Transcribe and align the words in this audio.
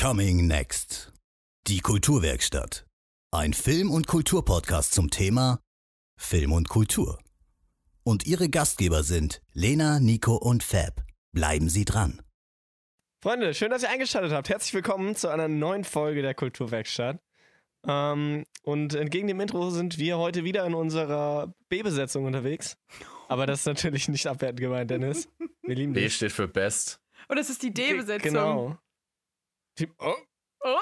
Coming 0.00 0.46
Next. 0.46 1.12
Die 1.66 1.80
Kulturwerkstatt. 1.80 2.86
Ein 3.32 3.52
Film- 3.52 3.90
und 3.90 4.06
Kulturpodcast 4.06 4.94
zum 4.94 5.10
Thema 5.10 5.60
Film 6.18 6.52
und 6.52 6.70
Kultur. 6.70 7.18
Und 8.02 8.26
ihre 8.26 8.48
Gastgeber 8.48 9.02
sind 9.02 9.42
Lena, 9.52 10.00
Nico 10.00 10.36
und 10.36 10.62
Fab. 10.62 11.04
Bleiben 11.32 11.68
Sie 11.68 11.84
dran. 11.84 12.22
Freunde, 13.22 13.52
schön, 13.52 13.68
dass 13.68 13.82
ihr 13.82 13.90
eingeschaltet 13.90 14.32
habt. 14.32 14.48
Herzlich 14.48 14.72
willkommen 14.72 15.16
zu 15.16 15.28
einer 15.28 15.48
neuen 15.48 15.84
Folge 15.84 16.22
der 16.22 16.32
Kulturwerkstatt. 16.32 17.20
Ähm, 17.86 18.46
und 18.62 18.94
entgegen 18.94 19.28
dem 19.28 19.38
Intro 19.38 19.68
sind 19.68 19.98
wir 19.98 20.16
heute 20.16 20.44
wieder 20.44 20.64
in 20.64 20.72
unserer 20.72 21.52
B-Besetzung 21.68 22.24
unterwegs. 22.24 22.78
Aber 23.28 23.44
das 23.44 23.60
ist 23.60 23.66
natürlich 23.66 24.08
nicht 24.08 24.26
abwertend 24.26 24.60
gemeint, 24.60 24.90
Dennis. 24.90 25.28
Wir 25.62 25.74
lieben 25.74 25.92
B 25.92 26.04
dich. 26.04 26.16
steht 26.16 26.32
für 26.32 26.48
Best. 26.48 27.02
Und 27.28 27.36
es 27.36 27.50
ist 27.50 27.62
die 27.62 27.74
D-Besetzung. 27.74 28.32
Genau. 28.32 28.78
Die, 29.78 29.88
oh, 29.98 30.14
Oh, 30.62 30.76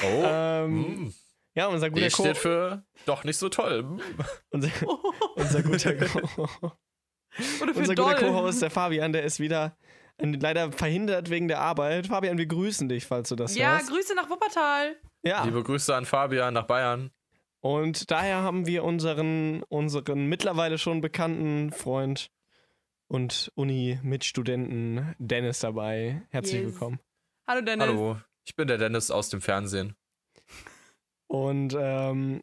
Oh. 0.00 0.22
ähm, 0.24 1.04
mm. 1.06 1.14
ja, 1.54 1.66
unser 1.66 1.90
guter 1.90 2.06
B 2.06 2.10
Co. 2.10 2.22
steht 2.22 2.36
für 2.38 2.84
doch 3.04 3.24
nicht 3.24 3.36
so 3.36 3.48
toll. 3.48 3.82
Mm. 3.82 4.00
Unser, 4.50 4.70
unser 5.36 5.62
guter 5.62 5.94
Co. 5.96 6.20
oder 7.60 7.74
für 7.74 7.80
Unser 7.80 7.94
doll. 7.94 8.14
guter 8.14 8.18
Co-Host, 8.28 8.62
der 8.62 8.70
Fabian, 8.70 9.12
der 9.12 9.24
ist 9.24 9.40
wieder 9.40 9.76
leider 10.20 10.72
verhindert 10.72 11.30
wegen 11.30 11.46
der 11.48 11.60
Arbeit. 11.60 12.06
Fabian, 12.06 12.38
wir 12.38 12.46
grüßen 12.46 12.88
dich, 12.88 13.06
falls 13.06 13.28
du 13.28 13.36
das 13.36 13.54
Ja, 13.56 13.72
hörst. 13.72 13.90
Grüße 13.90 14.14
nach 14.14 14.30
Wuppertal. 14.30 14.96
Ja, 15.22 15.44
Liebe 15.44 15.62
Grüße 15.62 15.94
an 15.94 16.06
Fabian 16.06 16.54
nach 16.54 16.66
Bayern. 16.66 17.10
und 17.60 18.10
daher 18.10 18.42
haben 18.42 18.66
wir 18.66 18.82
unseren, 18.84 19.62
unseren 19.64 20.26
mittlerweile 20.26 20.78
schon 20.78 21.00
bekannten 21.00 21.70
Freund 21.72 22.30
und 23.08 23.50
Uni-Mitstudenten 23.56 25.14
Dennis 25.18 25.60
dabei. 25.60 26.22
Herzlich 26.30 26.62
Yes. 26.62 26.72
willkommen. 26.72 27.00
Hallo 27.46 27.60
Dennis. 27.62 27.86
Hallo, 27.88 28.16
ich 28.48 28.56
bin 28.56 28.66
der 28.66 28.78
Dennis 28.78 29.10
aus 29.10 29.28
dem 29.28 29.40
Fernsehen. 29.42 29.94
Und 31.30 31.76
ähm, 31.78 32.40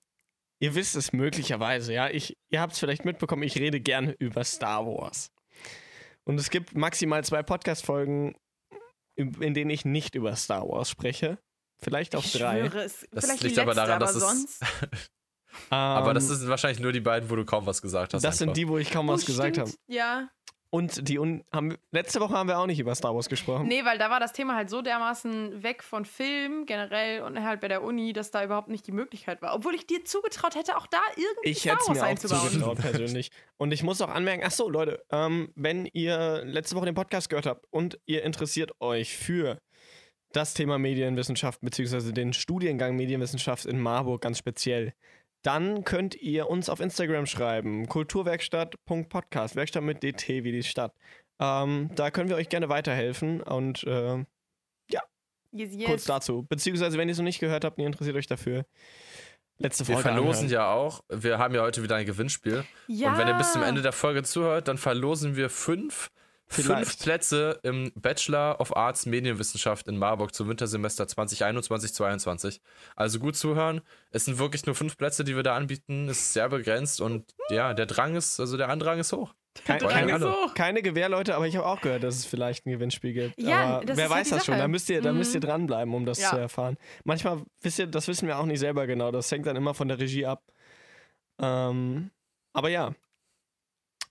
ihr 0.62 0.76
wisst 0.76 0.96
es 0.96 1.12
möglicherweise, 1.14 1.94
ja. 1.94 2.10
Ich, 2.10 2.36
ihr 2.52 2.62
habt 2.62 2.74
es 2.74 2.80
vielleicht 2.80 3.06
mitbekommen, 3.06 3.44
ich 3.44 3.56
rede 3.58 3.80
gerne 3.82 4.16
über 4.20 4.44
Star 4.44 4.86
Wars. 4.86 5.32
Und 6.26 6.40
es 6.40 6.50
gibt 6.50 6.76
maximal 6.76 7.24
zwei 7.24 7.42
Podcast-Folgen, 7.44 8.36
in 9.16 9.54
denen 9.54 9.70
ich 9.72 9.86
nicht 9.86 10.14
über 10.16 10.36
Star 10.36 10.68
Wars 10.68 10.90
spreche. 10.90 11.40
Vielleicht 11.82 12.16
auch 12.16 12.24
Ich 12.24 12.34
drei. 12.34 12.60
schwöre, 12.68 12.84
es 12.84 13.06
Das 13.12 13.26
vielleicht 13.26 13.44
liegt 13.44 13.58
die 13.58 13.62
aber 13.62 13.74
letzte, 13.74 13.88
daran, 13.88 14.04
aber 14.04 14.06
dass 14.06 14.16
es- 14.16 14.22
sonst. 14.22 14.62
Aber 15.70 16.14
das 16.14 16.30
Ähm, 16.30 16.36
sind 16.36 16.50
wahrscheinlich 16.50 16.82
nur 16.82 16.92
die 16.92 17.00
beiden, 17.00 17.30
wo 17.30 17.36
du 17.38 17.46
kaum 17.46 17.66
was 17.66 17.82
gesagt 17.82 18.14
hast. 18.14 18.24
das 18.24 18.40
sind 18.40 18.50
einfach. 18.50 18.56
die, 18.56 18.68
wo 18.68 18.78
ich 18.78 18.92
kaum 18.92 19.08
was 19.08 19.24
Oh, 19.24 19.26
gesagt 19.26 19.58
habe. 19.58 19.70
stimmt. 19.70 19.82
Ja. 19.88 20.30
Und 20.76 21.08
die 21.08 21.20
Un 21.20 21.46
haben, 21.54 21.78
letzte 21.92 22.20
Woche 22.20 22.34
haben 22.34 22.50
wir 22.50 22.60
auch 22.60 22.66
nicht 22.66 22.82
über 22.82 22.94
Star 22.96 23.16
Wars 23.16 23.30
gesprochen. 23.30 23.66
Nee, 23.70 23.86
weil 23.86 23.98
da 23.98 24.10
war 24.10 24.20
das 24.20 24.34
Thema 24.34 24.56
halt 24.56 24.70
so 24.70 24.82
dermaßen 24.82 25.64
weg 25.64 25.82
von 25.82 26.04
Film 26.04 26.66
generell 26.66 27.22
und 27.22 27.42
halt 27.42 27.62
bei 27.62 27.70
der 27.70 27.82
Uni, 27.82 28.12
dass 28.12 28.30
da 28.30 28.44
überhaupt 28.44 28.68
nicht 28.68 28.86
die 28.86 28.92
Möglichkeit 28.92 29.42
war. 29.42 29.56
Obwohl 29.56 29.74
ich 29.74 29.88
dir 29.88 30.04
zugetraut 30.04 30.54
hätte, 30.56 30.76
auch 30.76 30.86
da 30.88 31.00
irgendwie 31.16 31.50
Ich 31.50 31.60
Star 31.60 31.78
Wars 31.78 31.90
mir 31.90 32.02
auch 32.02 32.08
einzubauen. 32.08 32.50
zugetraut, 32.50 32.78
persönlich. 32.80 33.32
Und 33.56 33.72
ich 33.72 33.84
muss 33.84 34.02
auch 34.02 34.10
anmerken, 34.10 34.44
ach 34.46 34.52
so, 34.52 34.70
Leute, 34.70 35.02
ähm, 35.12 35.54
wenn 35.56 35.86
ihr 35.94 36.44
letzte 36.44 36.76
Woche 36.76 36.88
den 36.88 36.96
Podcast 36.96 37.30
gehört 37.30 37.46
habt 37.46 37.66
und 37.70 37.98
ihr 38.06 38.24
interessiert 38.24 38.74
euch 38.82 39.16
für 39.16 39.62
das 40.34 40.54
Thema 40.56 40.78
Medienwissenschaft, 40.78 41.62
beziehungsweise 41.62 42.12
den 42.12 42.34
Studiengang 42.34 42.98
Medienwissenschaft 42.98 43.66
in 43.66 43.80
Marburg 43.80 44.22
ganz 44.22 44.40
speziell, 44.40 44.94
dann 45.46 45.84
könnt 45.84 46.16
ihr 46.16 46.50
uns 46.50 46.70
auf 46.70 46.80
Instagram 46.80 47.26
schreiben, 47.26 47.88
kulturwerkstatt.podcast, 47.88 49.56
Werkstatt 49.56 49.84
mit 49.84 50.02
DT 50.04 50.44
wie 50.44 50.52
die 50.52 50.64
Stadt. 50.64 50.94
Ähm, 51.40 51.90
da 51.96 52.12
können 52.12 52.30
wir 52.30 52.36
euch 52.38 52.50
gerne 52.50 52.70
weiterhelfen 52.70 53.42
und 53.42 53.84
äh, 53.84 54.24
Yes, 55.52 55.74
yes. 55.74 55.86
kurz 55.86 56.04
dazu. 56.04 56.46
Beziehungsweise, 56.50 56.98
wenn 56.98 57.08
ihr 57.08 57.14
es 57.14 57.18
noch 57.18 57.24
nicht 57.24 57.40
gehört 57.40 57.64
habt 57.64 57.78
und 57.78 57.84
ihr 57.84 57.88
interessiert 57.88 58.18
euch 58.18 58.28
dafür, 58.28 58.66
letzte 59.58 59.88
Wir 59.88 59.96
Folge 59.96 60.10
verlosen 60.10 60.48
anhören. 60.48 60.50
ja 60.52 60.74
auch, 60.74 61.02
wir 61.08 61.38
haben 61.40 61.56
ja 61.56 61.62
heute 61.62 61.82
wieder 61.82 61.96
ein 61.96 62.06
Gewinnspiel. 62.06 62.66
ja. 62.88 63.12
Und 63.14 63.18
wenn 63.18 63.28
ihr 63.30 63.36
bis 63.36 63.54
zum 63.54 63.64
Ende 63.64 63.82
der 63.82 63.94
Folge 63.94 64.24
zuhört, 64.24 64.68
dann 64.68 64.78
verlosen 64.78 65.38
wir 65.38 65.50
fünf, 65.50 66.12
fünf 66.48 66.68
Vielleicht. 66.68 67.02
Plätze 67.04 67.60
im 67.64 67.92
Bachelor 67.96 68.60
of 68.60 68.76
Arts 68.76 69.06
Medienwissenschaft 69.06 69.88
in 69.88 69.98
Marburg 69.98 70.34
zum 70.34 70.48
Wintersemester 70.50 71.06
2021-22. 71.06 72.60
Also 72.96 73.20
gut 73.20 73.36
zuhören. 73.36 73.82
Es 74.12 74.26
sind 74.26 74.38
wirklich 74.38 74.66
nur 74.66 74.76
fünf 74.76 74.98
Plätze, 74.98 75.24
die 75.24 75.36
wir 75.36 75.44
da 75.44 75.56
anbieten. 75.56 76.08
Es 76.10 76.20
ist 76.20 76.34
sehr 76.34 76.50
begrenzt 76.50 77.02
und 77.02 77.34
ja, 77.50 77.74
der 77.74 77.86
Drang 77.88 78.16
ist, 78.16 78.40
also 78.40 78.58
der 78.58 78.70
Andrang 78.70 79.00
ist 79.00 79.12
hoch. 79.14 79.34
Kein, 79.64 79.80
keine, 79.80 80.20
so. 80.20 80.36
keine 80.54 80.82
Gewähr, 80.82 81.08
Leute, 81.08 81.34
aber 81.36 81.48
ich 81.48 81.56
habe 81.56 81.66
auch 81.66 81.80
gehört, 81.80 82.04
dass 82.04 82.16
es 82.16 82.26
vielleicht 82.26 82.66
ein 82.66 82.72
Gewinnspiel 82.72 83.14
gibt. 83.14 83.40
Ja, 83.42 83.78
aber 83.78 83.86
das 83.86 83.96
wer 83.96 84.06
ist 84.08 84.12
halt 84.12 84.20
weiß 84.20 84.28
die 84.28 84.34
das 84.36 84.46
schon? 84.46 84.58
Da 84.58 84.68
müsst 84.68 84.90
ihr, 84.90 85.02
da 85.02 85.14
müsst 85.14 85.34
ihr 85.34 85.40
Mhm. 85.40 85.46
dranbleiben, 85.46 85.94
um 85.94 86.06
das 86.06 86.20
Ja. 86.20 86.32
zu 86.32 86.36
erfahren. 86.38 86.78
Manchmal, 87.06 87.42
wisst 87.62 87.80
ihr, 87.80 87.88
das 87.88 88.08
wissen 88.10 88.28
wir 88.28 88.38
auch 88.38 88.46
nicht 88.46 88.60
selber 88.60 88.86
genau. 88.86 89.12
Das 89.12 89.32
hängt 89.32 89.46
dann 89.48 89.56
immer 89.56 89.74
von 89.74 89.88
der 89.88 89.98
Regie 89.98 90.26
ab. 90.26 90.44
Ähm, 91.40 92.12
aber 92.54 92.70
ja. 92.70 92.94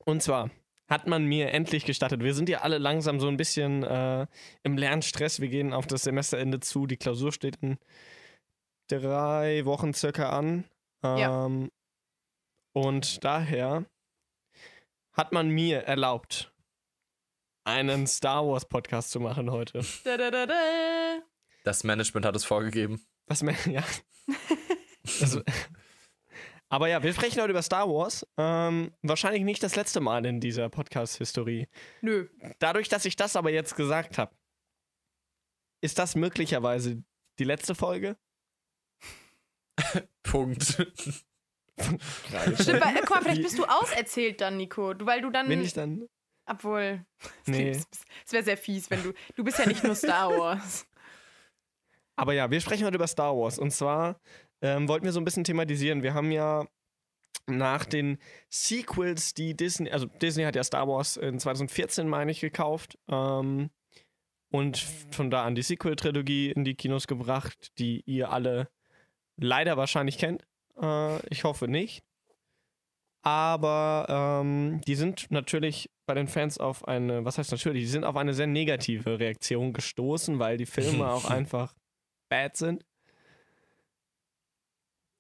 Und 0.06 0.22
zwar 0.22 0.50
hat 0.86 1.06
man 1.06 1.24
mir 1.24 1.50
endlich 1.52 1.84
gestattet. 1.84 2.22
Wir 2.22 2.34
sind 2.34 2.48
ja 2.48 2.60
alle 2.60 2.78
langsam 2.78 3.20
so 3.20 3.28
ein 3.28 3.36
bisschen 3.36 3.82
äh, 3.84 4.26
im 4.62 4.76
Lernstress. 4.76 5.40
Wir 5.40 5.48
gehen 5.48 5.72
auf 5.72 5.86
das 5.86 6.02
Semesterende 6.02 6.60
zu. 6.60 6.86
Die 6.86 6.96
Klausur 6.98 7.32
steht 7.32 7.56
in 7.62 7.78
drei 8.88 9.64
Wochen 9.64 9.94
circa 9.94 10.30
an. 10.30 10.64
Ja. 11.02 11.46
Ähm, 11.46 11.70
Und 12.72 13.24
daher 13.24 13.84
hat 15.12 15.32
man 15.32 15.48
mir 15.48 15.80
erlaubt, 15.84 16.52
einen 17.64 18.06
Star 18.06 18.46
Wars 18.46 18.68
Podcast 18.68 19.10
zu 19.10 19.20
machen 19.20 19.50
heute. 19.50 19.80
Da, 20.04 20.16
da, 20.16 20.30
da, 20.30 20.46
da. 20.46 21.18
Das 21.64 21.84
Management 21.84 22.26
hat 22.26 22.36
es 22.36 22.44
vorgegeben. 22.44 23.00
Was 23.26 23.42
mir, 23.42 23.54
ja. 23.70 23.82
Also, 25.20 25.42
aber 26.74 26.88
ja, 26.88 27.00
wir 27.04 27.12
sprechen 27.12 27.40
heute 27.40 27.52
über 27.52 27.62
Star 27.62 27.88
Wars. 27.88 28.26
Ähm, 28.36 28.92
wahrscheinlich 29.00 29.44
nicht 29.44 29.62
das 29.62 29.76
letzte 29.76 30.00
Mal 30.00 30.26
in 30.26 30.40
dieser 30.40 30.68
Podcast-Historie. 30.68 31.68
Nö. 32.00 32.26
Dadurch, 32.58 32.88
dass 32.88 33.04
ich 33.04 33.14
das 33.14 33.36
aber 33.36 33.50
jetzt 33.50 33.76
gesagt 33.76 34.18
habe, 34.18 34.34
ist 35.80 36.00
das 36.00 36.16
möglicherweise 36.16 37.04
die 37.38 37.44
letzte 37.44 37.76
Folge? 37.76 38.16
Punkt. 40.24 40.64
Stimmt, 40.64 40.90
weil, 41.78 43.00
guck 43.02 43.10
mal, 43.10 43.22
vielleicht 43.22 43.42
bist 43.42 43.56
du 43.56 43.66
auserzählt 43.66 44.40
dann, 44.40 44.56
Nico. 44.56 44.94
Du, 44.94 45.06
weil 45.06 45.20
du 45.20 45.30
dann. 45.30 45.46
Bin 45.46 45.62
ich 45.62 45.74
dann? 45.74 46.08
Obwohl. 46.44 47.06
Nee. 47.46 47.70
Es 48.26 48.32
wäre 48.32 48.42
sehr 48.42 48.56
fies, 48.56 48.90
wenn 48.90 49.00
du. 49.00 49.12
Du 49.36 49.44
bist 49.44 49.60
ja 49.60 49.66
nicht 49.66 49.84
nur 49.84 49.94
Star 49.94 50.28
Wars. 50.36 50.88
Aber 52.16 52.32
ja, 52.32 52.50
wir 52.50 52.60
sprechen 52.60 52.84
heute 52.84 52.96
über 52.96 53.06
Star 53.06 53.36
Wars. 53.36 53.60
Und 53.60 53.70
zwar 53.70 54.20
ähm, 54.64 54.88
wollten 54.88 55.04
wir 55.04 55.12
so 55.12 55.20
ein 55.20 55.24
bisschen 55.24 55.44
thematisieren. 55.44 56.02
Wir 56.02 56.14
haben 56.14 56.32
ja 56.32 56.66
nach 57.46 57.84
den 57.84 58.16
Sequels, 58.48 59.34
die 59.34 59.54
Disney, 59.54 59.90
also 59.90 60.06
Disney 60.06 60.44
hat 60.44 60.56
ja 60.56 60.64
Star 60.64 60.88
Wars 60.88 61.18
in 61.18 61.38
2014, 61.38 62.08
meine 62.08 62.30
ich, 62.30 62.40
gekauft. 62.40 62.98
Ähm, 63.08 63.68
und 64.50 64.78
von 65.10 65.30
da 65.30 65.44
an 65.44 65.54
die 65.54 65.62
Sequel-Trilogie 65.62 66.50
in 66.50 66.64
die 66.64 66.76
Kinos 66.76 67.06
gebracht, 67.06 67.72
die 67.78 68.02
ihr 68.06 68.30
alle 68.30 68.70
leider 69.36 69.76
wahrscheinlich 69.76 70.16
kennt. 70.16 70.46
Äh, 70.80 71.26
ich 71.28 71.44
hoffe 71.44 71.68
nicht. 71.68 72.02
Aber 73.22 74.06
ähm, 74.08 74.80
die 74.86 74.94
sind 74.94 75.30
natürlich 75.30 75.90
bei 76.06 76.14
den 76.14 76.28
Fans 76.28 76.56
auf 76.56 76.88
eine, 76.88 77.24
was 77.26 77.36
heißt 77.36 77.52
natürlich, 77.52 77.82
die 77.82 77.88
sind 77.88 78.04
auf 78.04 78.16
eine 78.16 78.32
sehr 78.32 78.46
negative 78.46 79.18
Reaktion 79.18 79.74
gestoßen, 79.74 80.38
weil 80.38 80.56
die 80.56 80.66
Filme 80.66 81.06
auch 81.10 81.28
einfach 81.28 81.74
bad 82.30 82.56
sind. 82.56 82.84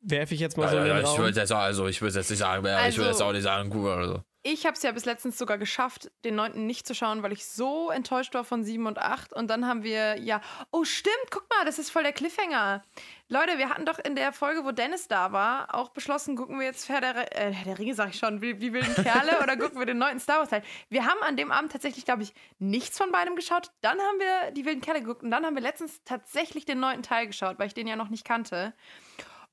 Werfe 0.06 0.34
ich 0.34 0.40
jetzt 0.40 0.56
mal 0.56 0.68
so 0.68 0.76
in 0.76 0.84
den 0.84 0.98
ich 0.98 1.04
Raum. 1.06 1.18
würde 1.18 1.40
jetzt, 1.40 1.52
also, 1.52 1.86
ich 1.86 2.00
würde 2.02 2.14
jetzt 2.14 2.28
nicht 2.30 2.38
sagen, 2.38 2.64
ja, 2.66 2.86
ich 2.86 2.96
würde 2.96 3.08
jetzt 3.10 3.16
Also- 3.20 3.24
auch 3.24 3.32
nicht 3.32 3.42
sagen, 3.42 3.70
gut 3.70 3.84
oder 3.86 4.06
so. 4.08 4.20
Ich 4.46 4.66
habe 4.66 4.76
es 4.76 4.82
ja 4.82 4.92
bis 4.92 5.06
letztens 5.06 5.38
sogar 5.38 5.56
geschafft, 5.56 6.10
den 6.22 6.34
neunten 6.34 6.66
nicht 6.66 6.86
zu 6.86 6.94
schauen, 6.94 7.22
weil 7.22 7.32
ich 7.32 7.46
so 7.46 7.88
enttäuscht 7.90 8.34
war 8.34 8.44
von 8.44 8.62
sieben 8.62 8.86
und 8.86 8.98
acht. 8.98 9.32
Und 9.32 9.48
dann 9.48 9.66
haben 9.66 9.82
wir, 9.82 10.18
ja, 10.20 10.42
oh 10.70 10.84
stimmt, 10.84 11.16
guck 11.30 11.48
mal, 11.48 11.64
das 11.64 11.78
ist 11.78 11.88
voll 11.88 12.02
der 12.02 12.12
Cliffhanger. 12.12 12.82
Leute, 13.30 13.56
wir 13.56 13.70
hatten 13.70 13.86
doch 13.86 13.98
in 13.98 14.16
der 14.16 14.34
Folge, 14.34 14.62
wo 14.66 14.70
Dennis 14.72 15.08
da 15.08 15.32
war, 15.32 15.74
auch 15.74 15.88
beschlossen, 15.88 16.36
gucken 16.36 16.58
wir 16.58 16.66
jetzt 16.66 16.90
Herr 16.90 17.00
der, 17.00 17.34
äh, 17.40 17.54
Herr 17.54 17.64
der 17.64 17.78
Ringe, 17.78 17.94
sag 17.94 18.10
ich 18.10 18.18
schon, 18.18 18.42
wie, 18.42 18.60
wie 18.60 18.74
wilden 18.74 18.94
Kerle, 19.02 19.38
oder 19.42 19.56
gucken 19.56 19.78
wir 19.78 19.86
den 19.86 19.96
neunten 19.96 20.20
Star 20.20 20.40
Wars 20.40 20.50
Teil. 20.50 20.62
Wir 20.90 21.06
haben 21.06 21.22
an 21.22 21.38
dem 21.38 21.50
Abend 21.50 21.72
tatsächlich, 21.72 22.04
glaube 22.04 22.22
ich, 22.24 22.34
nichts 22.58 22.98
von 22.98 23.10
beidem 23.12 23.36
geschaut. 23.36 23.70
Dann 23.80 23.98
haben 23.98 24.18
wir 24.18 24.50
die 24.50 24.66
wilden 24.66 24.82
Kerle 24.82 25.00
geguckt 25.00 25.22
und 25.22 25.30
dann 25.30 25.46
haben 25.46 25.54
wir 25.54 25.62
letztens 25.62 26.02
tatsächlich 26.04 26.66
den 26.66 26.80
neunten 26.80 27.02
Teil 27.02 27.26
geschaut, 27.28 27.58
weil 27.58 27.68
ich 27.68 27.74
den 27.74 27.86
ja 27.86 27.96
noch 27.96 28.10
nicht 28.10 28.26
kannte. 28.26 28.74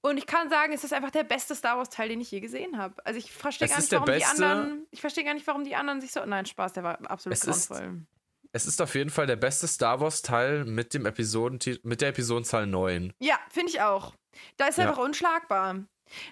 Und 0.01 0.17
ich 0.17 0.25
kann 0.25 0.49
sagen, 0.49 0.73
es 0.73 0.83
ist 0.83 0.93
einfach 0.93 1.11
der 1.11 1.23
beste 1.23 1.53
Star 1.55 1.77
Wars 1.77 1.89
Teil, 1.89 2.09
den 2.09 2.21
ich 2.21 2.31
je 2.31 2.39
gesehen 2.39 2.77
habe. 2.77 2.95
Also 3.05 3.19
ich 3.19 3.31
verstehe 3.31 3.67
gar 3.67 3.77
ist 3.77 3.91
nicht, 3.91 4.01
warum 4.01 4.17
die 4.17 4.25
anderen, 4.25 4.87
ich 4.91 4.99
verstehe 5.01 5.23
gar 5.23 5.33
nicht, 5.35 5.45
warum 5.45 5.63
die 5.63 5.75
anderen 5.75 6.01
sich 6.01 6.11
so, 6.11 6.25
nein, 6.25 6.45
Spaß, 6.45 6.73
der 6.73 6.83
war 6.83 6.99
absolut 7.09 7.37
Es 7.37 7.45
ist- 7.45 7.69
grauenvoll. 7.69 8.01
Es 8.53 8.65
ist 8.65 8.81
auf 8.81 8.95
jeden 8.95 9.09
Fall 9.11 9.27
der 9.27 9.37
beste 9.37 9.65
Star 9.65 10.01
Wars 10.01 10.21
Teil 10.23 10.65
mit 10.65 10.93
dem 10.93 11.05
Episoden 11.05 11.57
mit 11.83 12.01
der 12.01 12.09
Episodenzahl 12.09 12.67
9. 12.67 13.13
Ja, 13.19 13.39
finde 13.49 13.69
ich 13.69 13.79
auch. 13.81 14.13
Da 14.57 14.65
ist 14.67 14.77
er 14.77 14.83
Ja. 14.85 14.89
einfach 14.89 15.01
unschlagbar. 15.03 15.85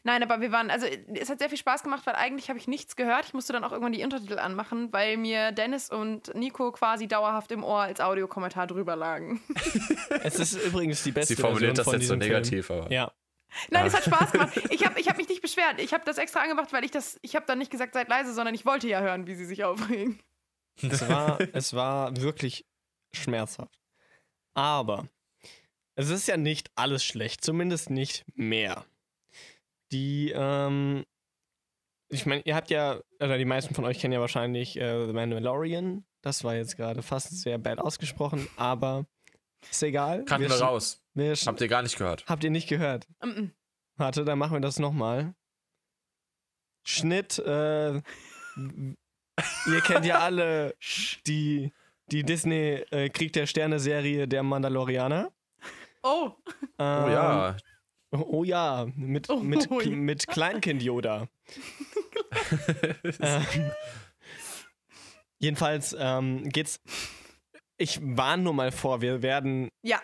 Nein, 0.04 0.22
aber 0.24 0.42
wir 0.42 0.52
waren, 0.52 0.70
also 0.70 0.86
es 1.16 1.30
hat 1.30 1.40
sehr 1.40 1.48
viel 1.48 1.58
Spaß 1.58 1.84
gemacht, 1.84 2.06
weil 2.06 2.16
eigentlich 2.16 2.50
habe 2.50 2.60
ich 2.60 2.68
nichts 2.68 2.98
gehört. 2.98 3.24
Ich 3.24 3.34
musste 3.34 3.54
dann 3.54 3.64
auch 3.64 3.72
irgendwann 3.72 3.94
die 3.94 4.04
Untertitel 4.04 4.38
anmachen, 4.38 4.92
weil 4.92 5.16
mir 5.16 5.54
Dennis 5.54 5.90
und 5.90 6.36
Nico 6.36 6.74
quasi 6.74 7.08
dauerhaft 7.08 7.54
im 7.54 7.64
Ohr 7.64 7.80
als 7.84 8.02
Audiokommentar 8.02 8.68
drüber 8.68 8.98
lagen. 8.98 9.42
Es 10.24 10.38
ist 10.40 10.54
übrigens 10.62 11.04
die 11.04 11.12
beste 11.14 11.36
Sie 11.36 11.42
formuliert 11.42 11.78
das 11.78 11.86
Version 11.90 11.94
von 11.94 12.00
jetzt 12.02 12.08
so 12.10 12.16
diesem 12.16 12.22
Film. 12.22 12.62
negativ, 12.66 12.72
aber. 12.72 12.92
Ja. 12.92 13.12
Nein, 13.70 13.86
es 13.88 13.94
hat 13.94 14.04
Spaß 14.04 14.32
gemacht. 14.32 14.56
Ich 14.72 14.86
habe 14.86 15.00
ich 15.00 15.08
hab 15.08 15.18
mich 15.18 15.28
nicht 15.28 15.42
beschwert. 15.42 15.80
Ich 15.80 15.94
habe 15.94 16.04
das 16.06 16.18
extra 16.18 16.42
angemacht, 16.42 16.72
weil 16.74 16.84
ich 16.84 16.92
das, 16.92 17.20
ich 17.22 17.36
habe 17.36 17.46
dann 17.46 17.58
nicht 17.58 17.72
gesagt, 17.72 17.94
seid 17.94 18.08
leise, 18.08 18.34
sondern 18.34 18.54
ich 18.56 18.66
wollte 18.66 18.88
ja 18.88 19.02
hören, 19.02 19.28
wie 19.28 19.36
sie 19.36 19.46
sich 19.46 19.64
aufregen. 19.64 20.20
Es 20.82 21.08
war, 21.10 21.40
es 21.54 21.74
war 21.74 22.16
wirklich 22.18 22.66
schmerzhaft. 23.14 23.80
Aber 24.54 25.08
es 25.96 26.10
ist 26.10 26.28
ja 26.28 26.38
nicht 26.38 26.72
alles 26.76 27.04
schlecht, 27.04 27.44
zumindest 27.44 27.90
nicht 27.90 28.26
mehr. 28.36 28.86
Die, 29.92 30.32
ähm, 30.36 31.06
ich 32.10 32.26
meine, 32.26 32.42
ihr 32.44 32.56
habt 32.56 32.70
ja, 32.70 33.02
oder 33.20 33.38
die 33.38 33.46
meisten 33.46 33.76
von 33.76 33.86
euch 33.86 34.00
kennen 34.00 34.14
ja 34.14 34.22
wahrscheinlich 34.22 34.78
äh, 34.78 35.06
The 35.08 35.14
Mandalorian. 35.14 36.06
Das 36.22 36.44
war 36.44 36.56
jetzt 36.56 36.78
gerade 36.78 37.02
fast 37.02 37.42
sehr 37.42 37.58
bad 37.58 37.80
ausgesprochen, 37.80 38.48
aber 38.58 39.06
ist 39.70 39.84
egal. 39.84 40.26
Kannten 40.26 40.50
wir 40.50 40.62
raus. 40.62 41.02
wir 41.14 41.34
Habt 41.34 41.62
ihr 41.62 41.68
gar 41.68 41.82
nicht 41.82 41.98
gehört. 41.98 42.26
habt 42.28 42.44
ihr 42.44 42.50
nicht 42.50 42.68
gehört? 42.68 43.08
Mm 43.22 43.28
-mm. 43.28 43.50
Warte, 43.98 44.24
dann 44.24 44.40
machen 44.40 44.54
wir 44.54 44.62
das 44.62 44.80
nochmal. 44.80 45.34
Schnitt, 46.84 47.38
äh, 47.40 47.96
ihr 47.96 49.82
kennt 49.84 50.06
ja 50.06 50.20
alle 50.20 50.74
die, 51.28 51.74
die 52.12 52.24
Disney 52.24 52.84
äh, 52.92 53.10
Krieg 53.10 53.34
der 53.34 53.46
Sterne 53.46 53.80
Serie 53.80 54.28
Der 54.28 54.44
Mandalorianer. 54.44 55.32
Oh, 56.02 56.32
Oh 56.32 56.34
Ähm, 56.80 57.12
ja. 57.12 57.58
Oh 58.12 58.44
ja, 58.44 58.88
mit, 58.96 59.30
Oh 59.30 59.40
mit, 59.40 59.70
ja. 59.70 59.90
mit 59.92 60.28
Kleinkind 60.28 60.82
Yoda. 60.82 61.28
ähm, 63.20 63.72
jedenfalls 65.38 65.96
ähm, 66.00 66.50
geht's. 66.50 66.82
Ich 67.80 68.00
warne 68.02 68.44
nur 68.44 68.54
mal 68.54 68.72
vor, 68.72 69.02
wir 69.02 69.22
werden. 69.22 69.70
Ja. 69.84 70.02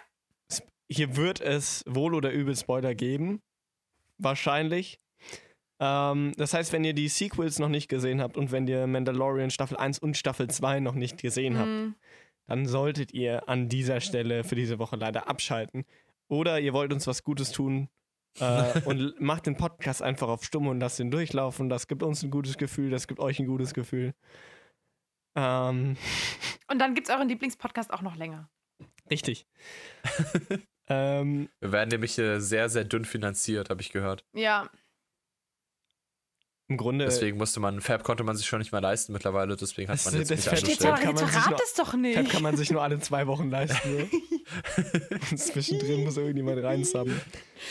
Hier 0.90 1.18
wird 1.18 1.42
es 1.42 1.84
wohl 1.86 2.16
oder 2.16 2.32
übel 2.32 2.56
Spoiler 2.56 2.96
geben. 2.96 3.42
Wahrscheinlich. 4.18 5.00
Ähm, 5.82 6.32
das 6.38 6.54
heißt, 6.54 6.72
wenn 6.72 6.86
ihr 6.86 6.94
die 6.94 7.10
Sequels 7.10 7.60
noch 7.60 7.68
nicht 7.68 7.90
gesehen 7.90 8.22
habt 8.22 8.38
und 8.38 8.52
wenn 8.54 8.66
ihr 8.68 8.88
Mandalorian 8.88 9.50
Staffel 9.50 9.76
1 9.76 10.00
und 10.00 10.16
Staffel 10.16 10.50
2 10.50 10.80
noch 10.80 10.96
nicht 10.96 11.22
gesehen 11.22 11.58
habt, 11.58 11.68
mm, 11.68 11.96
dann 12.48 12.66
solltet 12.66 13.14
ihr 13.14 13.50
an 13.50 13.68
dieser 13.68 14.00
Stelle 14.00 14.46
für 14.46 14.56
diese 14.56 14.80
Woche 14.80 14.96
leider 14.96 15.28
abschalten. 15.28 15.86
Oder 16.30 16.62
ihr 16.62 16.72
wollt 16.72 16.94
uns 16.94 17.08
was 17.08 17.24
Gutes 17.24 17.52
tun 17.52 17.90
äh, 18.40 18.80
und 18.86 19.14
macht 19.20 19.48
den 19.48 19.58
Podcast 19.58 20.02
einfach 20.02 20.30
auf 20.30 20.46
Stumm 20.46 20.68
und 20.68 20.80
lasst 20.80 21.00
ihn 21.02 21.12
durchlaufen. 21.12 21.68
Das 21.68 21.88
gibt 21.88 22.04
uns 22.04 22.24
ein 22.24 22.32
gutes 22.32 22.58
Gefühl, 22.58 22.90
das 22.90 23.08
gibt 23.08 23.20
euch 23.20 23.40
ein 23.40 23.48
gutes 23.48 23.74
Gefühl. 23.74 24.14
Ähm, 25.36 25.98
Und 26.68 26.80
dann 26.80 26.96
gibt 26.96 27.08
es 27.10 27.14
euren 27.16 27.28
Lieblingspodcast 27.30 27.92
auch 27.94 28.02
noch 28.02 28.16
länger. 28.16 28.50
richtig. 29.12 29.46
ähm, 30.88 31.50
Wir 31.60 31.72
werden 31.72 31.90
nämlich 31.90 32.18
äh, 32.18 32.40
sehr, 32.40 32.70
sehr 32.70 32.84
dünn 32.86 33.06
finanziert, 33.06 33.70
habe 33.70 33.82
ich 33.82 33.92
gehört. 33.92 34.24
Ja, 34.34 34.70
Im 36.68 36.78
Grunde. 36.78 37.06
Deswegen 37.06 37.38
musste 37.38 37.60
man, 37.60 37.80
Fab 37.82 38.04
konnte 38.04 38.24
man 38.24 38.36
sich 38.36 38.48
schon 38.48 38.58
nicht 38.60 38.72
mehr 38.72 38.82
leisten 38.82 39.14
mittlerweile, 39.14 39.56
deswegen 39.56 39.88
hat 39.90 39.98
Das- 40.00 40.06
man 40.06 40.16
jetzt 40.16 40.32
das 40.32 40.38
mich 40.40 40.60
steht 40.60 40.64
angestellt. 40.64 40.96
kann 40.96 41.14
man 41.16 41.26
jetzt 41.34 41.50
nur- 41.50 41.60
es 41.64 41.74
doch 41.76 41.94
nicht. 41.94 42.18
Fab 42.18 42.30
kann 42.30 42.42
man 42.44 42.58
sich 42.58 42.72
nur 42.72 42.82
alle 42.82 43.00
zwei 43.00 43.28
Wochen 43.28 43.50
leisten. 43.52 43.96
Ne? 43.98 44.10
Zwischendrin 45.38 46.04
muss 46.04 46.18
irgendjemand 46.18 46.64
reinsubben. 46.64 47.20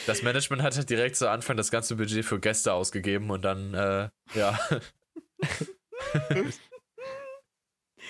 Das 0.06 0.22
Management 0.22 0.62
hat 0.62 0.76
halt 0.76 0.90
direkt 0.90 1.16
zu 1.16 1.28
Anfang 1.30 1.56
das 1.56 1.70
ganze 1.70 1.96
Budget 1.96 2.24
für 2.24 2.38
Gäste 2.40 2.72
ausgegeben 2.72 3.30
und 3.30 3.42
dann, 3.42 3.74
äh, 3.74 4.08
ja. 4.34 4.58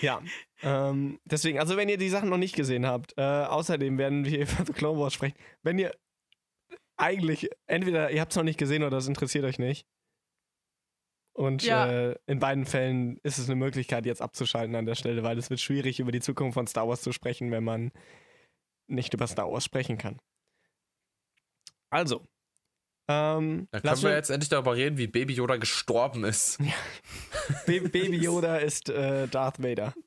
Ja. 0.00 0.22
Ähm, 0.62 1.20
deswegen, 1.24 1.58
also 1.58 1.76
wenn 1.76 1.88
ihr 1.88 1.98
die 1.98 2.08
Sachen 2.08 2.28
noch 2.28 2.38
nicht 2.38 2.56
gesehen 2.56 2.86
habt, 2.86 3.14
äh, 3.16 3.22
außerdem 3.22 3.98
werden 3.98 4.24
wir 4.24 4.40
über 4.42 4.64
The 4.66 4.72
Clone 4.72 4.98
Wars 4.98 5.14
sprechen. 5.14 5.36
Wenn 5.62 5.78
ihr 5.78 5.94
eigentlich, 6.96 7.50
entweder 7.66 8.10
ihr 8.10 8.20
habt 8.20 8.32
es 8.32 8.36
noch 8.36 8.44
nicht 8.44 8.58
gesehen 8.58 8.82
oder 8.82 8.96
es 8.98 9.08
interessiert 9.08 9.44
euch 9.44 9.58
nicht. 9.58 9.86
Und 11.36 11.64
Ja. 11.64 11.90
äh, 11.90 12.16
in 12.26 12.38
beiden 12.38 12.64
Fällen 12.64 13.18
ist 13.24 13.38
es 13.38 13.46
eine 13.46 13.56
Möglichkeit, 13.56 14.06
jetzt 14.06 14.22
abzuschalten 14.22 14.76
an 14.76 14.86
der 14.86 14.94
Stelle, 14.94 15.24
weil 15.24 15.36
es 15.36 15.50
wird 15.50 15.60
schwierig, 15.60 15.98
über 15.98 16.12
die 16.12 16.20
Zukunft 16.20 16.54
von 16.54 16.68
Star 16.68 16.86
Wars 16.88 17.02
zu 17.02 17.10
sprechen, 17.12 17.50
wenn 17.50 17.64
man 17.64 17.90
nicht 18.86 19.12
über 19.14 19.26
Star 19.26 19.50
Wars 19.50 19.64
sprechen 19.64 19.98
kann. 19.98 20.20
Also. 21.90 22.26
Ähm, 23.06 23.68
lass 23.70 23.82
können 23.82 24.02
wir 24.02 24.16
jetzt 24.16 24.30
endlich 24.30 24.48
darüber 24.48 24.74
reden, 24.74 24.96
wie 24.96 25.06
Baby 25.06 25.34
Yoda 25.34 25.56
gestorben 25.56 26.24
ist. 26.24 26.58
Ba- 26.58 26.64
Baby 27.66 28.16
Yoda 28.16 28.56
ist 28.56 28.88
äh, 28.88 29.28
Darth 29.28 29.62
Vader. 29.62 29.92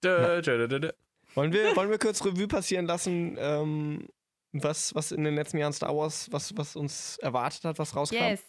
Da, 0.00 0.40
da, 0.40 0.66
da, 0.66 0.78
da. 0.78 0.92
Wollen 1.34 1.52
wir, 1.52 1.74
wollen 1.76 1.90
wir 1.90 1.98
kurz 1.98 2.24
Revue 2.24 2.48
passieren 2.48 2.86
lassen, 2.86 3.36
ähm, 3.38 4.08
was, 4.52 4.94
was 4.94 5.12
in 5.12 5.24
den 5.24 5.34
letzten 5.34 5.58
Jahren 5.58 5.72
Star 5.72 5.96
Wars, 5.96 6.30
was, 6.30 6.56
was 6.56 6.76
uns 6.76 7.18
erwartet 7.18 7.64
hat, 7.64 7.78
was 7.78 7.96
rauskam? 7.96 8.16
Yes. 8.16 8.42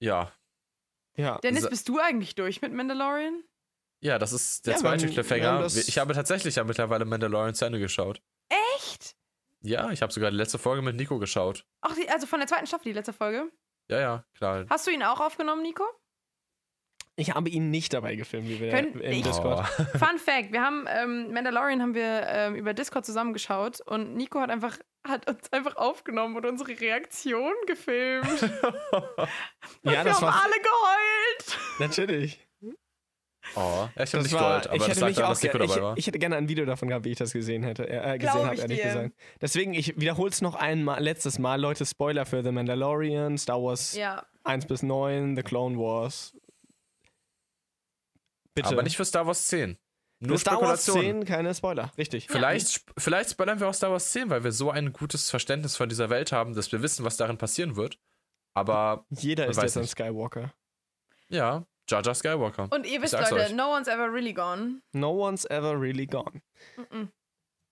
Ja. 0.00 0.32
Ja. 1.16 1.38
Dennis, 1.38 1.68
bist 1.68 1.88
du 1.88 1.98
eigentlich 1.98 2.34
durch 2.36 2.62
mit 2.62 2.72
Mandalorian? 2.72 3.42
Ja, 4.00 4.18
das 4.18 4.32
ist 4.32 4.66
der 4.66 4.74
Ja, 4.74 4.78
zweite 4.78 5.08
Cliffhanger. 5.08 5.66
ich 5.66 5.98
habe 5.98 6.14
tatsächlich 6.14 6.54
ja 6.56 6.64
mittlerweile 6.64 7.04
Mandalorian 7.04 7.54
zu 7.54 7.64
Ende 7.64 7.80
geschaut. 7.80 8.22
Echt? 8.78 9.14
Ja, 9.60 9.90
ich 9.90 10.02
habe 10.02 10.12
sogar 10.12 10.30
die 10.30 10.36
letzte 10.36 10.58
Folge 10.58 10.82
mit 10.82 10.96
Nico 10.96 11.18
geschaut. 11.18 11.66
Ach, 11.80 11.94
die, 11.94 12.08
also 12.08 12.26
von 12.26 12.38
der 12.38 12.46
zweiten 12.48 12.66
Staffel, 12.66 12.84
die 12.84 12.92
letzte 12.92 13.12
Folge. 13.12 13.50
Ja, 13.90 14.00
ja, 14.00 14.24
klar. 14.34 14.66
Hast 14.70 14.86
du 14.86 14.90
ihn 14.90 15.02
auch 15.02 15.20
aufgenommen, 15.20 15.62
Nico? 15.62 15.84
Ich 17.16 17.34
habe 17.34 17.48
ihn 17.50 17.70
nicht 17.70 17.92
dabei 17.92 18.14
gefilmt, 18.14 18.48
wie 18.48 18.60
wir 18.60 18.70
Können- 18.70 19.00
im 19.00 19.10
ich- 19.12 19.22
Discord. 19.24 19.66
Oh. 19.78 19.98
Fun 19.98 20.18
Fact: 20.18 20.52
Wir 20.52 20.62
haben 20.62 20.86
ähm, 20.88 21.32
Mandalorian 21.32 21.82
haben 21.82 21.94
wir 21.94 22.22
ähm, 22.28 22.54
über 22.54 22.74
Discord 22.74 23.04
zusammengeschaut 23.04 23.80
und 23.80 24.14
Nico 24.14 24.38
hat 24.40 24.50
einfach 24.50 24.78
hat 25.04 25.28
uns 25.28 25.52
einfach 25.52 25.74
aufgenommen 25.76 26.36
und 26.36 26.46
unsere 26.46 26.78
Reaktion 26.80 27.52
gefilmt. 27.66 28.26
Ja, 29.82 29.92
wir 29.92 30.04
das 30.04 30.16
haben 30.20 30.26
war 30.26 30.44
alle 30.44 30.54
geheult. 30.62 31.58
natürlich. 31.80 32.47
Oh, 33.54 33.60
ja, 33.60 33.88
ich 33.94 33.98
habe 33.98 34.10
Das 34.12 34.22
nicht 34.24 34.32
war, 34.34 34.40
geheult, 34.60 34.66
aber 34.66 34.74
ich 34.76 34.80
das 34.82 34.88
hätte 34.88 35.00
lag 35.00 35.08
mich 35.08 35.18
auch 35.22 35.28
dass 35.30 35.42
ich, 35.44 35.50
dabei 35.50 35.68
war. 35.82 35.96
ich 35.98 36.06
hätte 36.06 36.18
gerne 36.18 36.36
ein 36.36 36.48
Video 36.48 36.64
davon 36.64 36.88
gehabt, 36.88 37.04
wie 37.04 37.10
ich 37.10 37.18
das 37.18 37.32
gesehen 37.32 37.62
hätte, 37.62 37.88
äh, 37.88 38.18
gesehen 38.18 38.44
habe, 38.44 38.54
ich 38.54 38.60
ehrlich 38.60 38.78
dir. 38.80 38.86
gesagt. 38.86 39.14
Deswegen, 39.40 39.74
ich 39.74 39.98
wiederhole 40.00 40.30
es 40.30 40.40
noch 40.42 40.54
einmal, 40.54 41.02
letztes 41.02 41.38
Mal, 41.38 41.60
Leute, 41.60 41.84
Spoiler 41.86 42.26
für 42.26 42.42
The 42.44 42.52
Mandalorian, 42.52 43.36
Star 43.38 43.62
Wars 43.62 43.94
Ja. 43.94 44.24
1 44.44 44.66
bis 44.66 44.82
9, 44.82 45.34
The 45.36 45.42
Clone 45.42 45.76
Wars. 45.78 46.34
Bitte. 48.54 48.68
Aber 48.68 48.82
nicht 48.82 48.96
für 48.96 49.04
Star 49.04 49.26
Wars 49.26 49.46
10. 49.48 49.76
Nur 50.20 50.36
Für 50.36 50.40
Star 50.40 50.60
Wars 50.60 50.82
Spekulation. 50.82 51.20
10 51.22 51.24
keine 51.26 51.54
Spoiler, 51.54 51.92
richtig. 51.96 52.26
Vielleicht, 52.28 52.66
sp- 52.74 52.90
vielleicht 52.98 53.30
spoilern 53.30 53.60
wir 53.60 53.68
auch 53.68 53.74
Star 53.74 53.92
Wars 53.92 54.10
10, 54.10 54.30
weil 54.30 54.42
wir 54.42 54.50
so 54.50 54.70
ein 54.70 54.92
gutes 54.92 55.30
Verständnis 55.30 55.76
von 55.76 55.88
dieser 55.88 56.10
Welt 56.10 56.32
haben, 56.32 56.54
dass 56.54 56.72
wir 56.72 56.82
wissen, 56.82 57.04
was 57.04 57.16
darin 57.16 57.38
passieren 57.38 57.76
wird. 57.76 57.98
Aber 58.54 59.06
Jeder 59.10 59.46
ist 59.46 59.62
jetzt 59.62 59.76
ein. 59.76 59.86
Skywalker. 59.86 60.52
ja, 61.28 61.64
Jar 61.88 62.02
Jar 62.02 62.14
Skywalker. 62.14 62.68
Und 62.70 62.86
ihr 62.86 63.00
wisst, 63.02 63.14
Leute, 63.14 63.34
euch. 63.34 63.52
no 63.54 63.74
one's 63.74 63.88
ever 63.88 64.12
really 64.12 64.32
gone. 64.32 64.80
No 64.92 65.10
one's 65.12 65.44
ever 65.46 65.80
really 65.80 66.06
gone. 66.06 66.42
Mm-mm. 66.76 67.08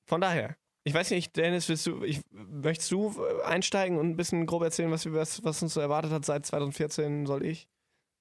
Von 0.09 0.21
daher, 0.21 0.57
ich 0.85 0.95
weiß 0.95 1.11
nicht, 1.11 1.37
Dennis, 1.37 1.69
willst 1.69 1.87
du, 1.87 2.03
ich, 2.05 2.21
möchtest 2.31 2.91
du 2.93 3.15
äh, 3.23 3.43
einsteigen 3.45 3.99
und 3.99 4.09
ein 4.11 4.17
bisschen 4.17 4.47
grob 4.47 4.63
erzählen, 4.63 4.91
was, 4.91 5.05
wir- 5.05 5.15
was, 5.15 5.43
was 5.45 5.63
uns 5.63 5.75
so 5.75 5.81
erwartet 5.81 6.13
hat 6.13 6.25
seit 6.25 6.47
2014? 6.47 7.27
Soll 7.27 7.45
ich? 7.45 7.69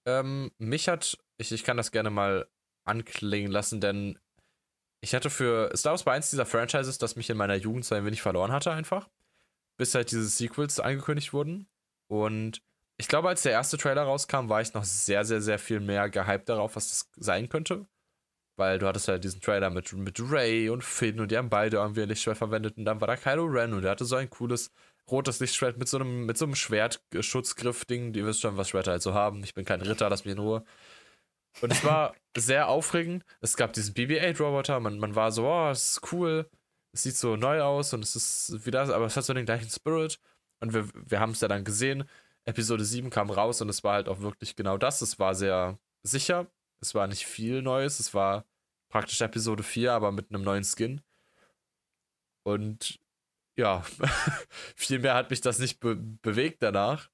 Ähm, 0.07 0.51
mich 0.57 0.87
hat, 0.87 1.17
ich, 1.37 1.51
ich 1.51 1.63
kann 1.63 1.77
das 1.77 1.91
gerne 1.91 2.09
mal 2.09 2.47
anklingen 2.87 3.51
lassen, 3.51 3.81
denn 3.81 4.19
ich 5.01 5.13
hatte 5.15 5.29
für 5.29 5.71
Star 5.75 5.91
Wars 5.91 6.05
war 6.05 6.13
eins 6.13 6.29
dieser 6.31 6.45
Franchises, 6.45 6.97
das 6.97 7.15
mich 7.15 7.29
in 7.29 7.37
meiner 7.37 7.55
Jugend 7.55 7.85
so 7.85 7.95
ein 7.95 8.05
wenig 8.05 8.21
verloren 8.21 8.51
hatte, 8.51 8.71
einfach. 8.71 9.09
Bis 9.77 9.93
halt 9.93 10.09
diese 10.11 10.25
Sequels 10.27 10.79
angekündigt 10.79 11.33
wurden. 11.33 11.67
Und 12.07 12.61
ich 12.97 13.07
glaube, 13.07 13.29
als 13.29 13.41
der 13.41 13.51
erste 13.51 13.77
Trailer 13.77 14.03
rauskam, 14.03 14.49
war 14.49 14.61
ich 14.61 14.73
noch 14.73 14.83
sehr, 14.83 15.25
sehr, 15.25 15.41
sehr 15.41 15.59
viel 15.59 15.79
mehr 15.79 16.09
gehypt 16.09 16.49
darauf, 16.49 16.75
was 16.75 16.89
das 16.89 17.09
sein 17.15 17.49
könnte. 17.49 17.87
Weil 18.57 18.79
du 18.79 18.87
hattest 18.87 19.09
halt 19.09 19.23
diesen 19.23 19.41
Trailer 19.41 19.69
mit, 19.69 19.91
mit 19.93 20.17
Ray 20.31 20.69
und 20.69 20.83
Finn 20.83 21.19
und 21.19 21.29
die 21.29 21.37
haben 21.37 21.49
beide 21.49 21.77
irgendwie 21.77 22.03
ein 22.03 22.09
Lichtschwert 22.09 22.37
verwendet 22.37 22.77
und 22.77 22.85
dann 22.85 23.01
war 23.01 23.07
da 23.07 23.17
Kylo 23.17 23.43
Ren 23.45 23.73
und 23.73 23.81
der 23.81 23.91
hatte 23.91 24.05
so 24.05 24.15
ein 24.15 24.29
cooles 24.29 24.71
rotes 25.09 25.39
Lichtschwert 25.39 25.77
mit 25.77 25.87
so 25.87 25.97
einem, 25.97 26.25
mit 26.25 26.37
so 26.37 26.45
einem 26.45 26.55
Schwertschutzgriff-Ding. 26.55 28.13
Die 28.13 28.25
wisst 28.25 28.41
schon, 28.41 28.57
was 28.57 28.69
Schwerter 28.69 28.91
halt 28.91 29.01
so 29.01 29.13
haben. 29.13 29.43
Ich 29.43 29.53
bin 29.53 29.65
kein 29.65 29.81
Ritter, 29.81 30.09
lass 30.09 30.25
mich 30.25 30.33
in 30.33 30.39
Ruhe. 30.39 30.63
Und 31.61 31.71
es 31.71 31.83
war 31.83 32.15
sehr 32.37 32.67
aufregend. 32.69 33.23
Es 33.41 33.55
gab 33.55 33.73
diesen 33.73 33.93
BB-8-Roboter, 33.93 34.79
man, 34.79 34.99
man 34.99 35.15
war 35.15 35.31
so, 35.31 35.47
oh, 35.47 35.69
es 35.69 35.91
ist 35.91 36.13
cool, 36.13 36.49
es 36.91 37.03
sieht 37.03 37.17
so 37.17 37.35
neu 37.35 37.61
aus 37.61 37.93
und 37.93 38.03
es 38.03 38.15
ist 38.15 38.65
wieder, 38.65 38.81
aber 38.93 39.05
es 39.05 39.17
hat 39.17 39.25
so 39.25 39.33
den 39.33 39.45
gleichen 39.45 39.69
Spirit. 39.69 40.19
Und 40.59 40.73
wir, 40.73 40.87
wir 40.93 41.19
haben 41.19 41.31
es 41.31 41.41
ja 41.41 41.47
dann 41.47 41.63
gesehen. 41.65 42.05
Episode 42.45 42.85
7 42.85 43.09
kam 43.09 43.29
raus 43.29 43.61
und 43.61 43.69
es 43.69 43.83
war 43.83 43.93
halt 43.93 44.07
auch 44.07 44.19
wirklich 44.19 44.55
genau 44.55 44.77
das. 44.77 45.01
Es 45.01 45.19
war 45.19 45.35
sehr 45.35 45.79
sicher. 46.03 46.47
Es 46.79 46.93
war 46.93 47.07
nicht 47.07 47.25
viel 47.25 47.61
Neues. 47.61 47.99
Es 47.99 48.13
war 48.13 48.45
praktisch 48.89 49.21
Episode 49.21 49.63
4, 49.63 49.93
aber 49.93 50.11
mit 50.11 50.29
einem 50.29 50.43
neuen 50.43 50.63
Skin. 50.63 51.01
Und 52.43 52.99
ja, 53.57 53.83
viel 54.75 54.99
mehr 54.99 55.15
hat 55.15 55.29
mich 55.29 55.41
das 55.41 55.59
nicht 55.59 55.79
be 55.79 55.95
bewegt 55.95 56.61
danach. 56.61 57.09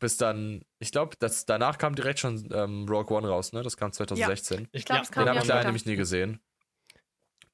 Bis 0.00 0.16
dann, 0.16 0.64
ich 0.80 0.90
glaube, 0.90 1.16
danach 1.46 1.78
kam 1.78 1.94
direkt 1.94 2.18
schon 2.18 2.48
ähm, 2.52 2.86
Rogue 2.88 3.16
One 3.16 3.28
raus, 3.28 3.52
ne? 3.52 3.62
Das 3.62 3.76
kam 3.76 3.92
2016. 3.92 4.68
Ich 4.72 4.84
glaube, 4.84 5.02
es 5.02 5.10
kam 5.10 5.24
Den 5.24 5.28
habe 5.28 5.38
ja 5.38 5.42
ich 5.42 5.48
leider 5.48 5.64
nämlich 5.64 5.86
nie 5.86 5.96
gesehen. 5.96 6.40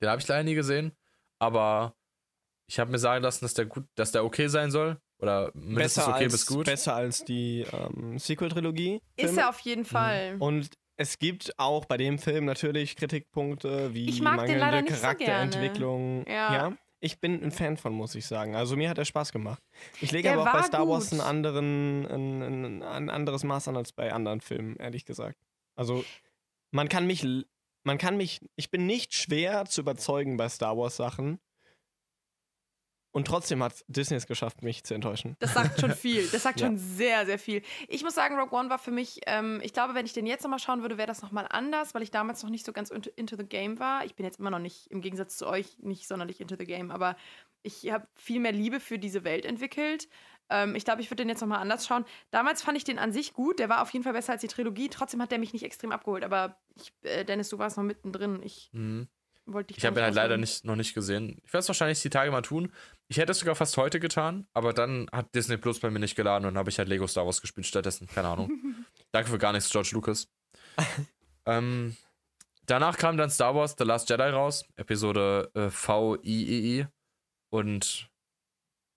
Den 0.00 0.08
habe 0.08 0.20
ich 0.20 0.26
leider 0.26 0.44
nie 0.44 0.54
gesehen, 0.54 0.96
aber 1.38 1.94
ich 2.66 2.80
habe 2.80 2.90
mir 2.90 2.98
sagen 2.98 3.22
lassen, 3.22 3.44
dass 3.44 3.52
der 3.52 3.66
gut, 3.66 3.86
dass 3.94 4.12
der 4.12 4.24
okay 4.24 4.48
sein 4.48 4.70
soll. 4.70 4.98
Oder 5.20 5.50
mindestens 5.54 5.76
besser 6.04 6.14
okay 6.14 6.24
als, 6.24 6.32
bis 6.32 6.46
gut. 6.46 6.66
Besser 6.66 6.94
als 6.94 7.24
die 7.24 7.66
ähm, 7.72 8.18
Sequel-Trilogie. 8.18 9.00
Ist 9.16 9.36
er 9.36 9.48
auf 9.48 9.60
jeden 9.60 9.84
Fall. 9.84 10.36
Und 10.38 10.70
es 10.96 11.18
gibt 11.18 11.58
auch 11.58 11.84
bei 11.86 11.96
dem 11.96 12.18
Film 12.18 12.44
natürlich 12.44 12.96
Kritikpunkte 12.96 13.94
wie 13.94 14.08
Ich 14.08 14.20
mag 14.20 14.46
den 14.46 14.58
mangelnde 14.58 14.82
nicht 14.82 14.96
so 14.96 15.02
Charakterentwicklung. 15.02 16.24
gerne. 16.24 16.54
Ja. 16.56 16.76
Ich 17.02 17.18
bin 17.18 17.42
ein 17.42 17.50
Fan 17.50 17.78
von, 17.78 17.94
muss 17.94 18.14
ich 18.14 18.26
sagen. 18.26 18.54
Also 18.54 18.76
mir 18.76 18.90
hat 18.90 18.98
er 18.98 19.06
Spaß 19.06 19.32
gemacht. 19.32 19.62
Ich 20.02 20.12
lege 20.12 20.24
Der 20.24 20.38
aber 20.38 20.50
auch 20.50 20.52
bei 20.52 20.62
Star 20.62 20.86
Wars 20.86 21.08
gut. 21.10 21.18
einen 21.18 21.28
anderen, 21.28 22.06
ein, 22.06 22.42
ein, 22.42 22.82
ein 22.82 23.08
anderes 23.08 23.42
Maß 23.44 23.68
an 23.68 23.76
als 23.78 23.92
bei 23.92 24.12
anderen 24.12 24.42
Filmen, 24.42 24.76
ehrlich 24.76 25.06
gesagt. 25.06 25.38
Also 25.74 26.04
man 26.70 26.90
kann 26.90 27.06
mich, 27.06 27.26
man 27.84 27.96
kann 27.96 28.18
mich, 28.18 28.40
ich 28.56 28.70
bin 28.70 28.84
nicht 28.84 29.14
schwer 29.14 29.64
zu 29.64 29.80
überzeugen 29.80 30.36
bei 30.36 30.50
Star 30.50 30.76
Wars 30.76 30.96
Sachen. 30.96 31.40
Und 33.12 33.26
trotzdem 33.26 33.60
hat 33.62 33.84
Disney 33.88 34.16
es 34.16 34.26
geschafft, 34.28 34.62
mich 34.62 34.84
zu 34.84 34.94
enttäuschen. 34.94 35.36
Das 35.40 35.54
sagt 35.54 35.80
schon 35.80 35.90
viel. 35.96 36.26
Das 36.28 36.44
sagt 36.44 36.60
Ja. 36.60 36.66
schon 36.68 36.76
sehr, 36.78 37.26
sehr 37.26 37.38
viel. 37.40 37.62
Ich 37.88 38.04
muss 38.04 38.14
sagen, 38.14 38.38
Rogue 38.38 38.56
One 38.56 38.70
war 38.70 38.78
für 38.78 38.92
mich, 38.92 39.20
ähm, 39.26 39.60
ich 39.64 39.72
glaube, 39.72 39.94
wenn 39.94 40.06
ich 40.06 40.12
den 40.12 40.26
jetzt 40.26 40.42
nochmal 40.42 40.60
schauen 40.60 40.82
würde, 40.82 40.96
wäre 40.96 41.08
das 41.08 41.20
nochmal 41.20 41.46
anders, 41.50 41.92
weil 41.94 42.02
ich 42.02 42.12
damals 42.12 42.42
noch 42.44 42.50
nicht 42.50 42.64
so 42.64 42.72
ganz 42.72 42.90
into, 42.90 43.10
into 43.16 43.36
the 43.36 43.44
game 43.44 43.78
war. 43.80 44.04
Ich 44.04 44.14
bin 44.14 44.24
jetzt 44.24 44.38
immer 44.38 44.50
noch 44.50 44.60
nicht, 44.60 44.86
im 44.92 45.00
Gegensatz 45.00 45.36
zu 45.36 45.46
euch, 45.48 45.76
nicht 45.80 46.06
sonderlich 46.06 46.40
into 46.40 46.54
the 46.56 46.64
game, 46.66 46.90
aber 46.92 47.16
ich 47.62 47.90
habe 47.90 48.06
viel 48.14 48.38
mehr 48.40 48.52
Liebe 48.52 48.78
für 48.78 48.98
diese 48.98 49.24
Welt 49.24 49.44
entwickelt. 49.44 50.08
Ähm, 50.48 50.74
ich 50.76 50.84
glaube, 50.84 51.00
ich 51.02 51.10
würde 51.10 51.22
den 51.24 51.28
jetzt 51.28 51.40
nochmal 51.40 51.58
anders 51.60 51.86
schauen. 51.86 52.04
Damals 52.30 52.62
fand 52.62 52.76
ich 52.78 52.84
den 52.84 52.98
an 53.00 53.12
sich 53.12 53.34
gut. 53.34 53.58
Der 53.58 53.68
war 53.68 53.82
auf 53.82 53.90
jeden 53.90 54.02
Fall 54.04 54.12
besser 54.14 54.32
als 54.32 54.40
die 54.40 54.48
Trilogie. 54.48 54.88
Trotzdem 54.88 55.20
hat 55.20 55.30
der 55.32 55.38
mich 55.38 55.52
nicht 55.52 55.64
extrem 55.64 55.92
abgeholt. 55.92 56.24
Aber 56.24 56.56
ich, 56.76 56.92
äh, 57.02 57.24
Dennis, 57.24 57.48
du 57.50 57.58
warst 57.58 57.76
noch 57.76 57.84
mittendrin. 57.84 58.40
Ich 58.42 58.70
Mhm. 58.72 59.08
Wollte 59.52 59.74
Ich 59.74 59.82
da 59.82 59.88
habe 59.88 60.00
ihn 60.00 60.04
halt 60.04 60.14
leider 60.14 60.36
nicht, 60.36 60.64
noch 60.64 60.76
nicht 60.76 60.94
gesehen. 60.94 61.40
Ich 61.44 61.52
werde 61.52 61.58
es 61.58 61.68
wahrscheinlich 61.68 62.00
die 62.02 62.10
Tage 62.10 62.30
mal 62.30 62.42
tun. 62.42 62.72
Ich 63.08 63.18
hätte 63.18 63.32
es 63.32 63.38
sogar 63.38 63.54
fast 63.54 63.76
heute 63.76 64.00
getan, 64.00 64.46
aber 64.52 64.72
dann 64.72 65.08
hat 65.12 65.34
Disney 65.34 65.56
Plus 65.56 65.80
bei 65.80 65.90
mir 65.90 65.98
nicht 65.98 66.16
geladen 66.16 66.46
und 66.46 66.56
habe 66.56 66.70
ich 66.70 66.78
halt 66.78 66.88
Lego 66.88 67.06
Star 67.06 67.24
Wars 67.26 67.40
gespielt 67.40 67.66
stattdessen. 67.66 68.06
Keine 68.06 68.28
Ahnung. 68.28 68.50
Danke 69.12 69.30
für 69.30 69.38
gar 69.38 69.52
nichts, 69.52 69.70
George 69.70 69.90
Lucas. 69.92 70.28
ähm, 71.46 71.96
danach 72.66 72.96
kam 72.96 73.16
dann 73.16 73.30
Star 73.30 73.54
Wars 73.54 73.74
The 73.78 73.84
Last 73.84 74.08
Jedi 74.08 74.30
raus, 74.30 74.64
Episode 74.76 75.50
äh, 75.54 75.70
VIII. 75.70 76.86
Und 77.52 78.08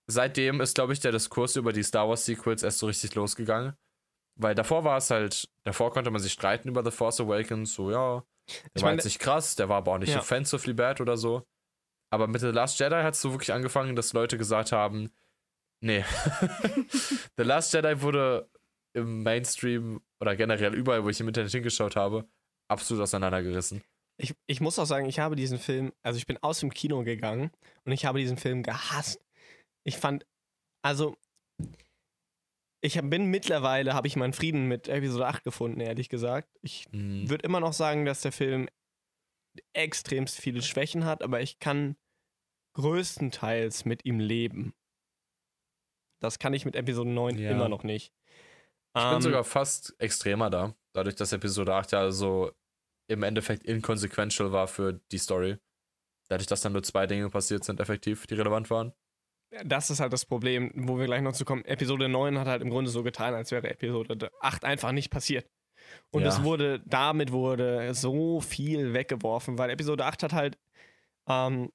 seitdem 0.07 0.61
ist, 0.61 0.75
glaube 0.75 0.93
ich, 0.93 0.99
der 0.99 1.11
Diskurs 1.11 1.55
über 1.55 1.73
die 1.73 1.83
Star 1.83 2.07
Wars 2.07 2.25
Sequels 2.25 2.63
erst 2.63 2.79
so 2.79 2.87
richtig 2.87 3.15
losgegangen. 3.15 3.73
Weil 4.35 4.55
davor 4.55 4.83
war 4.83 4.97
es 4.97 5.09
halt, 5.11 5.49
davor 5.63 5.91
konnte 5.91 6.09
man 6.09 6.21
sich 6.21 6.33
streiten 6.33 6.69
über 6.69 6.83
The 6.83 6.91
Force 6.91 7.19
Awakens, 7.19 7.73
so 7.73 7.91
ja, 7.91 8.23
der 8.47 8.55
Ich 8.75 8.81
war 8.81 8.89
meine, 8.89 8.97
jetzt 8.97 9.05
nicht 9.05 9.19
krass, 9.19 9.55
der 9.55 9.69
war 9.69 9.77
aber 9.77 9.93
auch 9.93 9.97
nicht 9.97 10.09
Ja. 10.13 10.19
offensively 10.19 10.73
bad 10.73 11.01
oder 11.01 11.17
so. 11.17 11.43
Aber 12.11 12.27
mit 12.27 12.41
The 12.41 12.47
Last 12.47 12.79
Jedi 12.79 12.95
hat 13.01 13.15
es 13.15 13.21
so 13.21 13.31
wirklich 13.31 13.53
angefangen, 13.53 13.95
dass 13.95 14.13
Leute 14.13 14.37
gesagt 14.37 14.71
haben, 14.71 15.11
nee. 15.81 16.03
The 17.37 17.43
Last 17.43 17.73
Jedi 17.73 18.01
wurde 18.01 18.49
im 18.93 19.23
Mainstream 19.23 20.01
oder 20.19 20.35
generell 20.35 20.75
überall, 20.75 21.03
wo 21.03 21.09
ich 21.09 21.19
im 21.19 21.27
Internet 21.27 21.51
hingeschaut 21.51 21.95
habe, 21.95 22.27
absolut 22.69 23.03
auseinandergerissen. 23.03 23.83
Ich, 24.17 24.35
ich 24.45 24.61
muss 24.61 24.77
auch 24.77 24.85
sagen, 24.85 25.07
ich 25.07 25.17
habe 25.19 25.35
diesen 25.35 25.57
Film, 25.57 25.91
also 26.03 26.17
ich 26.17 26.27
bin 26.27 26.37
aus 26.43 26.59
dem 26.59 26.71
Kino 26.71 27.03
gegangen 27.03 27.49
und 27.85 27.91
ich 27.91 28.05
habe 28.05 28.19
diesen 28.19 28.37
Film 28.37 28.61
gehasst. 28.61 29.19
Ich 29.83 29.97
fand, 29.97 30.27
also, 30.83 31.17
ich 32.83 32.97
hab, 32.97 33.09
bin 33.09 33.25
mittlerweile, 33.27 33.93
habe 33.93 34.07
ich 34.07 34.15
meinen 34.15 34.33
Frieden 34.33 34.67
mit 34.67 34.87
Episode 34.89 35.25
8 35.27 35.43
gefunden, 35.43 35.79
ehrlich 35.79 36.09
gesagt. 36.09 36.49
Ich 36.61 36.85
Mhm. 36.91 37.29
würde 37.29 37.45
immer 37.45 37.59
noch 37.59 37.73
sagen, 37.73 38.05
dass 38.05 38.21
der 38.21 38.31
Film 38.31 38.67
extremst 39.73 40.39
viele 40.39 40.61
Schwächen 40.61 41.05
hat, 41.05 41.23
aber 41.23 41.41
ich 41.41 41.59
kann 41.59 41.95
größtenteils 42.75 43.85
mit 43.85 44.03
ihm 44.05 44.19
leben. 44.19 44.73
Das 46.21 46.39
kann 46.39 46.53
ich 46.53 46.65
mit 46.65 46.75
Episode 46.75 47.09
9 47.09 47.37
Ja. 47.37 47.51
immer 47.51 47.69
noch 47.69 47.83
nicht. 47.83 48.13
Ich 48.95 49.03
bin 49.03 49.13
Ähm, 49.15 49.21
sogar 49.21 49.43
fast 49.43 49.95
extremer 49.99 50.49
da, 50.49 50.75
dadurch, 50.93 51.15
dass 51.15 51.33
Episode 51.33 51.73
8 51.73 51.91
ja 51.91 52.11
so 52.11 52.51
im 53.07 53.23
Endeffekt 53.23 53.63
inconsequential 53.63 54.51
war 54.51 54.67
für 54.67 54.93
die 55.11 55.17
Story. 55.17 55.57
Dadurch, 56.29 56.47
dass 56.47 56.61
dann 56.61 56.73
nur 56.73 56.83
zwei 56.83 57.05
Dinge 57.07 57.29
passiert 57.29 57.63
sind, 57.63 57.79
effektiv, 57.79 58.27
die 58.27 58.35
relevant 58.35 58.69
waren. 58.69 58.93
Das 59.65 59.89
ist 59.89 59.99
halt 59.99 60.13
das 60.13 60.25
Problem, 60.25 60.71
wo 60.75 60.97
wir 60.97 61.05
gleich 61.05 61.21
noch 61.21 61.33
zu 61.33 61.45
kommen. 61.45 61.63
Episode 61.65 62.09
9 62.09 62.39
hat 62.39 62.47
halt 62.47 62.61
im 62.61 62.69
Grunde 62.69 62.89
so 62.89 63.03
getan, 63.03 63.33
als 63.33 63.51
wäre 63.51 63.69
Episode 63.69 64.31
8 64.41 64.63
einfach 64.65 64.91
nicht 64.91 65.09
passiert. 65.11 65.47
Und 66.11 66.23
Ja. 66.23 66.29
es 66.29 66.43
wurde, 66.43 66.81
damit 66.85 67.31
wurde 67.31 67.93
so 67.93 68.41
viel 68.41 68.93
weggeworfen, 68.93 69.57
weil 69.57 69.69
Episode 69.69 70.05
8 70.05 70.23
hat 70.23 70.33
halt 70.33 70.57
ähm, 71.29 71.69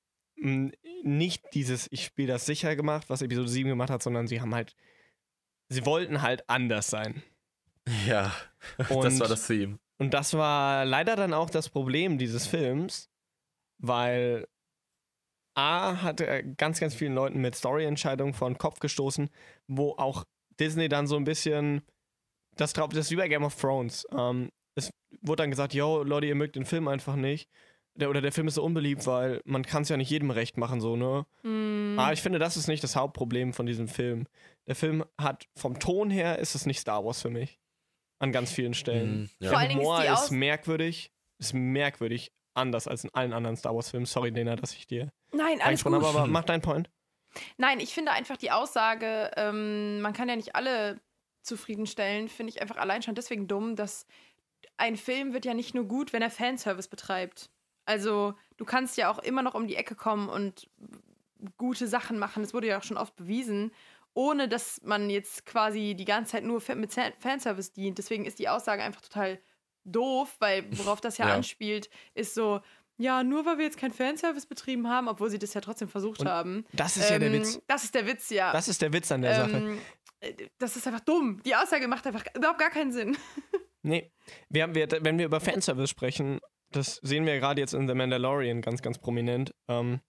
nicht 1.03 1.45
dieses 1.55 1.89
Ich 1.93 2.05
spiele 2.05 2.29
das 2.33 2.47
sicher 2.47 2.75
gemacht, 2.77 3.09
was 3.11 3.23
Episode 3.23 3.49
7 3.49 3.69
gemacht 3.69 3.91
hat, 3.91 4.03
sondern 4.03 4.27
sie 4.27 4.41
haben 4.41 4.55
halt, 4.55 4.75
sie 5.69 5.85
wollten 5.87 6.23
halt 6.23 6.49
anders 6.49 6.89
sein. 6.91 7.23
Ja, 8.07 8.33
das 8.79 8.91
Und- 8.91 9.21
war 9.21 9.29
das 9.29 9.47
Theme. 9.47 9.79
Und 10.01 10.15
das 10.15 10.35
war 10.35 10.85
leider 10.85 11.17
dann 11.17 11.35
auch 11.35 11.51
das 11.51 11.69
Problem 11.69 12.19
dieses 12.19 12.47
Films, 12.47 13.11
weil 13.79 14.47
A 15.59 16.03
hat 16.03 16.21
er 16.21 16.43
ganz, 16.43 16.79
ganz 16.81 16.95
vielen 16.95 17.15
Leuten 17.15 17.41
mit 17.41 17.55
Storyentscheidungen 17.57 18.33
vor 18.33 18.49
den 18.49 18.59
Kopf 18.59 18.79
gestoßen, 18.79 19.29
wo 19.67 19.93
auch 19.99 20.25
Disney 20.61 20.89
dann 20.89 21.07
so 21.07 21.17
ein 21.17 21.25
bisschen 21.25 21.83
das 22.57 22.73
drauf, 22.73 22.91
das 22.91 23.07
ist 23.07 23.11
wie 23.11 23.17
bei 23.17 23.29
Game 23.29 23.45
of 23.45 23.55
Thrones. 23.61 24.07
Ähm, 24.17 24.51
es 24.77 24.91
wurde 25.21 25.43
dann 25.43 25.51
gesagt, 25.51 25.75
yo, 25.75 26.03
Leute, 26.03 26.27
ihr 26.27 26.35
mögt 26.35 26.57
den 26.57 26.65
Film 26.65 26.87
einfach 26.89 27.17
nicht. 27.17 27.49
Der, 27.95 28.09
oder 28.11 28.21
der 28.21 28.31
Film 28.31 28.47
ist 28.47 28.55
so 28.55 28.63
unbeliebt, 28.63 29.07
weil 29.09 29.41
man 29.45 29.65
kann 29.65 29.83
es 29.83 29.89
ja 29.89 29.97
nicht 29.97 30.11
jedem 30.11 30.31
recht 30.31 30.57
machen, 30.57 30.81
so, 30.81 30.95
ne? 30.95 31.27
Mm, 31.43 31.99
Aber 31.99 32.13
ich 32.13 32.23
finde, 32.23 32.39
das 32.39 32.57
ist 32.57 32.69
nicht 32.69 32.85
das 32.85 32.95
Hauptproblem 32.95 33.53
von 33.53 33.67
diesem 33.67 33.89
Film. 33.89 34.27
Der 34.69 34.77
Film 34.77 35.05
hat, 35.21 35.49
vom 35.57 35.81
Ton 35.81 36.09
her 36.11 36.39
ist 36.39 36.55
es 36.55 36.67
nicht 36.67 36.79
Star 36.79 37.05
Wars 37.05 37.21
für 37.21 37.31
mich. 37.31 37.59
An 38.21 38.31
ganz 38.31 38.53
vielen 38.53 38.75
Stellen. 38.75 39.23
Mhm, 39.23 39.31
ja. 39.41 39.49
Vor 39.51 39.59
allen 39.59 39.69
Der 39.69 39.77
Dingen 39.77 39.81
ist 39.81 39.87
Humor 39.89 40.01
die 40.03 40.07
ist, 40.07 40.13
Aus- 40.13 40.31
merkwürdig. 40.31 41.11
Ist 41.41 41.55
merkwürdig 41.55 42.33
anders 42.59 42.87
als 42.87 43.05
in 43.05 43.15
allen 43.15 43.33
anderen 43.33 43.57
Star 43.57 43.75
Wars-Filmen. 43.75 44.07
Sorry, 44.07 44.31
Lena, 44.31 44.57
dass 44.57 44.75
ich 44.75 44.87
dir 44.87 45.11
Nein, 45.33 45.61
alles 45.63 45.85
gut. 45.85 45.95
habe, 45.95 46.07
aber 46.07 46.27
mach 46.27 46.45
deinen 46.45 46.63
Point. 46.63 46.91
Nein, 47.57 47.81
ich 47.81 47.95
finde 47.95 48.13
einfach 48.13 48.37
die 48.37 48.51
Aussage, 48.51 49.31
ähm, 49.37 50.01
man 50.01 50.13
kann 50.13 50.29
ja 50.29 50.37
nicht 50.37 50.55
alle 50.57 51.01
zufriedenstellen, 51.43 52.29
finde 52.29 52.53
ich 52.53 52.61
einfach 52.61 52.77
allein 52.77 53.03
schon 53.03 53.15
deswegen 53.15 53.49
dumm, 53.49 53.77
dass 53.77 54.07
ein 54.77 54.97
Film 54.97 55.33
wird 55.33 55.45
ja 55.45 55.55
nicht 55.55 55.75
nur 55.75 55.85
gut, 55.85 56.13
wenn 56.13 56.23
er 56.23 56.31
Fanservice 56.31 56.89
betreibt. 56.89 57.51
Also 57.85 58.35
du 58.57 58.65
kannst 58.65 58.97
ja 58.97 59.11
auch 59.11 59.19
immer 59.19 59.43
noch 59.43 59.55
um 59.55 59.67
die 59.67 59.77
Ecke 59.77 59.95
kommen 59.95 60.29
und 60.29 60.69
gute 61.57 61.87
Sachen 61.87 62.19
machen. 62.19 62.43
Das 62.43 62.53
wurde 62.55 62.67
ja 62.67 62.79
auch 62.79 62.83
schon 62.83 62.97
oft 62.97 63.17
bewiesen, 63.17 63.73
ohne 64.15 64.49
dass 64.49 64.83
man 64.83 65.11
jetzt 65.11 65.47
quasi 65.47 65.95
die 65.95 66.05
ganze 66.05 66.33
Zeit 66.33 66.45
nur 66.45 66.61
mit 66.75 66.93
Fan- 66.93 67.13
Fanservice 67.19 67.73
dient. 67.73 67.99
Deswegen 67.99 68.25
ist 68.25 68.39
die 68.39 68.49
Aussage 68.49 68.83
einfach 68.83 69.01
total 69.01 69.39
doof, 69.85 70.37
weil 70.39 70.67
worauf 70.79 71.01
das 71.01 71.19
ja, 71.19 71.27
Ja. 71.29 71.35
anspielt, 71.35 71.89
ist 72.15 72.35
so, 72.35 72.61
ja, 72.97 73.23
nur 73.23 73.47
weil 73.47 73.59
wir 73.59 73.65
jetzt 73.65 73.79
keinen 73.79 73.93
Fanservice 73.93 74.47
betrieben 74.47 74.89
haben, 74.89 75.09
obwohl 75.09 75.31
sie 75.31 75.39
das 75.39 75.55
ja 75.55 75.61
trotzdem 75.61 75.89
versucht 75.89 76.21
Und 76.21 76.29
haben. 76.29 76.65
Das 76.73 76.97
ist 76.97 77.11
ja 77.11 77.19
der 77.19 77.29
Ähm, 77.29 77.41
Witz. 77.41 77.61
Das 77.69 77.85
ist 77.85 77.95
der 77.95 78.07
Witz, 78.07 78.29
ja. 78.31 78.53
Das 78.53 78.67
ist 78.69 78.83
der 78.83 78.93
Witz 78.93 79.13
an 79.13 79.23
der 79.23 79.35
Sache. 79.37 79.57
ähm, 79.57 79.79
äh, 80.21 80.35
das 80.59 80.77
ist 80.77 80.87
einfach 80.87 81.01
dumm. 81.01 81.41
Die 81.45 81.55
Aussage 81.55 81.87
macht 81.87 82.07
einfach 82.09 82.25
überhaupt 82.35 82.59
gar 82.59 82.71
keinen 82.71 82.93
Sinn. 82.93 83.17
Nee. 83.83 84.11
Wir 84.49 84.65
haben, 84.65 84.75
wir, 84.75 84.89
wenn 85.03 85.19
wir 85.19 85.25
über 85.27 85.39
Fanservice 85.41 85.89
sprechen, 85.89 86.41
das 86.73 86.97
sehen 86.97 87.25
wir 87.25 87.39
gerade 87.39 87.61
jetzt 87.61 87.75
in 87.75 87.87
The 87.87 87.95
Mandalorian 87.95 88.61
ganz, 88.61 88.83
ganz 88.83 88.99
prominent. 88.99 89.55
Ähm, 89.69 90.01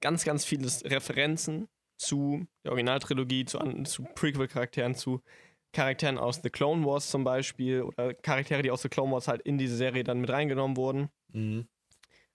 ganz, 0.00 0.24
ganz 0.24 0.44
viele 0.44 0.68
Referenzen 0.84 1.68
zu 1.96 2.46
der 2.64 2.70
Originaltrilogie, 2.72 3.44
zu, 3.44 3.58
zu 3.82 4.04
Prequel-Charakteren, 4.14 4.94
zu 4.94 5.20
Charakteren 5.74 6.16
aus 6.16 6.40
The 6.42 6.50
Clone 6.50 6.86
Wars 6.86 7.10
zum 7.10 7.24
Beispiel 7.24 7.82
oder 7.82 8.14
Charaktere, 8.14 8.62
die 8.62 8.70
aus 8.70 8.82
The 8.82 8.88
Clone 8.88 9.12
Wars 9.12 9.28
halt 9.28 9.42
in 9.42 9.58
diese 9.58 9.76
Serie 9.76 10.04
dann 10.04 10.20
mit 10.20 10.30
reingenommen 10.30 10.76
wurden. 10.76 11.10
Mhm. 11.32 11.68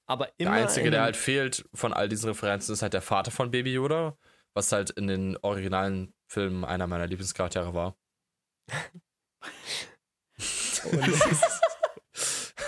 Aber 0.06 0.30
immer. 0.38 0.52
Der 0.52 0.64
einzige, 0.64 0.88
in 0.88 0.92
der 0.92 1.02
halt 1.02 1.16
fehlt 1.16 1.66
von 1.74 1.94
all 1.94 2.10
diesen 2.10 2.30
Referenzen, 2.30 2.74
ist 2.74 2.82
halt 2.82 2.94
der 2.94 3.02
Vater 3.02 3.32
von 3.32 3.52
Baby 3.52 3.74
Yoda, 3.74 4.18
was 4.54 4.72
halt 4.72 4.90
in 4.92 5.08
den 5.08 5.38
originalen 5.38 6.14
Filmen 6.28 6.66
einer 6.66 6.88
meiner 6.88 7.08
Lieblingscharaktere 7.08 7.74
war. 7.74 7.96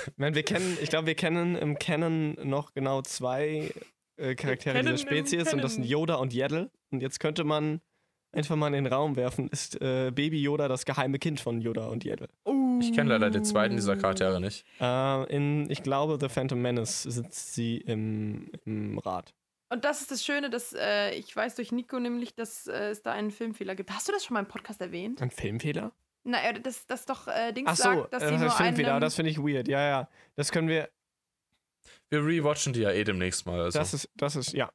Ich 0.08 0.18
meine, 0.18 0.36
wir 0.36 0.44
kennen, 0.44 0.78
ich 0.82 0.90
glaube, 0.90 1.08
wir 1.08 1.16
kennen 1.16 1.56
im 1.56 1.80
Canon 1.80 2.36
noch 2.44 2.74
genau 2.74 3.02
zwei 3.02 3.72
äh, 4.18 4.36
Charaktere 4.36 4.82
dieser 4.82 4.98
Spezies 4.98 5.54
und 5.54 5.64
das 5.64 5.76
sind. 5.76 5.86
Yoda 5.86 6.16
und 6.16 6.34
Yaddle. 6.34 6.72
Und 6.92 7.02
jetzt 7.02 7.20
könnte 7.20 7.44
man 7.44 7.82
einfach 8.32 8.56
mal 8.56 8.68
in 8.68 8.84
den 8.84 8.88
Raum 8.88 9.16
werfen, 9.16 9.50
ist 9.50 9.82
äh, 9.82 10.12
Baby 10.12 10.42
Yoda 10.42 10.68
das 10.68 10.86
geheime 10.86 11.20
Kind 11.20 11.40
von 11.40 11.62
Yoda 11.62 11.88
und 11.88 12.04
Yaddle? 12.04 12.30
Ich 12.80 12.94
kenne 12.94 13.10
leider 13.10 13.30
den 13.30 13.44
zweiten 13.46 13.76
dieser 13.76 13.96
Charaktere 13.96 14.40
nicht. 14.42 14.66
Äh, 14.80 15.36
in, 15.36 15.70
ich 15.70 15.84
glaube, 15.84 16.18
The 16.20 16.30
Phantom 16.30 16.62
Menace 16.62 17.04
sitzt 17.04 17.54
sie 17.54 17.78
im, 17.78 18.52
im 18.66 18.98
Rat. 19.00 19.34
Und 19.70 19.86
das 19.86 20.02
ist 20.02 20.12
das 20.12 20.26
Schöne, 20.26 20.50
dass 20.50 20.74
äh, 20.74 21.12
ich 21.12 21.34
weiß 21.36 21.56
durch 21.56 21.72
Nico 21.72 22.00
nämlich, 22.00 22.36
dass 22.36 22.68
äh, 22.68 22.90
es 22.90 23.04
da 23.04 23.14
einen 23.14 23.32
Filmfehler 23.32 23.76
gibt. 23.76 23.92
Hast 23.92 24.08
du 24.08 24.12
das 24.12 24.26
schon 24.26 24.34
mal 24.34 24.42
im 24.42 24.48
Podcast 24.48 24.82
erwähnt? 24.82 25.22
Ein 25.22 25.32
Filmfehler? 25.32 25.92
Na, 26.24 26.44
äh, 26.44 26.60
das, 26.60 26.86
das 26.88 27.06
doch 27.06 27.28
äh, 27.28 27.54
Dings 27.54 27.70
Ach 27.72 27.76
so, 27.78 27.84
sagt, 27.84 28.14
dass 28.14 28.24
das 28.24 28.30
sie 28.32 28.38
nur 28.38 28.52
Filmfehler, 28.52 28.94
einen, 28.94 29.02
das 29.02 29.16
finde 29.16 29.32
ich 29.32 29.38
weird. 29.38 29.68
Ja, 29.68 29.88
ja. 29.88 30.10
Das 30.36 30.52
können 30.52 30.68
wir, 30.68 30.90
Wir 32.10 32.26
rewatchen 32.26 32.74
die 32.74 32.82
ja 32.82 32.92
eh 32.92 33.04
demnächst 33.04 33.46
mal. 33.46 33.62
Also, 33.62 33.80
das 33.80 33.94
ist, 33.94 34.10
das 34.16 34.36
ist, 34.36 34.52
ja. 34.54 34.70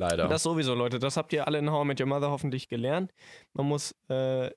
Leider. 0.00 0.26
Das 0.26 0.42
sowieso, 0.42 0.74
Leute. 0.74 0.98
Das 0.98 1.16
habt 1.16 1.32
ihr 1.32 1.46
alle 1.46 1.58
in 1.58 1.70
How 1.70 1.84
I 1.84 1.86
Met 1.86 2.00
Your 2.00 2.06
Mother 2.06 2.30
hoffentlich 2.30 2.68
gelernt. 2.68 3.12
Man 3.52 3.66
muss 3.66 3.94
äh, 4.08 4.50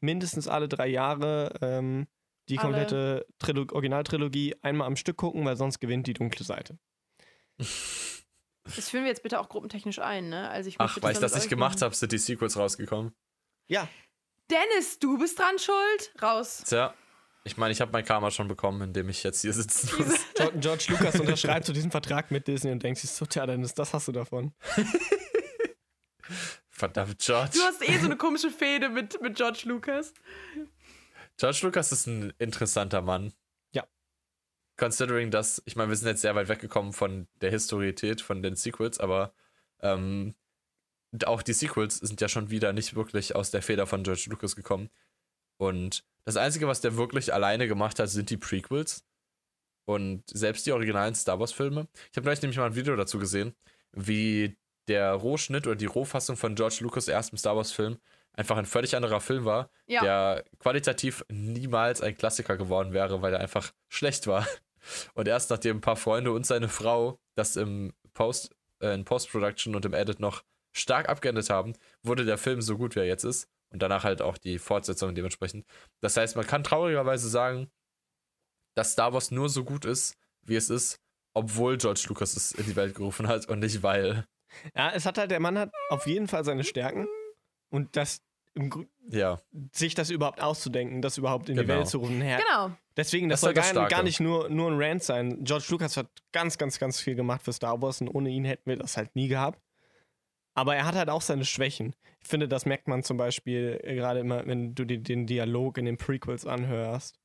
mindestens 0.00 0.48
alle 0.48 0.68
drei 0.68 0.88
Jahre 0.88 1.52
ähm, 1.62 2.06
die 2.48 2.58
Alle. 2.58 2.66
komplette 2.66 3.26
Trilo 3.38 3.66
Originaltrilogie 3.72 4.56
einmal 4.62 4.86
am 4.86 4.96
Stück 4.96 5.16
gucken, 5.16 5.44
weil 5.44 5.56
sonst 5.56 5.80
gewinnt 5.80 6.06
die 6.06 6.14
dunkle 6.14 6.44
Seite. 6.44 6.78
Das 7.58 8.90
führen 8.90 9.04
wir 9.04 9.10
jetzt 9.10 9.22
bitte 9.22 9.40
auch 9.40 9.48
gruppentechnisch 9.48 9.98
ein, 9.98 10.28
ne? 10.28 10.48
Also 10.50 10.68
ich 10.68 10.76
Ach, 10.78 10.98
weil 11.00 11.12
ich 11.12 11.18
das 11.18 11.34
nicht 11.34 11.48
gemacht 11.48 11.82
habe, 11.82 11.94
sind 11.94 12.12
die 12.12 12.18
Sequels 12.18 12.56
rausgekommen. 12.56 13.12
Ja. 13.66 13.88
Dennis, 14.50 14.98
du 14.98 15.18
bist 15.18 15.38
dran 15.38 15.58
schuld. 15.58 16.12
Raus. 16.22 16.64
Tja, 16.66 16.94
ich 17.48 17.56
meine, 17.56 17.72
ich 17.72 17.80
habe 17.80 17.90
mein 17.92 18.04
Karma 18.04 18.30
schon 18.30 18.46
bekommen, 18.46 18.82
indem 18.82 19.08
ich 19.08 19.22
jetzt 19.22 19.40
hier 19.40 19.52
sitzen 19.52 19.90
muss. 19.98 20.20
George, 20.34 20.58
George 20.60 20.86
Lucas 20.90 21.18
unterschreibt 21.20 21.66
so 21.66 21.72
diesen 21.72 21.90
Vertrag 21.90 22.30
mit 22.30 22.46
Disney 22.46 22.70
und 22.70 22.82
denkt 22.82 23.00
sich 23.00 23.10
so, 23.10 23.26
tja, 23.26 23.46
Dennis, 23.46 23.74
das 23.74 23.94
hast 23.94 24.06
du 24.08 24.12
davon. 24.12 24.52
Verdammt, 26.68 27.18
George. 27.18 27.52
Du 27.54 27.62
hast 27.62 27.88
eh 27.88 27.98
so 27.98 28.04
eine 28.04 28.16
komische 28.16 28.50
Fehde 28.50 28.90
mit, 28.90 29.20
mit 29.22 29.36
George 29.36 29.62
Lucas. 29.64 30.12
George 31.38 31.60
Lucas 31.62 31.90
ist 31.90 32.06
ein 32.06 32.32
interessanter 32.38 33.00
Mann. 33.00 33.32
Ja. 33.72 33.86
Considering 34.76 35.30
dass, 35.30 35.62
ich 35.64 35.74
meine, 35.74 35.88
wir 35.88 35.96
sind 35.96 36.08
jetzt 36.08 36.20
sehr 36.20 36.34
weit 36.34 36.48
weggekommen 36.48 36.92
von 36.92 37.26
der 37.40 37.50
Historität 37.50 38.20
von 38.20 38.42
den 38.42 38.56
Sequels, 38.56 39.00
aber 39.00 39.32
ähm, 39.80 40.34
auch 41.24 41.42
die 41.42 41.54
Sequels 41.54 41.96
sind 41.96 42.20
ja 42.20 42.28
schon 42.28 42.50
wieder 42.50 42.72
nicht 42.72 42.94
wirklich 42.94 43.34
aus 43.34 43.50
der 43.50 43.62
Feder 43.62 43.86
von 43.86 44.02
George 44.02 44.26
Lucas 44.28 44.54
gekommen. 44.54 44.90
Und 45.56 46.04
das 46.28 46.36
Einzige, 46.36 46.68
was 46.68 46.82
der 46.82 46.96
wirklich 46.98 47.32
alleine 47.32 47.66
gemacht 47.68 47.98
hat, 47.98 48.10
sind 48.10 48.28
die 48.28 48.36
Prequels. 48.36 49.02
Und 49.86 50.22
selbst 50.28 50.66
die 50.66 50.72
originalen 50.72 51.14
Star 51.14 51.40
Wars-Filme. 51.40 51.88
Ich 52.10 52.16
habe 52.16 52.24
gleich 52.24 52.42
nämlich 52.42 52.58
mal 52.58 52.66
ein 52.66 52.74
Video 52.74 52.94
dazu 52.94 53.18
gesehen, 53.18 53.54
wie 53.92 54.58
der 54.88 55.12
Rohschnitt 55.14 55.66
oder 55.66 55.76
die 55.76 55.86
Rohfassung 55.86 56.36
von 56.36 56.54
George 56.54 56.78
Lucas 56.80 57.08
erstem 57.08 57.38
Star 57.38 57.56
Wars-Film 57.56 57.96
einfach 58.34 58.58
ein 58.58 58.66
völlig 58.66 58.94
anderer 58.94 59.20
Film 59.22 59.46
war, 59.46 59.70
Ja. 59.86 60.02
der 60.02 60.44
qualitativ 60.58 61.24
niemals 61.30 62.02
ein 62.02 62.16
Klassiker 62.16 62.58
geworden 62.58 62.92
wäre, 62.92 63.22
weil 63.22 63.32
er 63.32 63.40
einfach 63.40 63.72
schlecht 63.88 64.26
war. 64.26 64.46
Und 65.14 65.26
erst 65.26 65.48
nachdem 65.50 65.78
ein 65.78 65.80
paar 65.80 65.96
Freunde 65.96 66.32
und 66.32 66.46
seine 66.46 66.68
Frau 66.68 67.18
das 67.34 67.56
im 67.56 67.94
Post, 68.12 68.54
äh, 68.80 68.94
in 68.94 69.04
Post-Production 69.06 69.74
und 69.74 69.84
im 69.86 69.94
Edit 69.94 70.20
noch 70.20 70.44
stark 70.72 71.08
abgeändert 71.08 71.48
haben, 71.50 71.72
wurde 72.02 72.24
der 72.26 72.36
Film 72.38 72.60
so 72.60 72.76
gut, 72.76 72.94
wie 72.94 73.00
er 73.00 73.06
jetzt 73.06 73.24
ist. 73.24 73.48
Und 73.70 73.82
danach 73.82 74.04
halt 74.04 74.22
auch 74.22 74.38
die 74.38 74.58
Fortsetzung 74.58 75.14
dementsprechend. 75.14 75.66
Das 76.00 76.16
heißt, 76.16 76.36
man 76.36 76.46
kann 76.46 76.64
traurigerweise 76.64 77.28
sagen, 77.28 77.70
dass 78.74 78.92
Star 78.92 79.12
Wars 79.12 79.30
nur 79.30 79.48
so 79.48 79.64
gut 79.64 79.84
ist, 79.84 80.14
wie 80.42 80.56
es 80.56 80.70
ist, 80.70 80.98
obwohl 81.34 81.76
George 81.76 82.04
Lucas 82.08 82.34
es 82.36 82.52
in 82.52 82.64
die 82.64 82.76
Welt 82.76 82.94
gerufen 82.94 83.28
hat 83.28 83.46
und 83.48 83.58
nicht 83.58 83.82
weil. 83.82 84.24
Ja, 84.74 84.90
es 84.92 85.04
hat 85.04 85.18
halt, 85.18 85.30
der 85.30 85.40
Mann 85.40 85.58
hat 85.58 85.70
auf 85.90 86.06
jeden 86.06 86.28
Fall 86.28 86.44
seine 86.44 86.64
Stärken 86.64 87.06
und 87.70 87.94
das 87.96 88.22
Ja. 89.10 89.38
sich 89.72 89.94
das 89.94 90.10
überhaupt 90.10 90.40
auszudenken, 90.40 91.02
das 91.02 91.18
überhaupt 91.18 91.48
in 91.50 91.56
die 91.56 91.62
Genau. 91.62 91.74
Welt 91.80 91.88
zu 91.88 91.98
rufen. 91.98 92.20
Her 92.20 92.40
Genau. 92.40 92.74
Deswegen, 92.96 93.28
das, 93.28 93.40
Das 93.42 93.48
soll 93.52 93.54
halt 93.54 93.58
das 93.68 93.74
gar, 93.74 93.88
gar 93.88 94.02
nicht 94.02 94.18
nur, 94.20 94.48
nur 94.48 94.70
ein 94.70 94.80
Rant 94.82 95.02
sein. 95.04 95.44
George 95.44 95.66
Lucas 95.68 95.96
hat 95.96 96.08
ganz, 96.32 96.58
ganz, 96.58 96.78
ganz 96.78 96.98
viel 97.00 97.14
gemacht 97.14 97.42
für 97.42 97.52
Star 97.52 97.80
Wars 97.80 98.00
und 98.00 98.08
ohne 98.08 98.30
ihn 98.30 98.44
hätten 98.44 98.68
wir 98.68 98.76
das 98.76 98.96
halt 98.96 99.14
nie 99.14 99.28
gehabt. 99.28 99.60
Aber 100.58 100.74
er 100.74 100.84
hat 100.86 100.96
halt 100.96 101.08
auch 101.08 101.22
seine 101.22 101.44
Schwächen. 101.44 101.94
Ich 102.20 102.26
finde, 102.26 102.48
das 102.48 102.66
merkt 102.66 102.88
man 102.88 103.04
zum 103.04 103.16
Beispiel 103.16 103.78
äh, 103.84 103.94
gerade 103.94 104.18
immer, 104.18 104.44
wenn 104.44 104.74
du 104.74 104.84
dir 104.84 104.98
den 104.98 105.24
Dialog 105.24 105.78
in 105.78 105.84
den 105.84 105.96
Prequels 105.96 106.46
anhörst. 106.46 107.20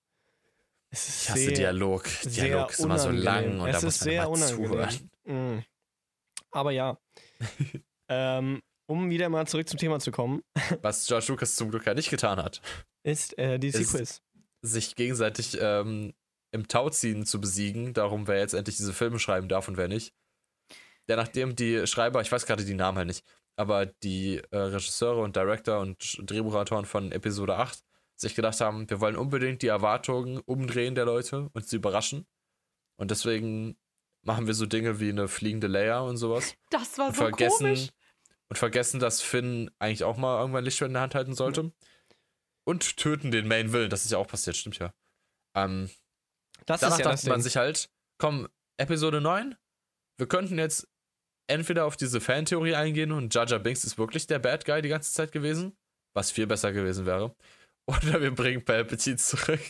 Es 0.91 1.09
ist 1.09 1.23
Ich 1.23 1.29
hasse 1.31 1.39
sehr, 1.45 1.51
Dialog. 1.53 2.05
Dialog 2.25 2.69
ist 2.69 2.79
immer 2.79 2.99
so 2.99 3.09
unangenehm. 3.09 3.57
lang 3.57 3.59
und 3.61 3.69
Es 3.69 3.79
da 3.79 3.85
muss 3.87 3.99
man 4.01 4.09
sehr 4.09 4.29
unangenehm. 4.29 4.69
zuhören. 5.25 5.57
Mm. 5.57 5.63
Aber 6.51 6.71
ja. 6.71 6.99
ähm, 8.09 8.61
um 8.85 9.09
wieder 9.09 9.29
mal 9.29 9.47
zurück 9.47 9.67
zum 9.67 9.79
Thema 9.79 9.99
zu 9.99 10.11
kommen, 10.11 10.43
Was 10.83 11.07
George 11.07 11.25
Lucas 11.29 11.55
zum 11.55 11.71
Glück 11.71 11.87
ja 11.87 11.95
nicht 11.95 12.11
getan 12.11 12.37
hat. 12.37 12.61
ist 13.01 13.35
äh, 13.39 13.57
die 13.57 13.71
Sequels. 13.71 14.21
sich 14.61 14.95
gegenseitig 14.95 15.57
ähm, 15.59 16.13
im 16.51 16.67
Tauziehen 16.67 17.25
zu 17.25 17.41
besiegen, 17.41 17.93
darum 17.95 18.27
wer 18.27 18.37
jetzt 18.37 18.53
endlich 18.53 18.77
diese 18.77 18.93
Filme 18.93 19.17
schreiben 19.17 19.47
darf 19.49 19.67
und 19.67 19.77
wer 19.77 19.87
nicht. 19.87 20.13
Ja, 21.09 21.15
nachdem 21.15 21.55
die 21.55 21.85
Schreiber, 21.87 22.21
ich 22.21 22.31
weiß 22.31 22.45
gerade 22.45 22.63
die 22.65 22.73
Namen 22.73 22.97
halt 22.97 23.07
nicht, 23.07 23.25
aber 23.55 23.85
die 23.85 24.37
äh, 24.51 24.57
Regisseure 24.57 25.21
und 25.21 25.35
Director 25.35 25.79
und 25.79 26.17
Drehbuchautoren 26.29 26.85
von 26.85 27.11
Episode 27.11 27.57
8 27.57 27.83
sich 28.15 28.35
gedacht 28.35 28.61
haben, 28.61 28.89
wir 28.89 29.01
wollen 29.01 29.15
unbedingt 29.17 29.61
die 29.61 29.67
Erwartungen 29.67 30.39
umdrehen 30.39 30.95
der 30.95 31.05
Leute 31.05 31.49
und 31.53 31.67
sie 31.67 31.75
überraschen. 31.77 32.25
Und 32.95 33.11
deswegen 33.11 33.77
machen 34.21 34.47
wir 34.47 34.53
so 34.53 34.65
Dinge 34.65 34.99
wie 34.99 35.09
eine 35.09 35.27
fliegende 35.27 35.67
Leia 35.67 35.99
und 35.99 36.17
sowas. 36.17 36.55
Das 36.69 36.97
war 36.97 37.07
Und 37.07 37.15
so 37.15 37.21
vergessen, 37.23 37.65
komisch. 37.65 37.87
und 38.49 38.57
vergessen, 38.57 38.99
dass 38.99 39.21
Finn 39.21 39.69
eigentlich 39.79 40.03
auch 40.05 40.15
mal 40.17 40.39
irgendwann 40.39 40.63
Lichtschwert 40.63 40.89
in 40.89 40.93
der 40.93 41.01
Hand 41.03 41.15
halten 41.15 41.33
sollte. 41.35 41.73
Und 42.65 42.95
töten 42.97 43.31
den 43.31 43.47
Main 43.47 43.73
Villain. 43.73 43.89
Das 43.89 44.05
ist 44.05 44.11
ja 44.11 44.17
auch 44.19 44.27
passiert, 44.27 44.55
stimmt 44.55 44.79
ja. 44.79 44.93
Ähm, 45.55 45.89
Das 46.65 46.79
danach 46.79 46.97
ist 46.97 47.03
ja 47.03 47.11
das 47.11 47.21
dachte 47.21 47.29
man 47.29 47.39
Ding. 47.39 47.43
sich 47.43 47.57
halt, 47.57 47.89
komm, 48.19 48.47
Episode 48.77 49.19
9, 49.19 49.55
wir 50.17 50.27
könnten 50.27 50.57
jetzt 50.57 50.87
entweder 51.47 51.85
auf 51.85 51.97
diese 51.97 52.21
Fantheorie 52.21 52.75
eingehen 52.75 53.11
und 53.11 53.33
Jar 53.33 53.59
Binks 53.59 53.83
ist 53.83 53.97
wirklich 53.97 54.27
der 54.27 54.39
Bad 54.39 54.65
Guy 54.65 54.81
die 54.81 54.89
ganze 54.89 55.13
Zeit 55.13 55.31
gewesen, 55.31 55.75
was 56.13 56.31
viel 56.31 56.47
besser 56.47 56.71
gewesen 56.73 57.05
wäre. 57.05 57.35
Oder 57.85 58.21
wir 58.21 58.33
bringen 58.33 58.63
Palpatine 58.63 59.17
zurück. 59.17 59.61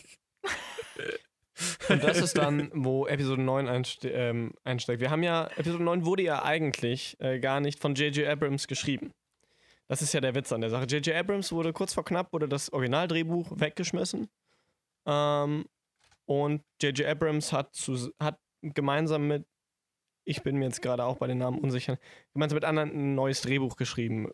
Und 1.88 2.02
das 2.02 2.18
ist 2.18 2.36
dann, 2.36 2.70
wo 2.74 3.06
Episode 3.06 3.42
9 3.42 3.68
einste 3.68 4.08
ähm, 4.08 4.52
einsteigt. 4.64 5.00
Wir 5.00 5.10
haben 5.10 5.22
ja, 5.22 5.46
Episode 5.56 5.84
9 5.84 6.04
wurde 6.04 6.22
ja 6.22 6.42
eigentlich 6.42 7.16
äh, 7.20 7.38
gar 7.38 7.60
nicht 7.60 7.78
von 7.78 7.94
J.J. 7.94 8.26
Abrams 8.26 8.66
geschrieben. 8.66 9.12
Das 9.86 10.02
ist 10.02 10.14
ja 10.14 10.20
der 10.20 10.34
Witz 10.34 10.52
an 10.52 10.62
der 10.62 10.70
Sache. 10.70 10.86
J.J. 10.86 11.14
Abrams 11.14 11.52
wurde 11.52 11.72
kurz 11.72 11.94
vor 11.94 12.04
knapp, 12.04 12.32
wurde 12.32 12.48
das 12.48 12.72
Originaldrehbuch 12.72 13.52
weggeschmissen. 13.54 14.28
Ähm, 15.06 15.66
und 16.26 16.62
J.J. 16.82 17.06
Abrams 17.06 17.52
hat, 17.52 17.74
zu, 17.74 18.10
hat 18.18 18.38
gemeinsam 18.62 19.28
mit, 19.28 19.46
ich 20.24 20.42
bin 20.42 20.56
mir 20.56 20.66
jetzt 20.66 20.82
gerade 20.82 21.04
auch 21.04 21.16
bei 21.18 21.26
den 21.26 21.38
Namen 21.38 21.58
unsicher, 21.58 21.98
gemeinsam 22.32 22.56
mit 22.56 22.64
anderen 22.64 22.90
ein 22.90 23.14
neues 23.14 23.40
Drehbuch 23.42 23.76
geschrieben. 23.76 24.30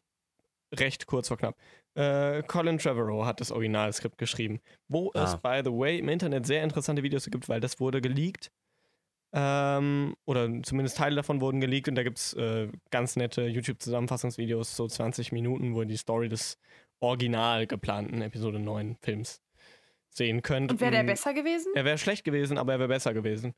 Recht 0.72 1.06
kurz 1.06 1.28
vor 1.28 1.36
knapp. 1.36 1.56
Äh, 1.94 2.42
Colin 2.44 2.78
Trevorrow 2.78 3.24
hat 3.26 3.40
das 3.40 3.50
Originalskript 3.50 4.18
geschrieben. 4.18 4.60
Wo 4.88 5.10
es, 5.14 5.34
Ah. 5.34 5.40
by 5.42 5.62
the 5.64 5.72
way, 5.76 5.98
im 5.98 6.08
Internet 6.08 6.46
sehr 6.46 6.62
interessante 6.62 7.02
Videos 7.02 7.28
gibt, 7.28 7.48
weil 7.48 7.60
das 7.60 7.80
wurde 7.80 8.00
geleakt. 8.00 8.52
Ähm, 9.32 10.16
oder 10.26 10.48
zumindest 10.62 10.96
Teile 10.96 11.16
davon 11.16 11.40
wurden 11.40 11.60
geleakt 11.60 11.88
und 11.88 11.94
da 11.94 12.02
gibt 12.02 12.18
es 12.18 12.32
äh, 12.34 12.68
ganz 12.90 13.14
nette 13.16 13.46
YouTube-Zusammenfassungsvideos, 13.46 14.76
so 14.76 14.88
20 14.88 15.30
Minuten, 15.32 15.74
wo 15.74 15.82
ihr 15.82 15.86
die 15.86 15.96
Story 15.96 16.28
des 16.28 16.58
original 17.00 17.66
geplanten 17.68 18.22
Episode 18.22 18.58
9 18.58 18.96
Films 19.00 19.40
sehen 20.10 20.42
könnt. 20.42 20.72
Und 20.72 20.80
wäre 20.80 20.90
der 20.90 21.04
Mm, 21.04 21.06
besser 21.06 21.32
gewesen? 21.32 21.72
Er 21.76 21.84
wäre 21.84 21.98
schlecht 21.98 22.24
gewesen, 22.24 22.58
aber 22.58 22.72
er 22.72 22.78
wäre 22.80 22.88
besser 22.88 23.14
gewesen. 23.14 23.54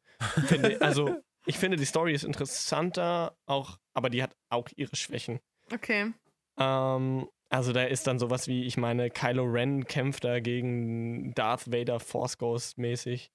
Finde, 0.46 0.78
also, 0.82 1.16
ich 1.46 1.58
finde, 1.58 1.76
die 1.76 1.84
Story 1.84 2.12
ist 2.12 2.24
interessanter, 2.24 3.36
auch, 3.46 3.78
aber 3.94 4.10
die 4.10 4.22
hat 4.22 4.36
auch 4.48 4.68
ihre 4.76 4.96
Schwächen. 4.96 5.40
Okay. 5.72 6.12
Ähm, 6.58 7.28
also 7.48 7.72
da 7.72 7.84
ist 7.84 8.06
dann 8.06 8.18
sowas 8.18 8.48
wie, 8.48 8.64
ich 8.64 8.76
meine, 8.76 9.10
Kylo 9.10 9.44
Ren 9.44 9.84
kämpft 9.84 10.24
da 10.24 10.40
gegen 10.40 11.34
Darth 11.34 11.70
Vader 11.70 12.00
Force 12.00 12.38
Ghost 12.38 12.78
mäßig. 12.78 13.30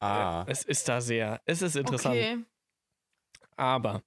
Ah. 0.00 0.44
Es 0.48 0.64
ist 0.64 0.88
da 0.88 1.00
sehr, 1.00 1.40
es 1.44 1.62
ist 1.62 1.76
interessant. 1.76 2.16
Okay. 2.16 2.38
Aber 3.56 4.02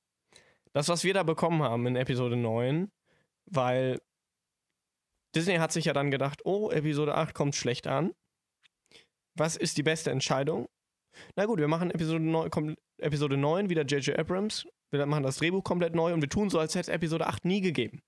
das, 0.74 0.88
was 0.90 1.04
wir 1.04 1.14
da 1.14 1.24
bekommen 1.24 1.64
haben 1.64 1.88
in 1.88 1.96
Episode 1.96 2.36
9, 2.36 2.92
weil 3.46 4.00
Disney 5.36 5.56
hat 5.56 5.72
sich 5.72 5.86
ja 5.86 5.94
dann 5.94 6.12
gedacht, 6.12 6.42
oh, 6.46 6.70
Episode 6.72 7.16
8 7.16 7.34
kommt 7.34 7.56
schlecht 7.56 7.88
an. 7.88 8.14
Was 9.36 9.56
ist 9.56 9.78
die 9.78 9.84
beste 9.84 10.12
Entscheidung? 10.12 10.68
Na 11.36 11.46
gut, 11.46 11.60
wir 11.60 11.68
machen 11.68 11.92
Episode 11.92 12.20
9, 12.24 12.50
kom- 12.50 12.78
Episode 12.98 13.38
9 13.38 13.70
wieder 13.70 13.84
J.J. 13.84 14.18
Abrams. 14.18 14.68
Wir 14.92 15.06
machen 15.06 15.24
das 15.24 15.38
Drehbuch 15.38 15.64
komplett 15.64 15.96
neu 15.96 16.14
und 16.14 16.22
wir 16.22 16.30
tun 16.30 16.50
so, 16.50 16.60
als 16.60 16.74
hätte 16.76 16.90
es 16.92 16.96
Episode 16.96 17.28
8 17.28 17.46
nie 17.46 17.62
gegeben. 17.62 18.02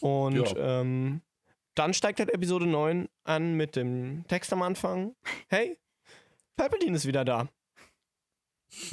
Und 0.00 0.36
Ja. 0.56 0.80
ähm, 0.80 1.22
dann 1.74 1.94
steigt 1.94 2.18
halt 2.20 2.30
Episode 2.30 2.66
9 2.66 3.08
an 3.24 3.54
mit 3.56 3.76
dem 3.76 4.24
Text 4.28 4.52
am 4.52 4.62
Anfang. 4.62 5.14
Hey, 5.48 5.78
Palpatine 6.56 6.96
ist 6.96 7.06
wieder 7.06 7.24
da. 7.24 7.48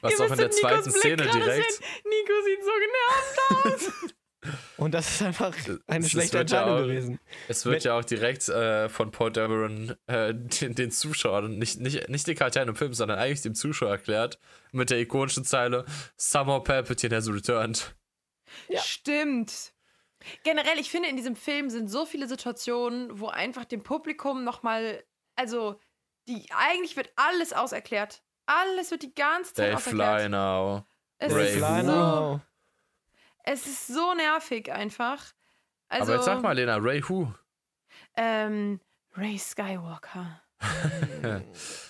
Was 0.00 0.18
Ihr 0.18 0.26
auch 0.26 0.30
in 0.30 0.36
der 0.38 0.50
zweiten 0.50 0.82
Blick 0.90 0.96
Szene 0.96 1.16
direkt. 1.16 1.72
sehen. 1.72 1.84
Nico 2.04 2.32
sieht 2.44 2.64
so 2.64 2.70
genervt 2.80 3.92
aus. 4.00 4.14
Und 4.78 4.92
das 4.94 5.10
ist 5.10 5.22
einfach 5.22 5.54
eine 5.86 5.98
Es- 5.98 6.06
es 6.06 6.10
schlechte 6.12 6.38
wird 6.38 6.50
ja 6.50 6.60
Entscheidung 6.62 6.78
auch- 6.78 6.86
gewesen. 6.86 7.20
Es 7.48 7.64
wird 7.66 7.84
Wenn- 7.84 7.90
ja 7.90 7.98
auch 7.98 8.04
direkt 8.04 8.48
äh, 8.48 8.88
von 8.88 9.10
Paul 9.10 9.30
Dameron 9.32 9.94
äh, 10.06 10.32
den, 10.34 10.74
den 10.74 10.90
Zuschauern, 10.90 11.58
nicht, 11.58 11.78
nicht, 11.80 12.08
nicht 12.08 12.26
den 12.26 12.36
Charakteren 12.36 12.68
im 12.68 12.76
Film, 12.76 12.94
sondern 12.94 13.18
eigentlich 13.18 13.42
dem 13.42 13.54
Zuschauer 13.54 13.90
erklärt, 13.90 14.38
mit 14.72 14.88
der 14.90 14.98
ikonischen 14.98 15.44
Zeile 15.44 15.84
Somehow 16.16 16.60
Palpatine 16.64 17.14
has 17.16 17.28
returned. 17.28 17.94
Ja. 18.68 18.80
Stimmt. 18.80 19.72
Generell, 20.42 20.78
ich 20.78 20.90
finde, 20.90 21.08
in 21.08 21.16
diesem 21.16 21.36
Film 21.36 21.70
sind 21.70 21.88
so 21.90 22.04
viele 22.06 22.26
Situationen, 22.28 23.20
wo 23.20 23.28
einfach 23.28 23.64
dem 23.64 23.82
Publikum 23.82 24.44
nochmal, 24.44 25.02
also, 25.36 25.78
die, 26.28 26.46
eigentlich 26.54 26.96
wird 26.96 27.10
alles 27.16 27.52
auserklärt. 27.52 28.22
Alles 28.46 28.90
wird 28.90 29.02
die 29.02 29.14
ganze 29.14 29.54
Zeit 29.54 29.66
They 29.68 29.74
auserklärt. 29.76 30.20
fly 30.22 30.28
now. 30.28 30.86
Es 31.18 31.32
Ray 31.32 31.46
ist, 31.46 31.56
Fly 31.58 31.80
so, 31.84 31.86
now. 31.86 32.40
Es 33.44 33.66
ist 33.66 33.86
so 33.88 34.14
nervig 34.14 34.70
einfach. 34.72 35.32
Also, 35.88 36.04
Aber 36.04 36.14
jetzt 36.16 36.24
sag 36.26 36.42
mal, 36.42 36.52
Lena, 36.52 36.76
Ray 36.76 37.02
Who? 37.08 37.32
Ähm, 38.16 38.80
Ray 39.16 39.38
Skywalker. 39.38 40.42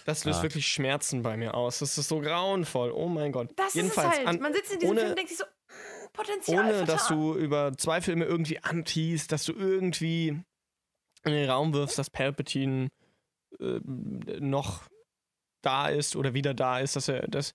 Das 0.07 0.25
löst 0.25 0.41
Ah. 0.41 0.43
wirklich 0.43 0.67
Schmerzen 0.67 1.23
bei 1.23 1.37
mir 1.37 1.55
aus. 1.55 1.81
Das 1.81 1.97
ist 1.99 2.09
so 2.09 2.21
grauenvoll. 2.21 2.91
Oh 2.93 3.09
mein 3.09 3.33
Gott. 3.33 3.51
Das 3.57 3.75
Jedenfalls, 3.75 4.15
ist 4.15 4.21
es 4.21 4.27
halt. 4.27 4.37
an- 4.37 4.43
Man 4.43 4.53
sitzt 4.55 4.73
in 4.73 4.79
diesem 4.81 4.91
ohne- 4.93 5.01
Film 5.01 5.11
und 5.11 5.17
denkt 5.19 5.29
sich 5.31 5.39
so, 5.39 5.45
mm, 5.45 6.13
Potenzial 6.13 6.65
ohne 6.65 6.85
dass 6.85 7.07
vertan. 7.07 7.19
du 7.19 7.35
über 7.37 7.73
zwei 7.77 8.01
Filme 8.01 8.25
irgendwie 8.25 8.59
antiest, 8.63 9.31
dass 9.33 9.45
du 9.45 9.53
irgendwie 9.53 10.29
in 10.29 11.33
den 11.33 11.49
Raum 11.51 11.73
wirfst, 11.75 11.99
dass 11.99 12.11
Palpatine 12.11 12.89
äh, 13.61 13.81
noch 14.41 14.83
da 15.63 15.89
ist 15.89 16.17
oder 16.17 16.33
wieder 16.35 16.55
da 16.55 16.79
ist, 16.81 16.97
dass 16.97 17.09
er 17.09 17.29
das. 17.29 17.55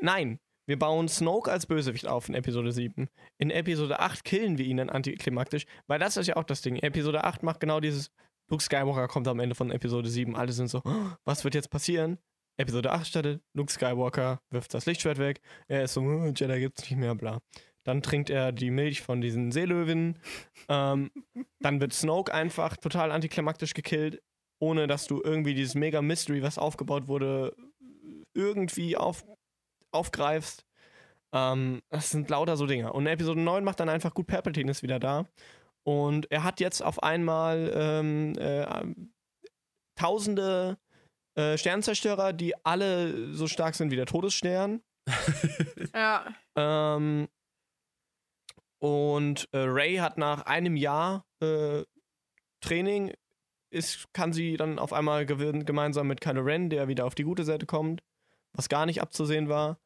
Nein, 0.00 0.38
wir 0.66 0.78
bauen 0.78 1.08
Snoke 1.08 1.50
als 1.50 1.66
Bösewicht 1.66 2.06
auf 2.06 2.28
in 2.28 2.34
Episode 2.34 2.72
7. 2.72 3.08
In 3.38 3.50
Episode 3.50 4.00
8 4.00 4.24
killen 4.24 4.58
wir 4.58 4.64
ihn 4.66 4.78
dann 4.78 4.90
antiklimaktisch, 4.90 5.64
weil 5.86 5.98
das 5.98 6.16
ist 6.16 6.26
ja 6.26 6.36
auch 6.36 6.44
das 6.44 6.62
Ding. 6.62 6.76
Episode 6.76 7.24
8 7.24 7.42
macht 7.42 7.60
genau 7.60 7.80
dieses. 7.80 8.10
Luke 8.48 8.62
Skywalker 8.62 9.08
kommt 9.08 9.26
am 9.26 9.40
Ende 9.40 9.56
von 9.56 9.72
Episode 9.72 10.08
7. 10.08 10.36
Alle 10.36 10.52
sind 10.52 10.68
so, 10.68 10.80
"Oh, 10.84 11.10
was 11.24 11.42
wird 11.42 11.54
jetzt 11.54 11.70
passieren? 11.70 12.18
Episode 12.58 12.92
8 12.92 13.06
startet, 13.06 13.42
Luke 13.54 13.72
Skywalker 13.72 14.40
wirft 14.50 14.72
das 14.72 14.86
Lichtschwert 14.86 15.18
weg. 15.18 15.40
Er 15.68 15.84
ist 15.84 15.94
so, 15.94 16.00
"Oh, 16.02 16.32
Jedi 16.34 16.60
gibt's 16.60 16.82
nicht 16.82 16.96
mehr, 16.96 17.14
bla. 17.14 17.40
Dann 17.84 18.02
trinkt 18.02 18.30
er 18.30 18.52
die 18.52 18.70
Milch 18.70 19.02
von 19.02 19.20
diesen 19.20 19.52
Seelöwen. 19.52 20.18
Ähm, 20.68 21.10
dann 21.60 21.80
wird 21.80 21.92
Snoke 21.92 22.32
einfach 22.32 22.76
total 22.76 23.12
antiklimaktisch 23.12 23.74
gekillt, 23.74 24.22
ohne 24.60 24.86
dass 24.86 25.06
du 25.06 25.20
irgendwie 25.22 25.54
dieses 25.54 25.74
mega 25.74 26.02
Mystery, 26.02 26.42
was 26.42 26.58
aufgebaut 26.58 27.08
wurde, 27.08 27.54
irgendwie 28.34 28.96
auf, 28.96 29.24
aufgreifst. 29.96 30.64
Ähm, 31.32 31.82
das 31.90 32.10
sind 32.10 32.30
lauter 32.30 32.56
so 32.56 32.66
Dinge. 32.66 32.92
Und 32.92 33.06
Episode 33.06 33.40
9 33.40 33.64
macht 33.64 33.80
dann 33.80 33.88
einfach 33.88 34.14
gut, 34.14 34.26
Palpatine 34.28 34.70
ist 34.70 34.82
wieder 34.82 34.98
da. 35.00 35.26
Und 35.84 36.30
er 36.30 36.44
hat 36.44 36.60
jetzt 36.60 36.82
auf 36.82 37.02
einmal 37.02 37.72
ähm, 37.74 38.34
äh, 38.38 38.66
tausende 39.96 40.78
äh, 41.36 41.56
Sternzerstörer, 41.58 42.32
die 42.32 42.54
alle 42.64 43.32
so 43.34 43.46
stark 43.46 43.74
sind 43.74 43.90
wie 43.90 43.96
der 43.96 44.06
Todesstern. 44.06 44.82
Ja. 45.94 46.26
Ähm, 46.56 47.28
und 48.78 49.48
äh, 49.52 49.58
Ray 49.58 49.96
hat 49.96 50.18
nach 50.18 50.42
einem 50.42 50.76
Jahr 50.76 51.24
äh, 51.40 51.84
Training, 52.60 53.14
ist, 53.70 54.12
kann 54.12 54.32
sie 54.32 54.56
dann 54.56 54.78
auf 54.78 54.92
einmal 54.92 55.24
gewin- 55.24 55.64
gemeinsam 55.64 56.06
mit 56.08 56.20
Kylo 56.20 56.42
Ren, 56.42 56.70
der 56.70 56.88
wieder 56.88 57.06
auf 57.06 57.14
die 57.14 57.22
gute 57.24 57.44
Seite 57.44 57.66
kommt, 57.66 58.02
was 58.52 58.68
gar 58.68 58.84
nicht 58.86 59.00
abzusehen 59.00 59.48
war. 59.48 59.78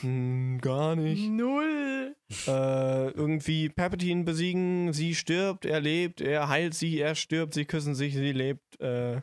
Hm, 0.00 0.58
gar 0.60 0.96
nicht. 0.96 1.30
Null. 1.30 2.16
Äh, 2.46 3.10
irgendwie 3.10 3.68
Palpatine 3.68 4.24
besiegen, 4.24 4.92
sie 4.92 5.14
stirbt, 5.14 5.64
er 5.64 5.80
lebt, 5.80 6.20
er 6.20 6.48
heilt 6.48 6.74
sie, 6.74 6.98
er 6.98 7.14
stirbt, 7.14 7.54
sie 7.54 7.64
küssen 7.66 7.94
sich, 7.94 8.14
sie 8.14 8.32
lebt. 8.32 8.80
Äh, 8.80 9.20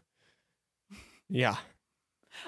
ja. 1.28 1.58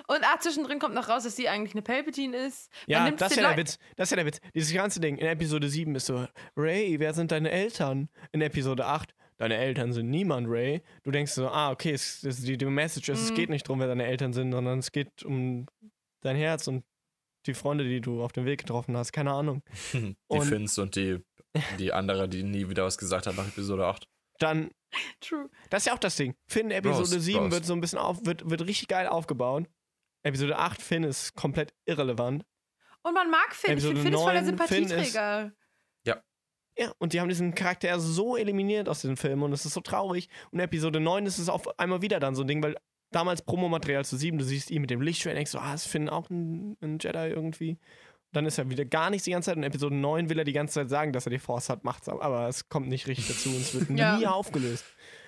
Und 0.08 0.24
ah, 0.24 0.40
zwischendrin 0.40 0.80
kommt 0.80 0.96
noch 0.96 1.10
raus, 1.10 1.24
dass 1.24 1.36
sie 1.36 1.48
eigentlich 1.50 1.74
eine 1.74 1.82
Palpatine 1.82 2.36
ist. 2.38 2.72
Man 2.88 3.06
Ja, 3.08 3.12
das 3.12 3.32
ist 3.32 3.38
ja 3.38 3.50
der 3.50 3.58
Witz. 3.58 3.78
Das 3.98 4.08
ist 4.08 4.12
ja 4.12 4.16
der 4.18 4.26
Witz. 4.26 4.40
Dieses 4.54 4.74
ganze 4.74 5.00
Ding 5.00 5.18
in 5.18 5.28
Episode 5.28 5.68
7 5.70 5.94
ist 5.96 6.08
so, 6.08 6.26
Ray, 6.56 7.00
wer 7.00 7.14
sind 7.14 7.32
deine 7.32 7.52
Eltern? 7.52 8.10
In 8.32 8.42
Episode 8.42 8.86
8, 8.86 9.14
deine 9.38 9.58
Eltern 9.58 9.94
sind 9.94 10.10
niemand, 10.10 10.48
Ray. 10.50 10.82
Du 11.04 11.12
denkst 11.12 11.34
so, 11.34 11.50
ah, 11.50 11.70
okay, 11.72 11.92
es, 11.92 12.24
es, 12.24 12.42
die, 12.42 12.58
die 12.58 12.66
Message 12.66 13.10
ist, 13.10 13.22
es 13.24 13.32
Mhm. 13.32 13.36
geht 13.36 13.50
nicht 13.50 13.68
darum, 13.68 13.80
wer 13.80 13.88
deine 13.88 14.06
Eltern 14.06 14.34
sind, 14.34 14.52
sondern 14.54 14.80
es 14.80 14.92
geht 14.92 15.24
um 15.24 15.68
dein 16.22 16.36
Herz 16.38 16.68
und 16.68 16.84
die 17.48 17.54
Freunde, 17.54 17.84
die 17.84 18.02
du 18.02 18.24
auf 18.24 18.32
dem 18.32 18.46
Weg 18.46 18.60
getroffen 18.60 18.96
hast. 18.98 19.12
Keine 19.12 19.32
Ahnung. 19.32 19.62
Die 19.94 20.16
Und- 20.28 20.46
Finns 20.46 20.78
und 20.78 20.96
die, 20.96 21.20
die 21.80 21.94
andere, 21.94 22.28
die 22.28 22.44
nie 22.44 22.68
wieder 22.70 22.84
was 22.86 22.98
gesagt 22.98 23.28
hat 23.28 23.36
nach 23.36 23.48
Episode 23.48 23.86
8. 23.88 24.08
Dann, 24.40 24.72
True. 25.22 25.50
das 25.70 25.84
ist 25.84 25.88
ja 25.88 25.94
auch 25.94 26.00
das 26.00 26.16
Ding. 26.18 26.36
Finn, 26.50 26.72
Episode 26.72 27.00
Roast, 27.10 27.22
7 27.22 27.40
roast. 27.40 27.52
wird 27.54 27.66
so 27.66 27.74
ein 27.74 27.82
bisschen 27.82 28.00
auf, 28.00 28.26
wird, 28.26 28.50
wird 28.50 28.62
richtig 28.68 28.88
geil 28.90 29.08
aufgebaut. 29.08 29.66
Episode 30.24 30.58
8, 30.58 30.82
Finn 30.82 31.04
ist 31.04 31.36
komplett 31.36 31.74
irrelevant. 31.86 32.44
Und 33.04 33.14
man 33.14 33.30
mag 33.30 33.54
Finn. 33.56 33.78
Ich 33.78 33.84
Episode 33.86 34.02
finde, 34.02 34.04
Finn 34.04 34.14
ist 34.16 34.22
voll 34.24 34.34
der 34.34 34.42
9, 34.42 34.46
Sympathieträger. 34.48 35.52
Ja, 36.78 36.92
und 36.98 37.14
die 37.14 37.22
haben 37.22 37.30
diesen 37.30 37.56
Charakter 37.56 37.98
so 38.02 38.36
eliminiert 38.36 38.90
aus 38.90 39.02
dem 39.02 39.16
Film 39.16 39.44
und 39.44 39.54
es 39.54 39.66
ist 39.66 39.76
so 39.76 39.80
traurig. 39.80 40.28
Und 40.52 40.60
Episode 40.60 41.00
9 41.00 41.26
ist 41.26 41.40
es 41.40 41.48
auf 41.48 41.80
einmal 41.80 42.02
wieder 42.02 42.20
dann 42.20 42.36
so 42.36 42.44
ein 42.44 42.48
Ding, 42.50 42.62
weil 42.62 42.76
damals 43.12 43.42
Promomaterial 43.42 44.04
zu 44.06 44.18
7, 44.18 44.38
du 44.38 44.44
siehst 44.44 44.72
ihn 44.72 44.82
mit 44.82 44.90
dem 44.90 45.02
Lichtschwert 45.02 45.36
denkst 45.38 45.52
so, 45.52 45.60
ah, 45.60 45.74
ist 45.74 45.88
Finn 45.88 46.10
auch 46.10 46.30
ein, 46.30 46.78
ein 46.82 46.98
Jedi 47.00 47.30
irgendwie. 47.30 47.72
Und 47.72 47.80
dann 48.34 48.46
ist 48.46 48.58
er 48.58 48.70
wieder 48.70 48.86
gar 48.86 49.10
nichts 49.10 49.26
die 49.26 49.32
ganze 49.32 49.48
Zeit. 49.48 49.58
Und 49.58 49.64
in 49.64 49.68
Episode 49.70 49.96
9 49.96 50.30
will 50.30 50.40
er 50.40 50.44
die 50.46 50.54
ganze 50.54 50.74
Zeit 50.76 50.90
sagen, 50.90 51.14
dass 51.14 51.26
er 51.26 51.30
die 51.30 51.40
Force 51.40 51.70
hat, 51.70 51.84
macht's 51.84 52.10
aber, 52.10 52.22
aber 52.24 52.48
es 52.50 52.68
kommt 52.70 52.88
nicht 52.90 53.08
richtig 53.08 53.28
dazu 53.28 53.50
und 53.50 53.58
es 53.62 53.74
wird 53.74 53.90
Ja. 53.98 54.18
nie 54.18 54.28
aufgelöst. 54.28 54.84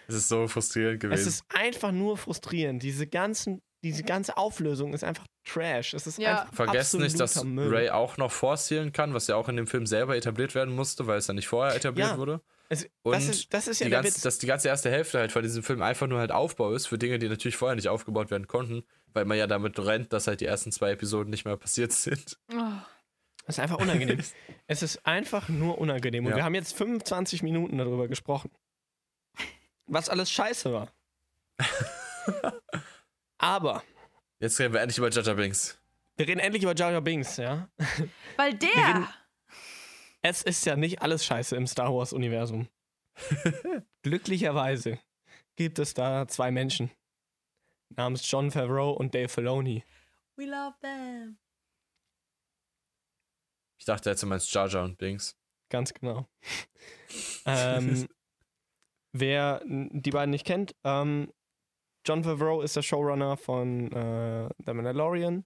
Es 0.09 0.15
ist 0.15 0.29
so 0.29 0.47
frustrierend 0.47 1.03
Es 1.03 1.09
gewesen. 1.09 1.27
ist 1.27 1.43
einfach 1.49 1.91
nur 1.91 2.17
frustrierend. 2.17 2.81
Diese 2.83 3.07
ganzen, 3.07 3.61
diese 3.83 4.03
ganze 4.03 4.37
Auflösung 4.37 4.93
ist 4.93 5.03
einfach 5.03 5.25
Trash. 5.45 5.93
Es 5.93 6.07
ist 6.07 6.17
Ja. 6.17 6.41
einfach 6.41 6.53
Vergesst 6.53 6.93
nicht, 6.97 7.19
dass 7.19 7.43
Müll. 7.43 7.73
Ray 7.73 7.89
auch 7.89 8.17
noch 8.17 8.31
forcieren 8.31 8.91
kann, 8.91 9.13
was 9.13 9.27
ja 9.27 9.35
auch 9.35 9.47
in 9.49 9.55
dem 9.57 9.67
Film 9.67 9.85
selber 9.85 10.15
etabliert 10.17 10.55
werden 10.55 10.73
musste, 10.75 11.07
weil 11.07 11.17
es 11.19 11.27
ja 11.27 11.33
nicht 11.33 11.47
vorher 11.47 11.75
etabliert 11.75 12.09
Ja. 12.11 12.17
wurde. 12.17 12.41
Es, 12.69 12.85
Und 13.03 13.13
das, 13.13 13.25
ist, 13.29 13.53
das 13.53 13.67
ist 13.67 13.79
ja 13.79 13.85
die 13.85 13.91
ganze, 13.91 14.09
Witz. 14.15 14.21
dass 14.21 14.39
die 14.39 14.47
ganze 14.47 14.67
erste 14.67 14.89
Hälfte 14.91 15.19
halt 15.19 15.31
von 15.31 15.41
diesem 15.41 15.63
Film 15.63 15.81
einfach 15.81 16.07
nur 16.07 16.19
halt 16.19 16.31
Aufbau 16.31 16.73
ist 16.73 16.87
für 16.87 16.97
Dinge, 16.97 17.17
die 17.19 17.29
natürlich 17.29 17.55
vorher 17.55 17.75
nicht 17.75 17.87
aufgebaut 17.87 18.29
werden 18.29 18.47
konnten, 18.47 18.83
weil 19.13 19.23
man 19.25 19.37
ja 19.37 19.47
damit 19.47 19.79
rennt, 19.79 20.11
dass 20.11 20.27
halt 20.27 20.41
die 20.41 20.45
ersten 20.45 20.71
zwei 20.73 20.91
Episoden 20.91 21.29
nicht 21.29 21.45
mehr 21.45 21.55
passiert 21.57 21.93
sind. 21.93 22.37
Oh. 22.51 22.55
Es 23.45 23.55
ist 23.57 23.59
einfach 23.59 23.77
unangenehm. 23.77 24.19
es 24.67 24.83
ist 24.83 25.05
einfach 25.05 25.47
nur 25.47 25.77
unangenehm. 25.77 26.25
Und 26.25 26.31
Ja. 26.31 26.37
wir 26.37 26.43
haben 26.43 26.55
jetzt 26.55 26.75
25 26.75 27.41
Minuten 27.43 27.77
darüber 27.77 28.09
gesprochen. 28.09 28.51
Was 29.85 30.09
alles 30.09 30.29
scheiße 30.29 30.73
war. 30.73 30.91
Aber 33.37 33.83
Jetzt 34.39 34.59
reden 34.59 34.73
wir 34.73 34.81
endlich 34.81 34.97
über 34.97 35.09
Jaja 35.09 35.33
Binks. 35.33 35.79
wir 36.17 36.27
reden 36.27 36.39
endlich 36.39 36.63
über 36.63 36.75
Jar 36.75 36.99
Binks, 37.01 37.37
ja? 37.37 37.69
Weil 38.35 38.51
reden- 38.51 38.59
der. 38.75 39.07
Es 40.29 40.41
ist 40.41 40.65
ja 40.65 40.75
nicht 40.75 41.01
alles 41.01 41.23
scheiße 41.23 41.55
im 41.55 41.67
Star 41.67 41.95
Wars-Universum. 41.95 42.67
Glücklicherweise 44.03 44.99
gibt 45.55 45.79
es 45.79 45.93
da 45.93 46.27
zwei 46.27 46.51
Menschen. 46.51 46.91
Namens 47.95 48.29
John 48.29 48.51
Favreau 48.51 48.91
und 48.91 49.15
Dave 49.15 49.29
Filoni. 49.29 49.85
We 50.35 50.43
love 50.43 50.75
them. 50.81 51.37
Ich 53.79 53.85
dachte 53.85 54.09
jetzt, 54.09 54.21
du 54.21 54.27
meinst 54.27 54.53
Jar 54.53 54.67
Jar 54.67 54.83
und 54.83 54.97
Binks. 54.97 55.37
Ganz 55.69 55.93
genau. 55.93 56.27
ähm, 57.45 58.09
wer 59.13 59.61
die 59.65 60.11
beiden 60.11 60.31
nicht 60.31 60.45
kennt, 60.45 60.75
ähm, 60.83 61.31
John 62.05 62.25
Favreau 62.25 62.61
ist 62.61 62.75
der 62.75 62.81
Showrunner 62.81 63.37
von 63.37 63.93
äh, 63.93 64.49
The 64.65 64.73
Mandalorian 64.73 65.45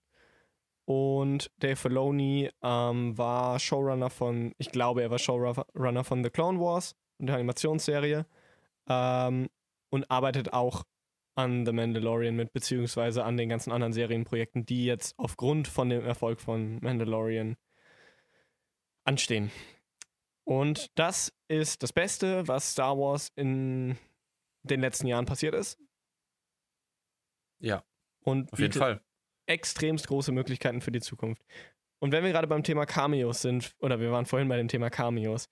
und 0.92 1.52
Dave 1.60 1.78
Filoni 1.78 2.50
ähm, 2.62 3.18
war 3.18 3.60
Showrunner 3.60 4.10
von, 4.10 4.54
ich 4.58 4.72
glaube, 4.72 5.02
er 5.02 5.10
war 5.10 5.20
Showrunner 5.20 6.04
von 6.04 6.22
The 6.22 6.30
Clone 6.30 6.60
Wars 6.60 6.98
und 7.18 7.28
der 7.28 7.36
Animationsserie 7.36 8.26
ähm, 8.90 9.50
und 9.90 10.12
arbeitet 10.12 10.52
auch 10.52 10.84
an 11.36 11.66
The 11.66 11.72
Mandalorian 11.72 12.36
mit, 12.36 12.52
beziehungsweise 12.52 13.24
an 13.24 13.38
den 13.38 13.48
ganzen 13.48 13.72
anderen 13.72 13.94
Serienprojekten, 13.94 14.66
die 14.66 14.84
jetzt 14.84 15.18
aufgrund 15.18 15.70
von 15.70 15.88
dem 15.88 16.04
Erfolg 16.04 16.42
von 16.42 16.80
Mandalorian 16.82 17.56
anstehen. 19.06 19.50
Und 20.44 20.92
das 21.00 21.32
ist 21.48 21.84
das 21.84 21.94
Beste, 21.94 22.46
was 22.50 22.72
Star 22.72 22.98
Wars 22.98 23.32
in 23.38 23.98
den 24.64 24.82
letzten 24.82 25.08
Jahren 25.08 25.26
passiert 25.26 25.56
ist. 25.56 25.80
Ja, 27.60 27.82
Und 28.24 28.52
auf 28.52 28.60
jeden 28.60 28.74
Fall. 28.74 29.02
Extremst 29.48 30.08
große 30.08 30.32
Möglichkeiten 30.32 30.82
für 30.82 30.92
die 30.92 31.02
Zukunft. 31.02 31.44
Und 32.00 32.12
wenn 32.12 32.24
wir 32.24 32.32
gerade 32.32 32.48
beim 32.48 32.64
Thema 32.64 32.86
Cameos 32.86 33.42
sind, 33.42 33.76
oder 33.80 34.00
wir 34.00 34.12
waren 34.12 34.26
vorhin 34.26 34.48
bei 34.48 34.58
dem 34.58 34.68
Thema 34.68 34.90
Cameos, 34.90 35.50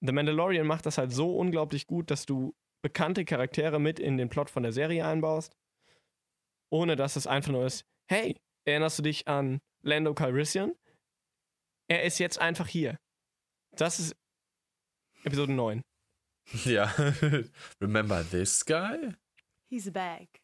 The 0.00 0.12
Mandalorian 0.12 0.66
macht 0.66 0.86
das 0.86 0.96
halt 0.96 1.12
so 1.12 1.36
unglaublich 1.36 1.86
gut, 1.86 2.10
dass 2.10 2.24
du 2.24 2.54
bekannte 2.82 3.24
Charaktere 3.24 3.78
mit 3.78 3.98
in 3.98 4.16
den 4.16 4.28
Plot 4.28 4.48
von 4.48 4.62
der 4.62 4.72
Serie 4.72 5.04
einbaust, 5.06 5.56
ohne 6.70 6.96
dass 6.96 7.16
es 7.16 7.26
einfach 7.26 7.52
nur 7.52 7.66
ist, 7.66 7.84
hey, 8.08 8.36
erinnerst 8.64 8.98
du 8.98 9.02
dich 9.02 9.28
an 9.28 9.60
Lando 9.82 10.14
Calrissian? 10.14 10.72
Er 11.88 12.04
ist 12.04 12.18
jetzt 12.18 12.38
einfach 12.38 12.68
hier. 12.68 12.98
Das 13.76 13.98
ist 13.98 14.16
Episode 15.24 15.52
9. 15.52 15.82
Ja. 16.64 16.92
Remember 17.80 18.24
this 18.28 18.64
guy? 18.64 19.14
He's 19.68 19.88
back. 19.92 20.42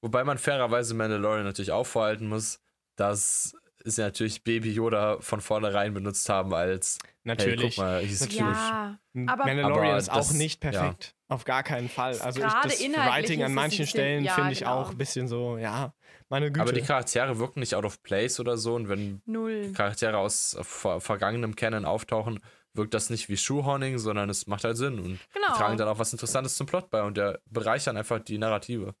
Wobei 0.00 0.24
man 0.24 0.38
fairerweise 0.38 0.94
Mandalorian 0.94 1.44
natürlich 1.44 1.72
auch 1.72 1.86
vorhalten 1.86 2.28
muss, 2.28 2.60
dass 2.96 3.54
sie 3.84 4.00
natürlich 4.02 4.44
Baby 4.44 4.72
Yoda 4.72 5.18
von 5.20 5.40
vornherein 5.40 5.94
benutzt 5.94 6.28
haben 6.28 6.52
als 6.54 6.98
Natürlich. 7.24 7.60
Hey, 7.60 7.68
guck 7.76 7.78
mal, 7.84 8.00
he's. 8.02 8.34
Ja, 8.34 8.98
aber- 9.26 9.44
Mandalorian 9.46 9.88
Aber 9.90 9.98
ist 9.98 10.10
auch 10.10 10.16
das- 10.16 10.32
nicht 10.34 10.60
perfekt. 10.60 11.14
Auf 11.28 11.44
gar 11.44 11.62
keinen 11.62 11.88
Fall. 11.88 12.18
Also 12.20 12.40
ich, 12.40 12.46
das 12.46 12.80
Writing 12.80 13.44
an 13.44 13.54
manchen 13.54 13.86
Stellen 13.86 14.24
ja, 14.24 14.34
finde 14.34 14.52
ich 14.52 14.60
genau. 14.60 14.80
auch 14.80 14.90
ein 14.90 14.98
bisschen 14.98 15.28
so, 15.28 15.58
ja, 15.58 15.94
meine 16.28 16.46
Güte. 16.50 16.60
Aber 16.60 16.72
die 16.72 16.80
Charaktere 16.82 17.38
wirken 17.38 17.60
nicht 17.60 17.74
out 17.76 17.84
of 17.84 18.02
place 18.02 18.40
oder 18.40 18.56
so. 18.56 18.74
Und 18.74 18.88
wenn 18.88 19.22
null. 19.26 19.72
Charaktere 19.72 20.18
aus 20.18 20.56
ver 20.62 21.00
vergangenem 21.00 21.54
Canon 21.54 21.84
auftauchen, 21.84 22.40
wirkt 22.74 22.94
das 22.94 23.10
nicht 23.10 23.28
wie 23.28 23.36
Shoehorning, 23.36 23.98
sondern 23.98 24.28
es 24.28 24.46
macht 24.48 24.64
halt 24.64 24.76
Sinn. 24.76 24.98
Und 24.98 25.18
Genau. 25.32 25.46
die 25.52 25.58
tragen 25.58 25.76
dann 25.76 25.86
auch 25.88 25.98
was 26.00 26.12
Interessantes 26.12 26.56
zum 26.56 26.66
Plot 26.66 26.90
bei 26.90 27.02
und 27.02 27.16
der 27.16 27.40
bereichern 27.46 27.96
einfach 27.96 28.18
die 28.18 28.38
Narrative. 28.38 28.94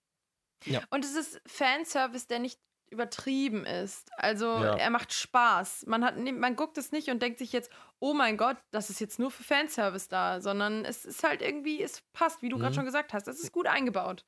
Und 0.90 1.04
es 1.04 1.14
ist 1.16 1.40
Fanservice, 1.46 2.26
der 2.26 2.38
nicht 2.38 2.58
übertrieben 2.90 3.64
ist. 3.64 4.10
Also 4.16 4.46
Ja. 4.46 4.74
er 4.76 4.90
macht 4.90 5.12
Spaß. 5.12 5.84
Man, 5.86 6.04
hat, 6.04 6.16
man 6.18 6.56
guckt 6.56 6.76
es 6.76 6.90
nicht 6.90 7.08
und 7.08 7.22
denkt 7.22 7.38
sich 7.38 7.52
jetzt, 7.52 7.70
oh 8.00 8.14
mein 8.14 8.36
Gott, 8.36 8.56
das 8.72 8.90
ist 8.90 9.00
jetzt 9.00 9.18
nur 9.18 9.30
für 9.30 9.44
Fanservice 9.44 10.08
da, 10.08 10.40
sondern 10.40 10.84
es 10.84 11.04
ist 11.04 11.22
halt 11.22 11.40
irgendwie, 11.40 11.80
es 11.82 12.02
passt, 12.12 12.42
wie 12.42 12.48
du 12.48 12.58
gerade 12.58 12.70
Mhm. 12.72 12.74
schon 12.74 12.84
gesagt 12.86 13.12
hast. 13.12 13.28
Es 13.28 13.38
ist 13.40 13.52
gut 13.52 13.66
eingebaut. 13.66 14.24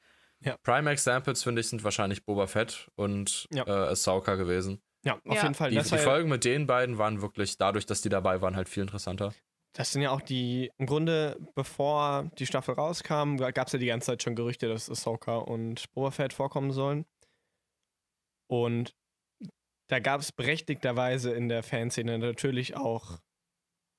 Prime 0.63 0.91
Examples, 0.91 1.43
finde 1.43 1.61
ich, 1.61 1.69
sind 1.69 1.85
wahrscheinlich 1.85 2.25
Boba 2.25 2.47
Fett 2.47 2.89
und 2.95 3.47
Ja. 3.53 3.65
äh, 3.67 3.91
Ahsoka 3.91 4.35
gewesen. 4.37 4.83
ja, 5.05 5.15
auf 5.27 5.37
Ja. 5.37 5.43
jeden 5.43 5.55
Fall. 5.55 5.71
Die, 5.71 5.81
die 5.81 5.89
ja, 5.89 5.99
Folgen 5.99 6.29
mit 6.29 6.45
den 6.45 6.67
beiden 6.67 6.99
waren 6.99 7.21
wirklich, 7.23 7.59
dadurch, 7.59 7.87
dass 7.87 8.03
die 8.03 8.09
dabei 8.09 8.41
waren, 8.41 8.55
halt 8.57 8.69
viel 8.69 8.83
interessanter. 8.83 9.35
Das 9.75 9.93
sind 9.93 10.03
ja 10.03 10.11
auch 10.11 10.21
die, 10.21 10.71
im 10.79 10.87
Grunde, 10.87 11.39
bevor 11.55 12.31
die 12.39 12.47
Staffel 12.47 12.75
rauskam, 12.75 13.37
gab 13.37 13.67
es 13.67 13.73
ja 13.73 13.79
die 13.79 13.87
ganze 13.87 14.07
Zeit 14.07 14.23
schon 14.23 14.35
Gerüchte, 14.35 14.69
dass 14.69 14.91
Ahsoka 14.91 15.37
und 15.37 15.91
Boba 15.93 16.11
Fett 16.11 16.33
vorkommen 16.33 16.73
sollen. 16.73 17.07
Und 18.51 18.95
da 19.89 19.99
gab 19.99 20.21
es 20.21 20.33
berechtigterweise 20.33 21.33
in 21.33 21.49
der 21.49 21.63
Fanszene 21.63 22.19
natürlich 22.19 22.77
auch 22.77 23.19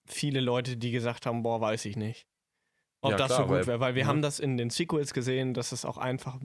viele 0.07 0.41
Leute, 0.41 0.77
die 0.77 0.91
gesagt 0.91 1.25
haben, 1.25 1.43
boah, 1.43 1.59
weiß 1.59 1.85
ich 1.85 1.95
nicht. 1.95 2.27
Ob 3.01 3.11
Ja, 3.11 3.17
das 3.17 3.27
klar, 3.27 3.47
so 3.47 3.47
gut 3.47 3.67
wäre, 3.67 3.79
weil 3.79 3.95
wir 3.95 4.03
ne? 4.03 4.09
haben 4.09 4.21
das 4.21 4.39
in 4.39 4.57
den 4.57 4.69
Sequels 4.69 5.13
gesehen, 5.13 5.53
dass 5.53 5.71
es 5.71 5.85
auch 5.85 5.97
einfach 5.97 6.39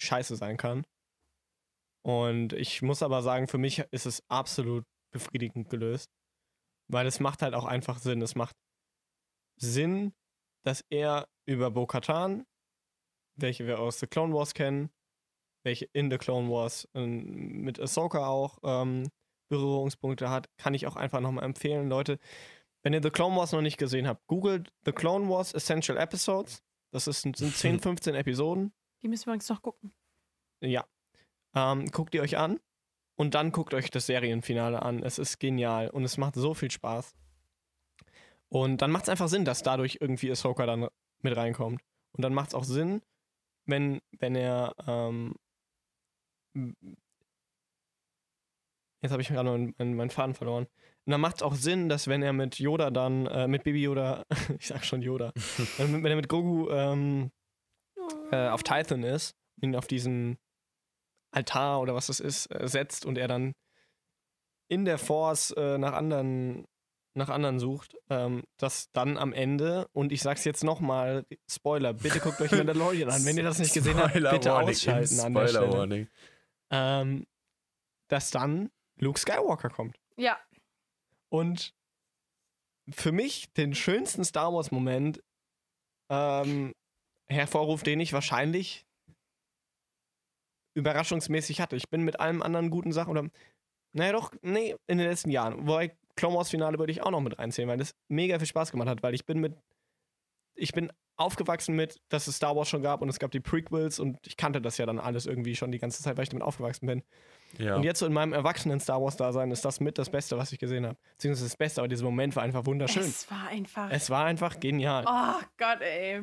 scheiße 0.00 0.36
sein 0.36 0.56
kann. 0.56 0.84
Und 2.04 2.52
ich 2.52 2.82
muss 2.82 3.02
aber 3.02 3.22
sagen, 3.22 3.48
für 3.48 3.58
mich 3.58 3.80
ist 3.90 4.06
es 4.06 4.22
absolut 4.28 4.84
befriedigend 5.12 5.70
gelöst, 5.70 6.10
weil 6.88 7.06
es 7.06 7.20
macht 7.20 7.42
halt 7.42 7.54
auch 7.54 7.64
einfach 7.64 7.98
Sinn. 7.98 8.22
Es 8.22 8.34
macht 8.34 8.56
Sinn, 9.56 10.12
dass 10.64 10.84
er 10.90 11.28
über 11.46 11.70
Bo-Katan, 11.70 12.46
welche 13.36 13.66
wir 13.66 13.78
aus 13.78 14.00
The 14.00 14.06
Clone 14.06 14.34
Wars 14.34 14.54
kennen, 14.54 14.90
welche 15.64 15.86
in 15.92 16.10
The 16.10 16.18
Clone 16.18 16.50
Wars 16.50 16.88
ähm, 16.94 17.62
mit 17.62 17.80
Ahsoka 17.80 18.26
auch 18.26 18.58
ähm, 18.62 19.08
Berührungspunkte 19.50 20.30
hat, 20.30 20.48
kann 20.58 20.74
ich 20.74 20.86
auch 20.86 20.96
einfach 20.96 21.20
nochmal 21.20 21.44
empfehlen, 21.44 21.88
Leute. 21.88 22.18
Wenn 22.82 22.92
ihr 22.92 23.02
The 23.02 23.10
Clone 23.10 23.36
Wars 23.36 23.52
noch 23.52 23.60
nicht 23.60 23.78
gesehen 23.78 24.06
habt, 24.06 24.26
googelt 24.26 24.72
The 24.84 24.92
Clone 24.92 25.28
Wars 25.28 25.52
Essential 25.52 25.98
Episodes. 25.98 26.62
Das 26.92 27.06
ist, 27.06 27.22
sind 27.22 27.36
10, 27.36 27.80
15 27.80 28.14
Episoden. 28.14 28.72
Die 29.02 29.08
müssen 29.08 29.26
wir 29.26 29.32
übrigens 29.32 29.48
noch 29.48 29.62
gucken. 29.62 29.92
Ja. 30.62 30.86
Ähm, 31.54 31.86
guckt 31.90 32.14
ihr 32.14 32.22
euch 32.22 32.36
an 32.36 32.60
und 33.18 33.34
dann 33.34 33.50
guckt 33.50 33.74
euch 33.74 33.90
das 33.90 34.06
Serienfinale 34.06 34.80
an. 34.80 35.02
Es 35.02 35.18
ist 35.18 35.40
genial 35.40 35.90
und 35.90 36.04
es 36.04 36.18
macht 36.18 36.36
so 36.36 36.54
viel 36.54 36.70
Spaß. 36.70 37.16
Und 38.48 38.80
dann 38.80 38.92
macht 38.92 39.04
es 39.04 39.08
einfach 39.08 39.26
Sinn, 39.26 39.44
dass 39.44 39.64
dadurch 39.64 39.98
irgendwie 40.00 40.30
Ahsoka 40.30 40.64
dann 40.66 40.86
mit 41.20 41.36
reinkommt. 41.36 41.82
Und 42.12 42.22
dann 42.22 42.32
macht 42.32 42.50
es 42.50 42.54
auch 42.54 42.62
Sinn, 42.62 43.02
wenn, 43.66 44.00
wenn 44.20 44.36
er. 44.36 44.72
Ähm, 44.86 45.34
jetzt 49.02 49.10
habe 49.10 49.20
ich 49.20 49.28
gerade 49.28 49.50
meinen, 49.50 49.96
meinen, 49.96 50.10
Faden 50.10 50.34
verloren. 50.36 50.68
Und 51.04 51.10
dann 51.10 51.20
macht 51.20 51.36
es 51.36 51.42
auch 51.42 51.54
Sinn, 51.54 51.88
dass 51.88 52.06
wenn 52.06 52.22
er 52.22 52.32
mit 52.32 52.60
Yoda 52.60 52.90
dann, 52.92 53.26
äh, 53.26 53.48
mit 53.48 53.64
Baby 53.64 53.82
Yoda, 53.82 54.24
ich 54.60 54.68
sag 54.68 54.84
schon 54.84 55.02
Yoda, 55.02 55.32
wenn, 55.76 56.04
wenn 56.04 56.06
er 56.06 56.16
mit 56.16 56.28
Grogu 56.28 56.70
ähm, 56.70 57.32
äh, 58.30 58.46
auf 58.48 58.62
Tython 58.62 59.02
ist, 59.02 59.36
ihn 59.60 59.74
auf 59.74 59.88
diesen 59.88 60.38
Altar 61.30 61.80
oder 61.80 61.94
was 61.94 62.06
das 62.06 62.20
ist, 62.20 62.46
äh, 62.46 62.68
setzt 62.68 63.04
und 63.06 63.18
er 63.18 63.28
dann 63.28 63.54
in 64.68 64.84
der 64.84 64.98
Force 64.98 65.50
äh, 65.52 65.78
nach 65.78 65.92
anderen 65.92 66.66
nach 67.14 67.30
anderen 67.30 67.58
sucht, 67.58 67.96
ähm, 68.10 68.44
dass 68.58 68.92
dann 68.92 69.18
am 69.18 69.32
Ende, 69.32 69.88
und 69.92 70.12
ich 70.12 70.22
sag's 70.22 70.44
jetzt 70.44 70.62
nochmal, 70.62 71.26
Spoiler, 71.50 71.92
bitte 71.92 72.20
guckt 72.20 72.40
euch 72.40 72.52
Mandalorian 72.52 73.10
an. 73.10 73.24
Wenn 73.24 73.36
ihr 73.36 73.42
das 73.42 73.58
nicht 73.58 73.74
gesehen 73.74 73.96
habt, 73.96 74.10
Spoiler 74.10 74.30
bitte 74.30 74.50
Warning, 74.50 74.70
ausschalten 74.70 75.20
an 75.20 75.34
der 75.34 75.48
Spoiler 75.48 75.66
Stelle. 75.66 75.78
Warning. 75.78 76.08
Ähm, 76.70 77.26
dass 78.06 78.30
dann 78.30 78.70
Luke 79.00 79.18
Skywalker 79.18 79.68
kommt. 79.68 79.98
Ja, 80.16 80.38
Und 81.28 81.74
für 82.90 83.10
mich 83.12 83.52
den 83.52 83.74
schönsten 83.74 84.24
Star 84.24 84.52
Wars-Moment 84.52 85.22
ähm, 86.10 86.72
hervorruft, 87.26 87.86
den 87.86 88.00
ich 88.00 88.12
wahrscheinlich 88.12 88.86
überraschungsmäßig 90.78 91.60
hatte. 91.60 91.76
Ich 91.76 91.88
bin 91.88 92.02
mit 92.02 92.20
allem 92.20 92.42
anderen 92.42 92.70
guten 92.70 92.92
Sachen 92.92 93.10
oder 93.10 93.28
naja 93.92 94.12
doch, 94.12 94.32
nee, 94.42 94.74
in 94.86 94.98
den 94.98 95.08
letzten 95.08 95.30
Jahren. 95.30 95.66
Wobei 95.66 95.96
Clone 96.16 96.36
Wars 96.36 96.50
Finale 96.50 96.78
würde 96.78 96.92
ich 96.92 97.02
auch 97.02 97.10
noch 97.10 97.20
mit 97.20 97.38
reinzählen, 97.38 97.68
weil 97.68 97.78
das 97.78 97.94
mega 98.08 98.38
viel 98.38 98.46
Spaß 98.46 98.70
gemacht 98.70 98.88
hat, 98.88 99.02
weil 99.02 99.14
ich 99.14 99.24
bin 99.24 99.38
mit 99.40 99.54
ich 100.54 100.72
bin 100.72 100.90
aufgewachsen 101.16 101.74
mit, 101.74 102.00
dass 102.08 102.26
es 102.28 102.36
Star 102.36 102.54
Wars 102.54 102.68
schon 102.68 102.82
gab 102.82 103.02
und 103.02 103.08
es 103.08 103.18
gab 103.18 103.30
die 103.30 103.40
Prequels 103.40 103.98
und 103.98 104.18
ich 104.26 104.36
kannte 104.36 104.60
das 104.60 104.78
ja 104.78 104.86
dann 104.86 104.98
alles 104.98 105.26
irgendwie 105.26 105.56
schon 105.56 105.72
die 105.72 105.78
ganze 105.78 106.02
Zeit, 106.02 106.16
weil 106.16 106.24
ich 106.24 106.28
damit 106.28 106.44
aufgewachsen 106.44 106.86
bin. 106.86 107.02
Ja. 107.58 107.76
Und 107.76 107.82
jetzt 107.82 107.98
so 108.00 108.06
in 108.06 108.12
meinem 108.12 108.32
erwachsenen 108.32 108.78
Star 108.78 109.02
Wars 109.02 109.16
Dasein 109.16 109.50
ist 109.50 109.64
das 109.64 109.80
mit 109.80 109.98
das 109.98 110.10
Beste, 110.10 110.36
was 110.36 110.52
ich 110.52 110.58
gesehen 110.58 110.86
habe. 110.86 110.96
Beziehungsweise 111.12 111.46
das 111.46 111.56
Beste, 111.56 111.80
aber 111.80 111.88
dieser 111.88 112.04
Moment 112.04 112.36
war 112.36 112.42
einfach 112.42 112.66
wunderschön. 112.66 113.02
Es, 113.02 113.22
es 113.22 113.30
war 113.30 113.48
einfach. 113.48 114.10
war 114.10 114.24
einfach 114.26 114.60
genial. 114.60 115.04
oh 115.08 115.44
Gott, 115.56 115.80
ey. 115.80 116.22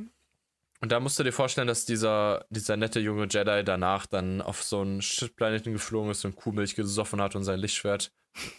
Und 0.82 0.92
da 0.92 1.00
musst 1.00 1.18
du 1.18 1.24
dir 1.24 1.32
vorstellen, 1.32 1.68
dass 1.68 1.86
dieser, 1.86 2.46
dieser 2.50 2.78
nette 2.78 3.00
junge 3.00 3.28
Jedi 3.30 3.64
danach 3.64 4.06
dann 4.06 4.42
auf 4.42 4.62
so 4.64 4.82
einen 4.82 5.02
Shitplaneten 5.02 5.74
geflogen 5.74 6.12
ist 6.12 6.26
und 6.26 6.36
Kuhmilch 6.36 6.76
gesoffen 6.76 7.22
hat 7.22 7.36
und 7.36 7.44
sein 7.44 7.60
Lichtschwert 7.60 8.12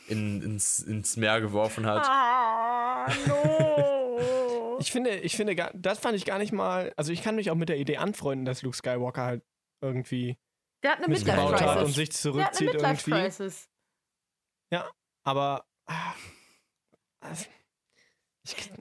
in, 0.08 0.42
ins, 0.42 0.78
ins 0.80 1.16
Meer 1.16 1.40
geworfen 1.40 1.86
hat. 1.86 2.06
Ah, 2.06 3.06
no. 3.26 3.82
Ich 4.78 4.92
finde, 4.92 5.16
ich 5.20 5.36
finde, 5.36 5.56
das 5.72 6.00
fand 6.00 6.16
ich 6.16 6.26
gar 6.26 6.36
nicht 6.36 6.52
mal. 6.52 6.92
Also 6.98 7.10
ich 7.10 7.22
kann 7.22 7.34
mich 7.34 7.50
auch 7.50 7.54
mit 7.54 7.70
der 7.70 7.78
Idee 7.78 7.96
anfreunden, 7.96 8.44
dass 8.44 8.60
Luke 8.60 8.76
Skywalker 8.76 9.22
halt 9.22 9.42
irgendwie 9.80 10.36
Der 10.82 10.90
hat 10.90 10.98
eine 10.98 11.08
missgebaut 11.08 11.58
hat 11.62 11.82
und 11.82 11.94
sich 11.94 12.10
Der 12.10 12.18
hat 12.18 12.26
eine 12.26 12.52
zurückzieht 12.52 12.74
irgendwie. 12.74 13.10
Midlife-Crisis. 13.10 13.70
Aber 15.26 15.66
ah, 15.86 16.14
also, 17.18 17.46
ich, 18.44 18.72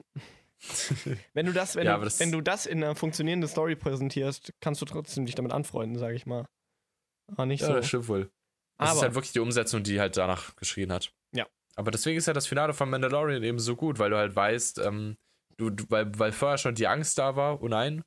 wenn 1.34 1.46
du 1.46 1.52
das, 1.52 1.76
wenn, 1.76 1.86
Ja, 1.86 1.96
du, 1.98 2.04
das- 2.04 2.20
wenn 2.20 2.32
du 2.32 2.40
das 2.40 2.66
in 2.66 2.82
einer 2.82 2.94
funktionierenden 2.94 3.48
Story 3.48 3.76
präsentierst, 3.76 4.52
kannst 4.60 4.80
du 4.80 4.84
trotzdem 4.86 5.26
dich 5.26 5.34
damit 5.34 5.52
anfreunden, 5.52 5.98
sage 5.98 6.14
ich 6.14 6.26
mal. 6.26 6.46
Aber 7.32 7.46
nicht 7.46 7.60
Ja, 7.62 7.68
so. 7.68 7.72
das 7.74 7.88
stimmt 7.88 8.08
wohl. 8.08 8.30
Das 8.78 8.90
ist 8.90 8.92
Aber 8.96 9.02
halt 9.02 9.14
wirklich 9.14 9.32
die 9.32 9.40
Umsetzung, 9.40 9.82
die 9.82 10.00
halt 10.00 10.16
danach 10.16 10.54
geschrien 10.56 10.92
hat. 10.92 11.12
Ja. 11.34 11.46
Aber 11.76 11.90
deswegen 11.90 12.18
ist 12.18 12.26
ja 12.26 12.32
das 12.32 12.46
Finale 12.46 12.74
von 12.74 12.88
Mandalorian 12.90 13.42
eben 13.42 13.58
so 13.58 13.74
gut, 13.76 13.98
weil 13.98 14.10
du 14.10 14.16
halt 14.16 14.36
weißt, 14.36 14.78
ähm, 14.80 15.16
du, 15.56 15.70
du, 15.70 15.84
weil, 15.88 16.10
weil 16.18 16.32
vorher 16.32 16.58
schon 16.58 16.74
die 16.74 16.86
Angst 16.86 17.18
da 17.18 17.36
war, 17.36 17.62
oh 17.62 17.68
nein, 17.68 18.02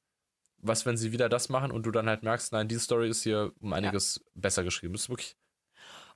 was, 0.61 0.85
wenn 0.85 0.97
sie 0.97 1.11
wieder 1.11 1.29
das 1.29 1.49
machen 1.49 1.71
und 1.71 1.83
du 1.85 1.91
dann 1.91 2.07
halt 2.07 2.23
merkst, 2.23 2.51
nein, 2.53 2.67
diese 2.67 2.81
Story 2.81 3.09
ist 3.09 3.23
hier 3.23 3.51
um 3.61 3.73
einiges 3.73 4.23
besser 4.35 4.63
geschrieben. 4.63 4.93
Das 4.93 5.03
ist 5.03 5.09
wirklich 5.09 5.35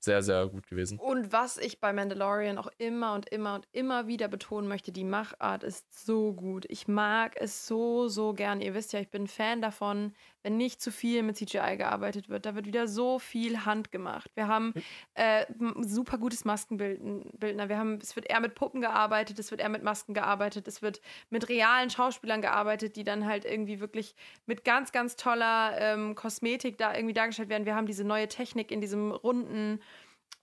sehr, 0.03 0.21
sehr 0.21 0.47
gut 0.47 0.67
gewesen. 0.67 0.99
Und 0.99 1.31
was 1.31 1.57
ich 1.57 1.79
bei 1.79 1.93
Mandalorian 1.93 2.57
auch 2.57 2.69
immer 2.77 3.13
und 3.13 3.29
immer 3.29 3.55
und 3.55 3.67
immer 3.71 4.07
wieder 4.07 4.27
betonen 4.27 4.67
möchte, 4.67 4.91
die 4.91 5.03
Machart 5.03 5.63
ist 5.63 6.05
so 6.05 6.33
gut. 6.33 6.65
Ich 6.69 6.87
mag 6.87 7.35
es 7.39 7.67
so, 7.67 8.07
so 8.07 8.33
gern. 8.33 8.61
Ihr 8.61 8.73
wisst 8.73 8.93
ja, 8.93 8.99
ich 8.99 9.09
bin 9.09 9.27
Fan 9.27 9.61
davon, 9.61 10.13
wenn 10.43 10.57
nicht 10.57 10.81
zu 10.81 10.91
viel 10.91 11.23
mit 11.23 11.37
CGI 11.37 11.77
gearbeitet 11.77 12.29
wird. 12.29 12.45
Da 12.45 12.53
wird 12.55 12.65
wieder 12.65 12.87
so 12.87 13.17
viel 13.17 13.65
Hand 13.65 13.91
gemacht. 13.91 14.29
Wir 14.35 14.47
haben 14.47 14.73
äh, 15.15 15.43
m- 15.59 15.75
super 15.83 16.17
gutes 16.17 16.45
Maskenbildner. 16.45 17.69
Wir 17.69 17.77
haben, 17.77 17.97
es 18.01 18.15
wird 18.15 18.29
eher 18.29 18.39
mit 18.41 18.55
Puppen 18.55 18.81
gearbeitet, 18.81 19.39
es 19.39 19.51
wird 19.51 19.61
eher 19.61 19.69
mit 19.69 19.83
Masken 19.83 20.13
gearbeitet, 20.13 20.67
es 20.67 20.81
wird 20.81 21.01
mit 21.29 21.49
realen 21.49 21.89
Schauspielern 21.89 22.41
gearbeitet, 22.41 22.95
die 22.95 23.03
dann 23.03 23.25
halt 23.25 23.45
irgendwie 23.45 23.79
wirklich 23.79 24.15
mit 24.45 24.63
ganz, 24.65 24.91
ganz 24.91 25.15
toller 25.15 25.75
ähm, 25.79 26.15
Kosmetik 26.15 26.77
da 26.77 26.93
irgendwie 26.95 27.13
dargestellt 27.13 27.49
werden. 27.49 27.65
Wir 27.65 27.75
haben 27.75 27.87
diese 27.87 28.03
neue 28.03 28.27
Technik 28.27 28.71
in 28.71 28.81
diesem 28.81 29.11
runden 29.11 29.79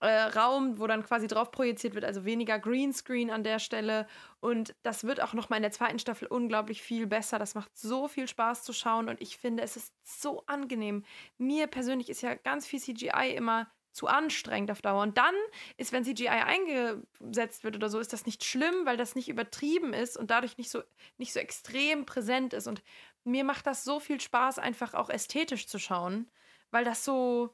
äh, 0.01 0.23
Raum, 0.23 0.79
wo 0.79 0.87
dann 0.87 1.03
quasi 1.03 1.27
drauf 1.27 1.51
projiziert 1.51 1.93
wird, 1.93 2.05
also 2.05 2.25
weniger 2.25 2.59
Greenscreen 2.59 3.29
an 3.29 3.43
der 3.43 3.59
Stelle. 3.59 4.07
Und 4.39 4.75
das 4.83 5.03
wird 5.03 5.21
auch 5.21 5.33
nochmal 5.33 5.57
in 5.57 5.63
der 5.63 5.71
zweiten 5.71 5.99
Staffel 5.99 6.27
unglaublich 6.27 6.81
viel 6.81 7.07
besser. 7.07 7.39
Das 7.39 7.55
macht 7.55 7.77
so 7.77 8.07
viel 8.07 8.27
Spaß 8.27 8.63
zu 8.63 8.73
schauen 8.73 9.09
und 9.09 9.21
ich 9.21 9.37
finde, 9.37 9.63
es 9.63 9.77
ist 9.77 9.93
so 10.03 10.43
angenehm. 10.47 11.05
Mir 11.37 11.67
persönlich 11.67 12.09
ist 12.09 12.21
ja 12.21 12.33
ganz 12.33 12.65
viel 12.65 12.79
CGI 12.79 13.33
immer 13.35 13.71
zu 13.91 14.07
anstrengend 14.07 14.71
auf 14.71 14.81
Dauer. 14.81 15.03
Und 15.03 15.17
dann 15.17 15.35
ist, 15.77 15.91
wenn 15.91 16.03
CGI 16.03 16.29
eingesetzt 16.29 17.63
wird 17.63 17.75
oder 17.75 17.89
so, 17.89 17.99
ist 17.99 18.13
das 18.13 18.25
nicht 18.25 18.43
schlimm, 18.43 18.85
weil 18.85 18.97
das 18.97 19.15
nicht 19.15 19.29
übertrieben 19.29 19.93
ist 19.93 20.17
und 20.17 20.31
dadurch 20.31 20.57
nicht 20.57 20.71
so, 20.71 20.81
nicht 21.17 21.33
so 21.33 21.39
extrem 21.39 22.05
präsent 22.05 22.53
ist. 22.53 22.67
Und 22.67 22.81
mir 23.23 23.43
macht 23.43 23.67
das 23.67 23.83
so 23.83 23.99
viel 23.99 24.19
Spaß, 24.19 24.59
einfach 24.59 24.93
auch 24.93 25.09
ästhetisch 25.09 25.67
zu 25.67 25.77
schauen, 25.79 26.29
weil 26.71 26.85
das 26.85 27.05
so. 27.05 27.53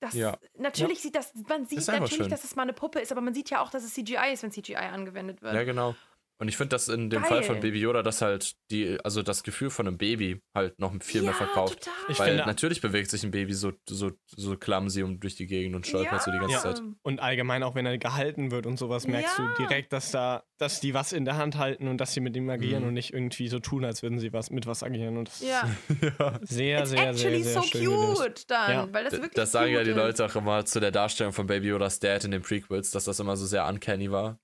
Das, 0.00 0.14
Ja. 0.14 0.36
Natürlich 0.58 1.00
sieht 1.00 1.14
das, 1.14 1.32
man 1.48 1.64
sieht 1.64 1.78
einfach 1.78 2.00
natürlich, 2.00 2.16
schön. 2.16 2.28
dass 2.28 2.44
es 2.44 2.54
mal 2.54 2.62
eine 2.62 2.74
Puppe 2.74 3.00
ist, 3.00 3.12
aber 3.12 3.20
man 3.22 3.32
sieht 3.32 3.48
ja 3.50 3.62
auch, 3.62 3.70
dass 3.70 3.82
es 3.82 3.94
CGI 3.94 4.32
ist, 4.32 4.42
wenn 4.42 4.52
CGI 4.52 4.76
angewendet 4.76 5.42
wird. 5.42 5.54
Ja, 5.54 5.64
genau. 5.64 5.94
Und 6.38 6.48
ich 6.48 6.56
finde, 6.58 6.70
dass 6.70 6.88
in 6.88 7.08
dem 7.08 7.22
Geil. 7.22 7.28
Fall 7.30 7.42
von 7.44 7.60
Baby 7.60 7.80
Yoda, 7.80 8.02
dass 8.02 8.20
halt 8.20 8.52
die, 8.70 8.98
also 9.02 9.22
das 9.22 9.42
Gefühl 9.42 9.70
von 9.70 9.86
einem 9.86 9.96
Baby 9.96 10.42
halt 10.54 10.78
noch 10.78 10.92
viel 11.02 11.22
mehr 11.22 11.30
Ja, 11.30 11.36
verkauft. 11.36 11.84
Total. 11.84 11.94
Ich 12.08 12.18
Weil 12.18 12.28
finde- 12.28 12.44
natürlich 12.46 12.80
bewegt 12.82 13.10
sich 13.10 13.24
ein 13.24 13.30
Baby 13.30 13.54
so, 13.54 13.72
so, 13.88 14.10
so 14.26 14.56
clumsy 14.56 15.02
um 15.02 15.18
durch 15.18 15.34
die 15.36 15.46
Gegend 15.46 15.74
und 15.74 15.86
stolpert 15.86 16.22
so 16.22 16.30
die 16.30 16.38
ganze 16.38 16.54
Ja. 16.54 16.60
Zeit. 16.60 16.82
Und 17.02 17.20
allgemein 17.20 17.62
auch, 17.62 17.74
wenn 17.74 17.86
er 17.86 17.96
gehalten 17.96 18.50
wird 18.50 18.66
und 18.66 18.78
sowas, 18.78 19.06
merkst 19.06 19.38
Ja. 19.38 19.54
du 19.56 19.62
direkt, 19.66 19.92
dass 19.94 20.10
da, 20.10 20.44
dass 20.58 20.80
die 20.80 20.92
was 20.92 21.12
in 21.12 21.24
der 21.24 21.36
Hand 21.38 21.56
halten 21.56 21.88
und 21.88 21.98
dass 22.02 22.12
sie 22.12 22.20
mit 22.20 22.36
ihm 22.36 22.50
agieren 22.50 22.82
Mhm. 22.82 22.88
und 22.88 22.94
nicht 22.94 23.14
irgendwie 23.14 23.48
so 23.48 23.58
tun, 23.58 23.84
als 23.86 24.02
würden 24.02 24.18
sie 24.18 24.32
was 24.34 24.50
mit 24.50 24.66
was 24.66 24.82
agieren. 24.82 25.16
Und 25.16 25.28
das 25.28 25.40
Ja. 25.40 25.62
ist 25.62 25.88
sehr, 25.88 26.34
It's 26.40 26.50
sehr, 26.50 26.86
sehr, 26.86 27.08
actually 27.10 27.42
sehr 27.44 27.54
so 27.54 27.62
schön 27.62 27.80
gelöst. 27.84 28.22
cute 28.22 28.50
dann, 28.50 28.70
Ja. 28.72 28.88
weil 28.92 29.04
das 29.04 29.12
wirklich 29.14 29.32
Das 29.32 29.52
sagen 29.52 29.72
ja 29.72 29.82
die. 29.84 29.92
Leute 29.92 30.24
auch 30.26 30.36
immer 30.36 30.64
zu 30.66 30.80
der 30.80 30.90
Darstellung 30.90 31.32
von 31.32 31.46
Baby 31.46 31.68
Yodas 31.68 31.98
Dad 31.98 32.24
in 32.24 32.30
den 32.30 32.42
Prequels, 32.42 32.90
dass 32.90 33.04
das 33.04 33.18
immer 33.20 33.36
so 33.38 33.46
sehr 33.46 33.66
uncanny 33.66 34.10
war. 34.10 34.38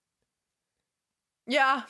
Ja, 1.52 1.86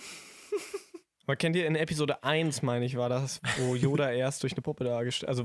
Aber 1.27 1.37
kennt 1.37 1.55
ihr 1.57 1.67
in 1.67 1.77
Episode 1.77 2.23
1, 2.25 2.63
meine 2.63 2.85
ich, 2.85 2.97
war 2.97 3.09
das, 3.09 3.41
wo 3.59 3.75
Yoda 3.77 4.11
erst 4.11 4.43
durch 4.43 4.53
eine 4.55 4.63
Puppe 4.63 4.85
dargestellt, 4.85 5.29
also 5.29 5.45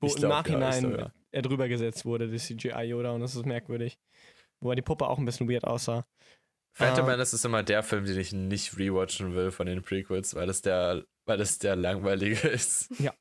wo 0.00 0.08
im 0.08 0.14
glaub, 0.14 0.22
ja, 0.22 0.28
Nachhinein 0.28 0.88
glaub, 0.88 0.98
ja. 1.00 1.12
er 1.30 1.42
drüber 1.42 1.68
gesetzt 1.68 2.04
wurde, 2.04 2.28
das 2.30 2.44
CGI 2.46 2.82
Yoda 2.88 3.12
und 3.12 3.20
das 3.20 3.34
ist 3.36 3.46
merkwürdig. 3.46 3.98
Wo 4.60 4.70
er 4.70 4.76
die 4.76 4.82
Puppe 4.82 5.06
auch 5.06 5.18
ein 5.18 5.24
bisschen 5.26 5.48
weird 5.50 5.64
aussah. 5.64 6.06
Phantom 6.74 7.04
Ah. 7.06 7.10
Menace 7.12 7.34
ist 7.34 7.44
immer 7.44 7.62
der 7.62 7.82
Film, 7.82 8.04
den 8.04 8.18
ich 8.18 8.32
nicht 8.32 8.76
rewatchen 8.78 9.34
will 9.34 9.50
von 9.50 9.66
den 9.66 9.82
Prequels, 9.82 10.34
weil 10.34 10.48
es 10.50 10.60
der, 10.62 11.04
weil 11.26 11.40
es 11.40 11.58
der 11.58 11.76
langweilige 11.76 12.48
ist. 12.48 12.90
wir 12.98 13.12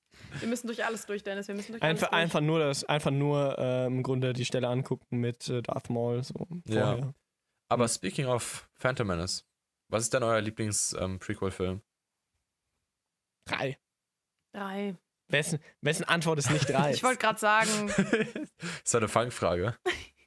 müssen 0.48 0.68
durch 0.68 0.84
alles 0.86 1.06
durch, 1.06 1.24
Dennis. 1.24 1.48
Wir 1.48 1.56
müssen 1.56 1.74
durch 1.74 1.84
Einfach, 1.84 2.08
alles 2.12 2.12
durch. 2.12 2.22
einfach 2.24 2.42
nur 2.42 2.60
das, 2.60 2.84
einfach 2.86 3.12
nur 3.12 3.58
äh, 3.60 3.86
im 3.86 4.02
Grunde 4.02 4.34
die 4.34 4.46
Stelle 4.46 4.68
angucken 4.70 5.20
mit 5.20 5.48
äh, 5.50 5.62
Darth 5.62 5.90
Maul. 5.90 6.24
So 6.24 6.48
Ja. 6.68 6.86
vorher. 6.96 7.14
Aber 7.70 7.88
speaking 7.88 8.26
of 8.28 8.70
Phantom 8.76 9.08
Menace, 9.08 9.46
was 9.89 10.04
ist 10.04 10.13
denn 10.13 10.24
euer 10.24 10.41
Lieblings-Prequel-Film? 10.41 11.82
Drei. 13.45 13.78
Drei. 14.54 14.95
Wessen, 15.28 15.60
wessen 15.82 16.04
Antwort 16.06 16.39
ist 16.39 16.50
nicht 16.52 16.69
drei? 16.69 16.91
Ich 16.93 17.04
wollte 17.04 17.19
gerade 17.19 17.39
sagen, 17.39 17.88
das 18.84 18.93
war 18.93 19.02
eine 19.02 19.08
Fangfrage. 19.08 19.76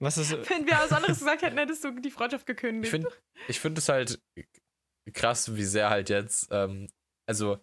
Was 0.01 0.19
ist. 0.19 0.33
wenn 0.33 0.67
wir 0.67 0.75
was 0.75 0.93
anderes 0.93 1.19
gesagt 1.19 1.43
hätten, 1.43 1.59
hättest 1.59 1.83
du 1.85 1.99
die 2.01 2.11
Freundschaft 2.11 2.43
Ich 2.43 2.47
gekündigt. 2.57 2.91
finde 2.91 3.09
ich 3.49 3.59
find 3.61 3.79
es 3.79 3.89
halt 3.89 4.21
krass, 5.13 5.55
wie 5.57 5.65
sehr 5.65 5.91
halt 5.91 6.09
jetzt, 6.11 6.49
ähm, 6.51 6.89
also 7.27 7.59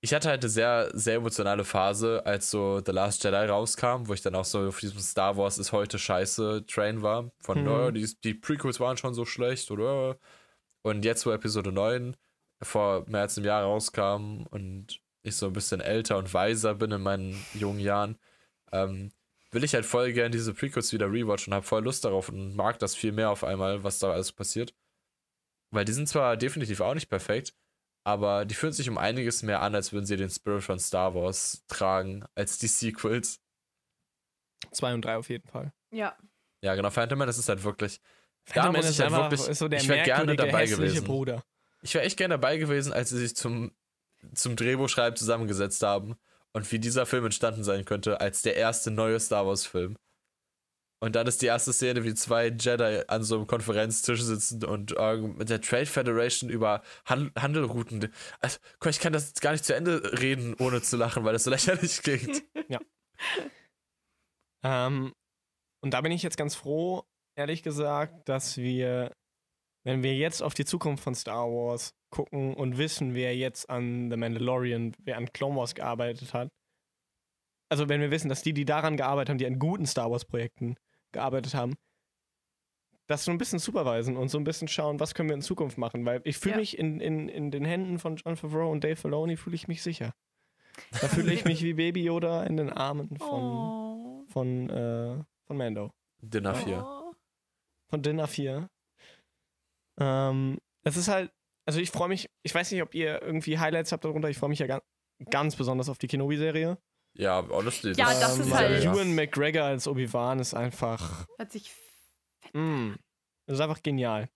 ich 0.00 0.14
hatte 0.14 0.28
halt 0.28 0.42
eine 0.42 0.48
sehr, 0.48 0.90
sehr 0.94 1.16
emotionale 1.16 1.64
Phase, 1.64 2.24
als 2.24 2.50
so 2.50 2.80
The 2.84 2.92
Last 2.92 3.22
Jedi 3.24 3.36
rauskam, 3.36 4.06
wo 4.06 4.14
ich 4.14 4.22
dann 4.22 4.34
auch 4.36 4.44
so 4.44 4.68
auf 4.68 4.78
diesem 4.78 5.00
Star 5.00 5.36
Wars 5.36 5.58
ist 5.58 5.72
heute 5.72 5.98
scheiße 5.98 6.66
Train 6.66 7.02
war. 7.02 7.30
Von, 7.40 7.62
Mhm. 7.62 7.68
oh, 7.68 7.90
die, 7.90 8.08
die 8.22 8.34
Prequels 8.34 8.78
waren 8.80 8.96
schon 8.96 9.14
so 9.14 9.24
schlecht 9.24 9.70
oder. 9.72 10.18
Und 10.82 11.04
jetzt, 11.04 11.26
wo 11.26 11.30
Episode 11.30 11.72
9 11.72 12.16
vor 12.62 13.04
mehr 13.08 13.22
als 13.22 13.36
einem 13.36 13.46
Jahr 13.46 13.62
rauskam 13.62 14.46
und 14.50 15.00
ich 15.22 15.36
so 15.36 15.46
ein 15.46 15.52
bisschen 15.52 15.80
älter 15.80 16.18
und 16.18 16.32
weiser 16.32 16.74
bin 16.74 16.90
in 16.90 17.02
meinen 17.02 17.44
jungen 17.54 17.80
Jahren, 17.80 18.18
ähm, 18.72 19.12
will 19.50 19.64
ich 19.64 19.74
halt 19.74 19.86
voll 19.86 20.12
gern 20.12 20.32
diese 20.32 20.54
Prequels 20.54 20.92
wieder 20.92 21.10
rewatchen 21.10 21.52
und 21.52 21.56
habe 21.56 21.66
voll 21.66 21.84
Lust 21.84 22.04
darauf 22.04 22.28
und 22.28 22.54
mag 22.54 22.78
das 22.78 22.94
viel 22.94 23.12
mehr 23.12 23.30
auf 23.30 23.44
einmal, 23.44 23.82
was 23.84 23.98
da 23.98 24.12
alles 24.12 24.32
passiert. 24.32 24.74
Weil 25.70 25.84
die 25.84 25.92
sind 25.92 26.08
zwar 26.08 26.36
definitiv 26.36 26.80
auch 26.80 26.94
nicht 26.94 27.08
perfekt, 27.08 27.54
aber 28.04 28.44
die 28.44 28.54
fühlen 28.54 28.72
sich 28.72 28.88
um 28.88 28.98
einiges 28.98 29.42
mehr 29.42 29.60
an, 29.60 29.74
als 29.74 29.92
würden 29.92 30.06
sie 30.06 30.16
den 30.16 30.30
Spirit 30.30 30.62
von 30.62 30.78
Star 30.78 31.14
Wars 31.14 31.64
tragen, 31.68 32.24
als 32.34 32.58
die 32.58 32.68
Sequels. 32.68 33.40
Zwei 34.72 34.94
und 34.94 35.04
drei 35.04 35.16
auf 35.16 35.28
jeden 35.28 35.48
Fall. 35.48 35.72
ja. 35.90 36.16
Ja, 36.60 36.74
genau, 36.74 36.90
Phantom 36.90 37.16
Menace 37.16 37.38
ist 37.38 37.48
halt 37.48 37.62
wirklich. 37.62 38.00
Da 38.54 38.66
muss 38.66 38.72
Menace 38.72 38.90
ich 38.90 39.00
halt 39.00 39.12
wirklich. 39.12 39.58
so 39.58 39.66
ich 39.70 39.88
wäre 39.88 40.04
gerne 40.04 40.36
dabei 40.36 40.66
gewesen. 40.66 41.04
Bruder. 41.04 41.44
Ich 41.82 41.94
wäre 41.94 42.04
echt 42.04 42.16
gerne 42.16 42.34
dabei 42.34 42.56
gewesen, 42.56 42.92
als 42.92 43.10
sie 43.10 43.18
sich 43.18 43.36
zum, 43.36 43.72
zum 44.34 44.56
Drehbuchschreiben 44.56 45.16
zusammengesetzt 45.16 45.82
haben 45.82 46.16
und 46.52 46.70
wie 46.72 46.78
dieser 46.78 47.06
Film 47.06 47.24
entstanden 47.26 47.62
sein 47.62 47.84
könnte, 47.84 48.20
als 48.20 48.42
der 48.42 48.56
erste 48.56 48.90
neue 48.90 49.20
Star 49.20 49.46
Wars-Film. 49.46 49.96
Und 51.00 51.14
dann 51.14 51.28
ist 51.28 51.42
die 51.42 51.46
erste 51.46 51.72
Szene, 51.72 52.02
wie 52.02 52.14
zwei 52.14 52.48
Jedi 52.48 53.02
an 53.06 53.22
so 53.22 53.36
einem 53.36 53.46
Konferenztisch 53.46 54.20
sitzen 54.22 54.64
und 54.64 54.90
irgend- 54.92 55.38
mit 55.38 55.48
der 55.48 55.60
Trade 55.60 55.86
Federation 55.86 56.50
über 56.50 56.82
Han 57.04 57.30
Handelrouten. 57.38 58.12
Also, 58.40 58.58
ich 58.84 58.98
kann 58.98 59.12
das 59.12 59.34
gar 59.34 59.52
nicht 59.52 59.64
zu 59.64 59.76
Ende 59.76 60.18
reden, 60.20 60.56
ohne 60.58 60.82
zu 60.82 60.96
lachen, 60.96 61.24
weil 61.24 61.34
das 61.34 61.44
so 61.44 61.50
lächerlich 61.90 62.02
klingt. 62.02 62.42
Ähm, 64.64 65.14
und 65.80 65.94
da 65.94 66.00
bin 66.00 66.10
ich 66.10 66.22
jetzt 66.24 66.36
ganz 66.36 66.56
froh, 66.56 67.04
ehrlich 67.38 67.62
gesagt, 67.62 68.28
dass 68.28 68.56
wir, 68.56 69.12
wenn 69.84 70.02
wir 70.02 70.14
jetzt 70.16 70.42
auf 70.42 70.54
die 70.54 70.64
Zukunft 70.64 71.02
von 71.02 71.14
Star 71.14 71.46
Wars 71.46 71.94
gucken 72.10 72.54
und 72.54 72.78
wissen, 72.78 73.14
wer 73.14 73.36
jetzt 73.36 73.70
an 73.70 74.10
The 74.10 74.16
Mandalorian, 74.16 74.94
wer 75.04 75.16
an 75.16 75.32
Clone 75.32 75.56
Wars 75.56 75.74
gearbeitet 75.74 76.34
hat, 76.34 76.48
also 77.70 77.88
wenn 77.88 78.00
wir 78.00 78.10
wissen, 78.10 78.28
dass 78.28 78.42
die, 78.42 78.52
die 78.54 78.64
daran 78.64 78.96
gearbeitet 78.96 79.30
haben, 79.30 79.38
die 79.38 79.46
an 79.46 79.58
guten 79.58 79.86
Star 79.86 80.10
Wars-Projekten 80.10 80.76
gearbeitet 81.12 81.54
haben, 81.54 81.74
das 83.06 83.24
so 83.24 83.30
ein 83.30 83.38
bisschen 83.38 83.58
supervisen 83.58 84.16
und 84.16 84.28
so 84.28 84.38
ein 84.38 84.44
bisschen 84.44 84.68
schauen, 84.68 85.00
was 85.00 85.14
können 85.14 85.28
wir 85.30 85.34
in 85.36 85.42
Zukunft 85.42 85.78
machen, 85.78 86.04
weil 86.04 86.20
ich 86.24 86.38
fühle 86.38 86.54
Ja. 86.56 86.60
mich 86.60 86.78
in, 86.78 87.00
in, 87.00 87.28
in 87.28 87.50
den 87.50 87.64
Händen 87.64 87.98
von 87.98 88.16
John 88.16 88.36
Favreau 88.36 88.70
und 88.70 88.84
Dave 88.84 88.96
Filoni 88.96 89.36
fühle 89.36 89.54
ich 89.56 89.68
mich 89.68 89.82
sicher. 89.82 90.12
Da 91.00 91.08
fühle 91.08 91.32
ich 91.32 91.44
mich 91.44 91.62
wie 91.62 91.74
Baby 91.74 92.04
Yoda 92.04 92.44
in 92.44 92.56
den 92.56 92.70
Armen 92.70 93.16
von, 93.18 93.42
Oh. 93.42 94.24
von, 94.28 94.70
äh, 94.70 95.22
von 95.46 95.56
Mando. 95.56 95.90
Dinner 96.20 96.54
4. 96.54 96.84
Oh. 96.86 96.97
Von 97.90 98.02
Dinner 98.02 98.26
4. 98.28 98.68
Ähm, 100.00 100.58
es 100.84 100.96
ist 100.96 101.08
halt, 101.08 101.32
also 101.66 101.80
ich 101.80 101.90
freue 101.90 102.08
mich, 102.08 102.28
ich 102.42 102.54
weiß 102.54 102.70
nicht, 102.70 102.82
ob 102.82 102.94
ihr 102.94 103.20
irgendwie 103.22 103.58
Highlights 103.58 103.92
habt 103.92 104.04
darunter, 104.04 104.28
ich 104.30 104.38
freue 104.38 104.50
mich 104.50 104.58
ja 104.60 104.66
ganz, 104.66 104.84
ganz 105.30 105.56
besonders 105.56 105.88
auf 105.88 105.98
die 105.98 106.06
Kenobi-Serie. 106.06 106.78
Ja, 107.14 107.46
honestly. 107.48 107.92
Ja, 107.96 108.06
das 108.20 108.38
ist 108.38 108.52
halt- 108.52 108.84
ja. 108.84 108.92
Ewan 108.92 109.14
McGregor 109.14 109.64
als 109.64 109.88
Obi-Wan 109.88 110.38
ist 110.38 110.54
einfach, 110.54 111.26
Hört 111.38 111.50
sich. 111.50 111.72
mm, 112.52 112.92
das 113.46 113.54
ist 113.56 113.60
einfach 113.60 113.82
genial. 113.82 114.28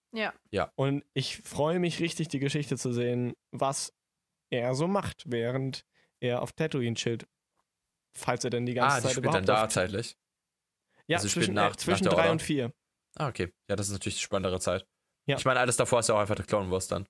Ja. 0.51 0.73
Und 0.75 1.05
ich 1.15 1.39
freue 1.39 1.79
mich 1.79 2.01
richtig, 2.01 2.29
die 2.29 2.39
Geschichte 2.39 2.77
zu 2.77 2.93
sehen, 2.93 3.35
was 3.51 3.95
er 4.51 4.75
so 4.75 4.87
macht, 4.89 5.23
während 5.27 5.87
er 6.21 6.43
auf 6.43 6.53
Tatooine 6.53 6.97
chillt. 6.97 7.27
Falls 8.15 8.45
er 8.45 8.51
denn 8.51 8.67
die 8.67 8.75
ganze 8.75 8.95
Ah, 8.97 8.97
die 8.99 9.03
Zeit 9.05 9.11
spielt 9.13 9.25
überhaupt 9.27 9.49
dann 9.49 9.57
da 9.57 9.69
zeitlich. 9.71 10.17
Ja, 11.07 11.17
also 11.17 11.29
zwischen, 11.29 11.55
nach- 11.55 11.73
äh, 11.73 11.77
zwischen 11.77 12.05
nach 12.05 12.13
drei 12.13 12.19
Order. 12.23 12.33
und 12.33 12.43
vier. 12.43 12.73
Ah, 13.17 13.29
okay. 13.29 13.53
Ja, 13.69 13.77
das 13.77 13.87
ist 13.89 13.93
natürlich 13.93 14.17
die 14.17 14.23
spannendere 14.23 14.61
Zeit. 14.61 14.87
Ja. 15.27 15.37
Ich 15.37 15.45
meine, 15.45 15.61
alles 15.61 15.77
davor 15.77 16.01
ist 16.01 16.09
ja 16.09 16.15
auch 16.15 16.21
einfach 16.21 16.35
der 16.35 16.47
Clone 16.47 16.71
Wars 16.71 16.89
dann. 16.89 17.07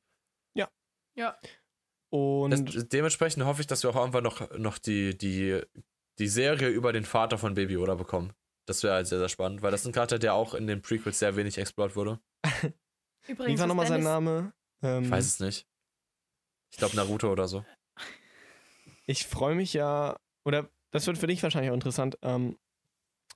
Ja. 1.15 1.39
Und 2.11 2.51
Das, 2.75 2.89
dementsprechend 2.89 3.45
hoffe 3.45 3.61
ich, 3.61 3.67
dass 3.67 3.83
wir 3.83 3.91
auch 3.91 3.97
irgendwann 3.97 4.25
noch, 4.25 4.51
noch 4.59 4.79
die, 4.79 5.17
die, 5.17 5.61
die 6.19 6.29
Serie 6.29 6.69
über 6.69 6.93
den 6.93 7.05
Vater 7.05 7.39
von 7.39 7.55
Baby 7.55 7.75
Yoda 7.75 7.95
bekommen. 7.95 8.33
Das 8.67 8.83
wäre 8.83 8.95
halt 8.95 9.07
sehr, 9.07 9.19
sehr 9.19 9.29
spannend, 9.29 9.63
weil 9.63 9.71
das 9.71 9.81
ist 9.83 9.87
ein 9.87 9.93
Charakter, 9.93 10.19
der 10.19 10.35
auch 10.35 10.55
in 10.55 10.67
den 10.67 10.83
Prequels 10.83 11.19
sehr 11.19 11.37
wenig 11.37 11.59
explored 11.59 11.97
wurde. 11.97 12.21
Übrigens. 13.27 13.55
wie 13.55 13.59
war 13.59 13.67
nochmal 13.67 13.87
sein 13.87 14.03
Name? 14.03 14.53
Ähm, 14.83 15.05
Ich 15.05 15.11
weiß 15.11 15.25
es 15.27 15.41
nicht. 15.41 15.67
Ich 16.71 16.79
glaube 16.79 16.97
Naruto 16.97 17.31
oder 17.31 17.49
so. 17.49 17.65
ich 19.07 19.27
freue 19.27 19.55
mich 19.55 19.73
ja, 19.73 20.17
oder 20.45 20.71
das 20.93 21.07
wird 21.07 21.19
für 21.19 21.27
dich 21.27 21.43
wahrscheinlich 21.43 21.71
auch 21.71 21.75
interessant. 21.75 22.19
Ähm, 22.23 22.59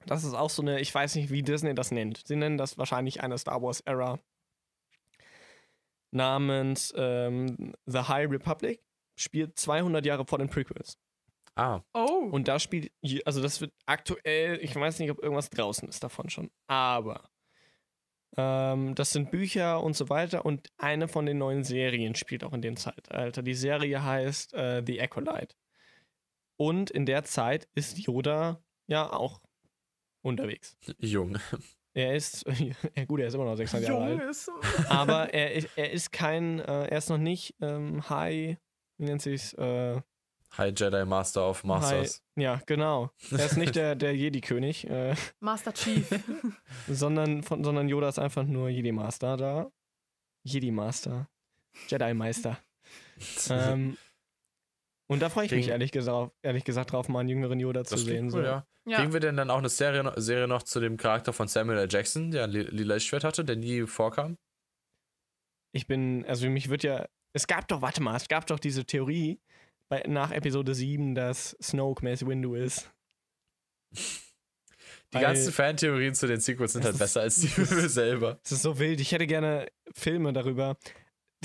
das 0.07 0.25
ist 0.25 0.35
auch 0.35 0.51
so 0.51 0.63
eine, 0.63 0.81
ich 0.81 0.95
weiß 0.95 1.15
nicht, 1.17 1.31
wie 1.31 1.43
Disney 1.43 1.75
das 1.75 1.91
nennt. 1.91 2.23
Sie 2.27 2.37
nennen 2.37 2.59
das 2.59 2.79
wahrscheinlich 2.79 3.23
eine 3.23 3.39
Star 3.39 3.63
Wars 3.63 3.81
Era 3.81 4.19
namens 6.13 6.95
ähm, 6.97 7.75
The 7.87 8.01
High 8.01 8.31
Republic. 8.31 8.81
Spielt 9.19 9.59
200 9.59 10.05
Jahre 10.05 10.27
vor 10.27 10.39
den 10.39 10.51
Prequels. 10.51 10.99
Ah, 11.55 11.81
Oh. 11.95 12.29
Und 12.31 12.49
da 12.49 12.59
spielt, 12.59 12.93
also 13.25 13.41
das 13.41 13.63
wird 13.63 13.73
aktuell, 13.87 14.59
ich 14.63 14.77
weiß 14.77 14.99
nicht, 14.99 15.11
ob 15.11 15.23
irgendwas 15.23 15.49
draußen 15.49 15.89
ist 15.89 16.05
davon 16.05 16.29
schon, 16.29 16.51
aber 16.67 17.31
ähm, 18.37 18.95
das 18.95 19.13
sind 19.13 19.31
Bücher 19.31 19.83
und 19.83 19.97
so 19.97 20.11
weiter 20.11 20.45
und 20.45 20.69
eine 20.77 21.09
von 21.09 21.25
den 21.25 21.39
neuen 21.39 21.65
Serien 21.65 22.15
spielt 22.15 22.45
auch 22.45 22.53
in 22.53 22.61
dem 22.61 22.77
Zeitalter. 22.77 23.43
Die 23.43 23.55
Serie 23.55 24.05
heißt 24.05 24.53
äh, 24.53 24.83
The 24.87 25.01
Acolyte. 25.01 25.57
Und 26.59 26.91
in 26.91 27.07
der 27.07 27.25
Zeit 27.25 27.69
ist 27.75 27.99
Yoda 27.99 28.63
ja 28.87 29.11
auch 29.11 29.41
unterwegs. 30.23 30.77
jung. 30.99 31.39
Er 31.95 32.15
ist, 32.15 32.45
ja 32.95 33.05
gut, 33.07 33.21
er 33.21 33.29
ist 33.29 33.35
immer 33.35 33.45
noch 33.47 33.57
600 33.57 33.89
Jahre 33.89 34.05
alt. 34.05 34.21
Junges. 34.21 34.51
Aber 34.89 35.33
er, 35.33 35.53
ist- 35.55 35.69
er 35.77 35.91
ist 35.93 36.13
kein, 36.13 36.61
äh, 36.61 36.87
er 36.89 36.99
ist 36.99 37.09
noch 37.09 37.17
nicht 37.19 37.55
ähm, 37.61 38.07
High, 38.11 38.57
wie 38.99 39.05
nennt 39.05 39.23
sich's, 39.23 39.53
äh, 39.55 40.01
High 40.59 40.73
Jedi 40.79 41.05
Master 41.05 41.49
of 41.51 41.65
Masters. 41.65 42.23
Hi, 42.37 42.43
ja, 42.43 42.61
genau. 42.67 43.11
Er 43.31 43.45
ist 43.47 43.57
nicht 43.57 43.75
der, 43.77 43.95
der 43.95 44.15
Jedi-König, 44.17 44.89
äh, 44.89 45.15
Master 45.41 45.73
Chief. 45.75 46.09
sondern, 46.89 47.43
von, 47.43 47.65
sondern 47.65 47.89
Yoda 47.89 48.09
ist 48.09 48.19
einfach 48.19 48.45
nur 48.45 48.69
Jedi-Master 48.69 49.37
da. 49.37 49.71
Jedi-Master. 50.45 51.29
Jedi-Meister. 51.89 52.59
ähm, 53.51 53.97
und 55.09 55.21
da 55.21 55.29
freue 55.31 55.47
ich 55.47 55.51
mich 55.53 55.61
Kriegen- 55.63 55.73
ehrlich 55.73 55.93
gesagt, 55.93 56.33
ehrlich 56.43 56.65
gesagt 56.65 56.93
drauf, 56.93 57.09
mal 57.09 57.21
einen 57.21 57.29
jüngeren 57.29 57.61
Yoda 57.61 57.85
zu 57.85 57.95
Das 57.95 58.05
sehen. 58.05 58.27
cool, 58.27 58.31
so. 58.33 58.41
ja. 58.43 58.67
ja. 58.87 58.99
Kriegen 58.99 59.13
wir 59.13 59.21
denn 59.21 59.37
dann 59.37 59.51
auch 59.51 59.59
eine 59.59 59.69
Serie, 59.69 60.13
Serie 60.17 60.49
noch 60.49 60.63
zu 60.63 60.81
dem 60.81 60.97
Charakter 60.97 61.33
von 61.33 61.49
Samuel 61.49 61.79
L. 61.79 61.89
Jackson, 61.91 62.31
der 62.31 62.45
ein 62.45 62.51
li- 62.51 62.63
lila 62.63 62.95
Lichtschwert 62.95 63.25
hatte, 63.25 63.45
der 63.45 63.57
nie 63.57 63.87
vorkam? 63.87 64.37
Ich 65.73 65.87
bin, 65.87 66.25
also 66.27 66.49
mich 66.49 66.69
wird 66.71 66.83
ja, 66.83 67.07
es 67.35 67.47
gab 67.47 67.69
doch, 67.69 67.83
warte 67.83 68.03
mal, 68.03 68.17
es 68.17 68.29
gab 68.29 68.47
doch 68.47 68.59
diese 68.59 68.85
Theorie 68.85 69.39
bei, 69.89 70.03
nach 70.09 70.31
Episode 70.33 70.75
7, 70.75 71.15
dass 71.15 71.57
Snoke 71.63 72.03
Mace 72.05 72.27
Windu 72.27 72.55
ist. 72.55 72.91
Die 75.13 75.19
Weil- 75.19 75.23
ganzen 75.23 75.53
Fantheorien 75.53 76.15
zu 76.15 76.27
den 76.27 76.41
Sequels 76.41 76.73
sind 76.73 76.85
halt 76.85 76.99
besser 76.99 77.21
als 77.21 77.37
die 77.41 77.47
Filme 77.47 77.89
selber. 77.89 78.41
Es 78.45 78.51
ist 78.53 78.63
so 78.63 78.79
wild. 78.81 79.01
Ich 79.01 79.13
hätte 79.13 79.27
gerne 79.29 79.69
Filme 79.95 80.33
darüber. 80.33 80.77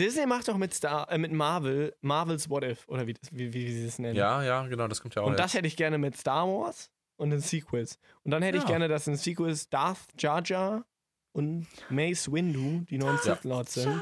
Disney 0.01 0.25
macht 0.25 0.47
doch 0.47 0.57
mit 0.57 0.73
Star, 0.73 1.09
äh, 1.11 1.17
mit 1.17 1.31
Marvel, 1.31 1.95
Marvels 2.01 2.49
What 2.49 2.63
If, 2.63 2.87
oder 2.87 3.05
wie, 3.07 3.13
das, 3.13 3.29
wie, 3.31 3.53
wie, 3.53 3.67
wie 3.67 3.71
sie 3.73 3.85
es 3.85 3.99
nennen. 3.99 4.15
Ja, 4.15 4.41
ja, 4.43 4.65
genau, 4.67 4.87
das 4.87 5.01
kommt 5.01 5.15
ja 5.15 5.21
auch. 5.21 5.27
Und 5.27 5.33
das 5.39 5.53
jetzt. 5.53 5.59
hätte 5.59 5.67
ich 5.67 5.77
gerne 5.77 5.97
mit 5.97 6.17
Star 6.17 6.47
Wars 6.47 6.89
und 7.17 7.31
in 7.31 7.39
Sequels. 7.39 7.99
Und 8.23 8.31
dann 8.31 8.41
hätte 8.41 8.57
ich 8.57 8.63
Ja. 8.63 8.69
gerne, 8.69 8.87
dass 8.87 9.07
in 9.07 9.15
Sequels 9.15 9.69
Darth 9.69 9.99
Jar 10.17 10.41
Jar 10.43 10.85
und 11.33 11.67
Mace 11.89 12.31
Windu 12.31 12.83
die 12.89 12.97
neuen. 12.97 13.17
Sith 13.19 13.43
Lords 13.43 13.73
sind. 13.75 14.01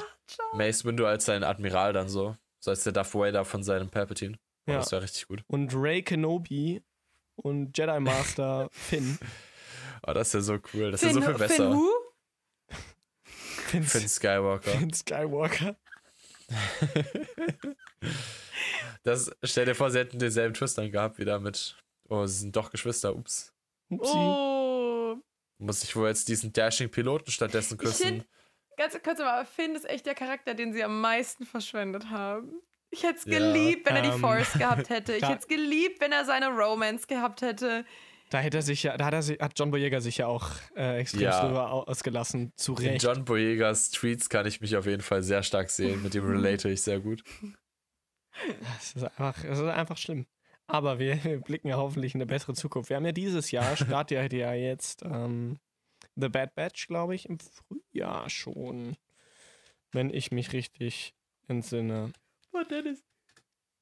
Mace 0.53 0.85
Windu 0.85 1.05
als 1.05 1.25
sein 1.25 1.43
Admiral 1.43 1.93
dann 1.93 2.07
so. 2.09 2.35
So 2.59 2.71
als 2.71 2.83
der 2.83 2.93
Darth 2.93 3.13
Vader 3.13 3.45
von 3.45 3.63
seinem 3.63 3.89
Palpatine. 3.89 4.37
Oh, 4.67 4.71
Ja. 4.71 4.77
Das 4.79 4.91
wäre 4.91 5.03
richtig 5.03 5.27
gut. 5.27 5.43
Und 5.47 5.73
Rey 5.75 6.01
Kenobi 6.03 6.81
und 7.35 7.77
Jedi 7.77 7.99
Master 7.99 8.69
Finn. 8.71 9.17
Oh, 10.07 10.13
das 10.13 10.27
ist 10.29 10.33
ja 10.33 10.41
so 10.41 10.53
cool. 10.73 10.91
Das 10.91 11.01
ist 11.03 11.09
Finn, 11.11 11.21
ja 11.21 11.27
so 11.27 11.37
viel 11.37 11.47
Finn 11.47 11.57
besser. 11.57 11.73
Who? 11.75 11.89
Finn, 13.23 13.83
Finn 13.83 14.07
Skywalker. 14.09 14.71
Finn 14.71 14.93
Skywalker. 14.93 15.75
Das, 19.03 19.31
stell 19.43 19.65
dir 19.65 19.75
vor, 19.75 19.91
sie 19.91 19.99
hätten 19.99 20.19
denselben 20.19 20.53
Twist 20.53 20.77
dann 20.77 20.91
gehabt, 20.91 21.17
wieder 21.19 21.39
mit. 21.39 21.77
Oh, 22.09 22.25
sie 22.25 22.39
sind 22.39 22.55
doch 22.55 22.69
Geschwister. 22.69 23.15
Ups. 23.15 23.53
Upsi. 23.89 24.11
Oh. 24.13 25.15
Muss 25.57 25.83
ich 25.83 25.95
wohl 25.95 26.07
jetzt 26.09 26.27
diesen 26.27 26.51
Dashing-Piloten 26.53 27.31
stattdessen 27.31 27.75
Ich 27.75 27.79
küssen? 27.79 28.05
find- 28.05 28.27
Ganz 28.77 28.97
kurz 29.03 29.19
aber 29.19 29.45
Finn 29.45 29.75
ist 29.75 29.89
echt 29.89 30.05
der 30.05 30.15
Charakter, 30.15 30.53
den 30.53 30.71
sie 30.73 30.83
am 30.83 31.01
meisten 31.01 31.45
verschwendet 31.45 32.09
haben. 32.09 32.61
Ich 32.91 33.03
hätte 33.03 33.19
es 33.19 33.25
Ja. 33.25 33.37
geliebt, 33.39 33.85
wenn 33.87 33.95
er 33.97 34.01
die 34.01 34.07
Ähm, 34.09 34.19
Force 34.19 34.53
gehabt 34.53 34.89
hätte. 34.89 35.15
Ich 35.15 35.23
hätte 35.27 35.39
es 35.39 35.47
geliebt, 35.47 35.99
wenn 36.01 36.11
er 36.11 36.23
seine 36.25 36.47
Romance 36.47 37.05
gehabt 37.07 37.41
hätte. 37.41 37.85
Da 38.29 38.39
hätte 38.39 38.57
er 38.57 38.61
sich 38.61 38.83
ja, 38.83 38.95
da 38.95 39.05
hat, 39.05 39.13
er, 39.13 39.23
sich- 39.23 39.39
hat 39.39 39.57
John 39.57 39.71
Boyega 39.71 40.01
sich 40.01 40.17
ja 40.17 40.27
auch 40.27 40.51
äh, 40.75 40.99
extrem 40.99 41.21
Ja. 41.21 41.45
drüber 41.45 41.71
au- 41.71 41.83
ausgelassen. 41.83 42.53
Zu 42.55 42.75
In 42.75 42.89
Recht. 42.89 43.03
John 43.03 43.25
Boyegas 43.25 43.89
Tweets 43.89 44.29
kann 44.29 44.45
ich 44.45 44.61
mich 44.61 44.75
auf 44.77 44.85
jeden 44.85 45.01
Fall 45.01 45.23
sehr 45.23 45.41
stark 45.41 45.69
sehen. 45.71 46.03
Mit 46.03 46.13
dem 46.13 46.25
relate 46.25 46.69
ich 46.69 46.81
sehr 46.81 46.99
gut. 46.99 47.23
Es 48.79 48.93
ist 48.93 49.03
einfach, 49.03 49.43
es 49.43 49.57
ist 49.59 49.65
einfach 49.65 49.97
schlimm. 49.97 50.25
Aber 50.67 50.99
wir, 50.99 51.23
wir 51.23 51.39
blicken 51.41 51.67
ja 51.69 51.77
hoffentlich 51.77 52.13
in 52.13 52.21
eine 52.21 52.27
bessere 52.27 52.53
Zukunft. 52.53 52.89
Wir 52.89 52.97
haben 52.97 53.05
ja 53.05 53.11
dieses 53.11 53.49
Jahr, 53.51 53.75
startet 53.75 54.31
ja 54.33 54.53
jetzt 54.53 55.01
ähm, 55.03 55.57
The 56.15 56.29
Bad 56.29 56.53
Batch, 56.53 56.87
glaube 56.87 57.15
ich, 57.15 57.27
im 57.27 57.39
Frühjahr 57.39 58.29
schon. 58.29 58.95
Wenn 59.91 60.11
ich 60.13 60.31
mich 60.31 60.53
richtig 60.53 61.15
entsinne. 61.47 62.11
Oh, 62.53 62.61
Dennis. 62.69 63.03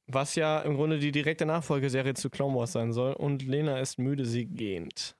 Was 0.07 0.35
ja 0.35 0.59
im 0.61 0.75
Grunde 0.75 0.99
die 0.99 1.11
direkte 1.11 1.45
Nachfolgeserie 1.45 2.13
zu 2.13 2.29
Clone 2.29 2.55
Wars 2.57 2.71
sein 2.71 2.93
soll. 2.93 3.13
Und 3.13 3.43
Lena 3.43 3.79
ist 3.79 3.99
müde, 3.99 4.25
sie 4.25 4.45
gähnt. 4.45 5.15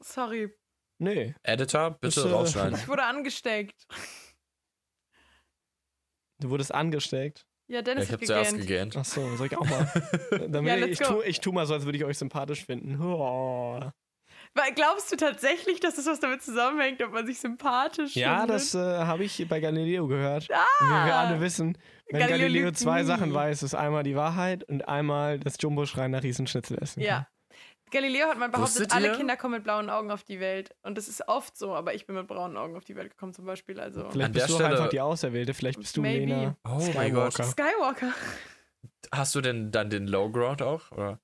Sorry, 0.00 0.50
Nee, 0.98 1.34
Editor, 1.42 1.90
bitte 1.90 2.20
Ist, 2.20 2.26
äh, 2.26 2.30
rausschneiden. 2.30 2.78
ich 2.78 2.86
wurde 2.88 3.02
angesteckt. 3.02 3.84
du 6.40 6.50
wurdest 6.50 6.72
angesteckt. 6.74 7.46
Ja, 7.66 7.82
Dennis 7.82 8.04
ich 8.04 8.10
hat 8.10 8.18
habe 8.18 8.26
zuerst 8.26 8.50
gegähnt. 8.52 8.68
gegähnt. 8.92 8.96
Ach 8.98 9.04
so, 9.04 9.36
soll 9.36 9.46
ich 9.46 9.56
auch 9.56 9.64
mal. 9.68 9.90
Damit 10.48 10.68
Ja, 10.70 10.74
ich, 10.76 10.80
let's 10.86 11.00
ich, 11.00 11.06
go. 11.06 11.14
tu, 11.14 11.22
ich 11.22 11.40
tu 11.40 11.52
mal 11.52 11.66
so, 11.66 11.74
als 11.74 11.84
würde 11.84 11.96
ich 11.98 12.04
euch 12.04 12.18
sympathisch 12.18 12.64
finden. 12.64 13.00
Oh. 13.00 13.80
Weil, 14.54 14.72
glaubst 14.74 15.10
du 15.10 15.16
tatsächlich, 15.16 15.80
dass 15.80 15.96
das 15.96 16.06
was 16.06 16.20
damit 16.20 16.42
zusammenhängt, 16.42 17.02
ob 17.02 17.12
man 17.12 17.26
sich 17.26 17.40
sympathisch 17.40 18.14
Ja, 18.14 18.40
findet? 18.40 18.56
das 18.56 18.74
äh, 18.74 18.78
habe 18.78 19.24
ich 19.24 19.46
bei 19.48 19.60
Galileo 19.60 20.06
gehört. 20.06 20.48
Ah! 20.52 20.64
Wie 20.80 21.06
wir 21.08 21.16
alle 21.16 21.40
wissen, 21.40 21.76
wenn 22.10 22.20
Galileo 22.20 22.38
Galileo, 22.48 22.70
zwei 22.72 23.00
nie. 23.02 23.06
Sachen 23.06 23.32
weiß, 23.34 23.62
ist 23.62 23.74
einmal 23.74 24.02
die 24.02 24.16
Wahrheit 24.16 24.64
und 24.64 24.86
einmal 24.88 25.38
das 25.38 25.54
Jumbo-Schrein 25.60 26.10
nach 26.10 26.22
Riesenschnitzel 26.22 26.78
essen. 26.82 27.00
Ja. 27.00 27.26
Galileo 27.90 28.26
hat 28.26 28.38
mal 28.38 28.48
behauptet, 28.48 28.74
Wusstet 28.80 28.92
alle 28.92 29.08
ihr? 29.08 29.14
Kinder 29.14 29.36
kommen 29.36 29.54
mit 29.54 29.62
blauen 29.64 29.88
Augen 29.88 30.10
auf 30.10 30.24
die 30.24 30.40
Welt. 30.40 30.74
Und 30.82 30.98
das 30.98 31.06
ist 31.06 31.28
oft 31.28 31.56
so, 31.56 31.74
aber 31.74 31.94
ich 31.94 32.06
bin 32.06 32.16
mit 32.16 32.26
braunen 32.26 32.56
Augen 32.56 32.76
auf 32.76 32.84
die 32.84 32.96
Welt 32.96 33.10
gekommen 33.10 33.32
zum 33.32 33.44
Beispiel. 33.44 33.78
Also 33.78 34.08
Vielleicht 34.10 34.26
An 34.26 34.32
bist 34.32 34.42
der 34.42 34.46
du 34.48 34.54
Stelle- 34.54 34.70
einfach 34.76 34.88
die 34.90 35.00
Auserwählte, 35.00 35.54
vielleicht 35.54 35.78
bist 35.78 35.96
du 35.96 36.00
Maybe. 36.02 36.26
Lena 36.26 36.56
Oh 36.68 36.80
mein 36.94 37.14
Gott. 37.14 37.34
Skywalker. 37.34 37.44
Skywalker. 37.44 38.12
Hast 39.12 39.34
du 39.34 39.40
denn 39.40 39.70
dann 39.70 39.90
den 39.90 40.08
Low 40.08 40.30
Ground 40.30 40.60
auch? 40.62 40.90
Oder? 40.92 41.20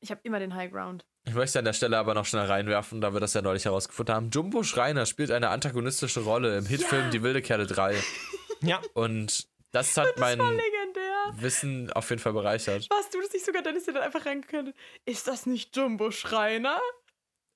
Ich 0.00 0.10
habe 0.10 0.20
immer 0.24 0.40
den 0.40 0.54
High 0.54 0.72
Ground. 0.72 1.04
Ich 1.26 1.34
möchte 1.34 1.58
an 1.58 1.64
der 1.66 1.74
Stelle 1.74 1.98
aber 1.98 2.14
noch 2.14 2.24
schnell 2.24 2.46
reinwerfen, 2.46 3.00
da 3.00 3.12
wir 3.12 3.20
das 3.20 3.34
ja 3.34 3.42
neulich 3.42 3.66
herausgefunden 3.66 4.14
haben. 4.14 4.30
Jumbo 4.30 4.62
Schreiner 4.62 5.04
spielt 5.06 5.30
eine 5.30 5.50
antagonistische 5.50 6.20
Rolle 6.20 6.56
im 6.58 6.66
Hitfilm 6.66 7.04
Ja. 7.04 7.10
Die 7.10 7.22
wilde 7.22 7.42
Kerle 7.42 7.66
3. 7.66 7.94
Ja, 8.62 8.78
Und 8.92 9.48
das 9.72 9.96
hat 9.96 10.18
mein 10.18 10.38
War 10.38 10.50
legendär. 10.52 11.32
Wissen 11.34 11.92
auf 11.92 12.08
jeden 12.10 12.20
Fall 12.20 12.32
bereichert. 12.32 12.88
Warst 12.90 13.14
du 13.14 13.20
das 13.20 13.32
nicht 13.32 13.44
sogar, 13.44 13.62
Dennis, 13.62 13.84
der 13.84 13.94
dann 13.94 14.02
einfach 14.02 14.26
reingekommen 14.26 14.72
Ist 15.04 15.28
das 15.28 15.46
nicht 15.46 15.76
Jumbo 15.76 16.10
Schreiner? 16.10 16.80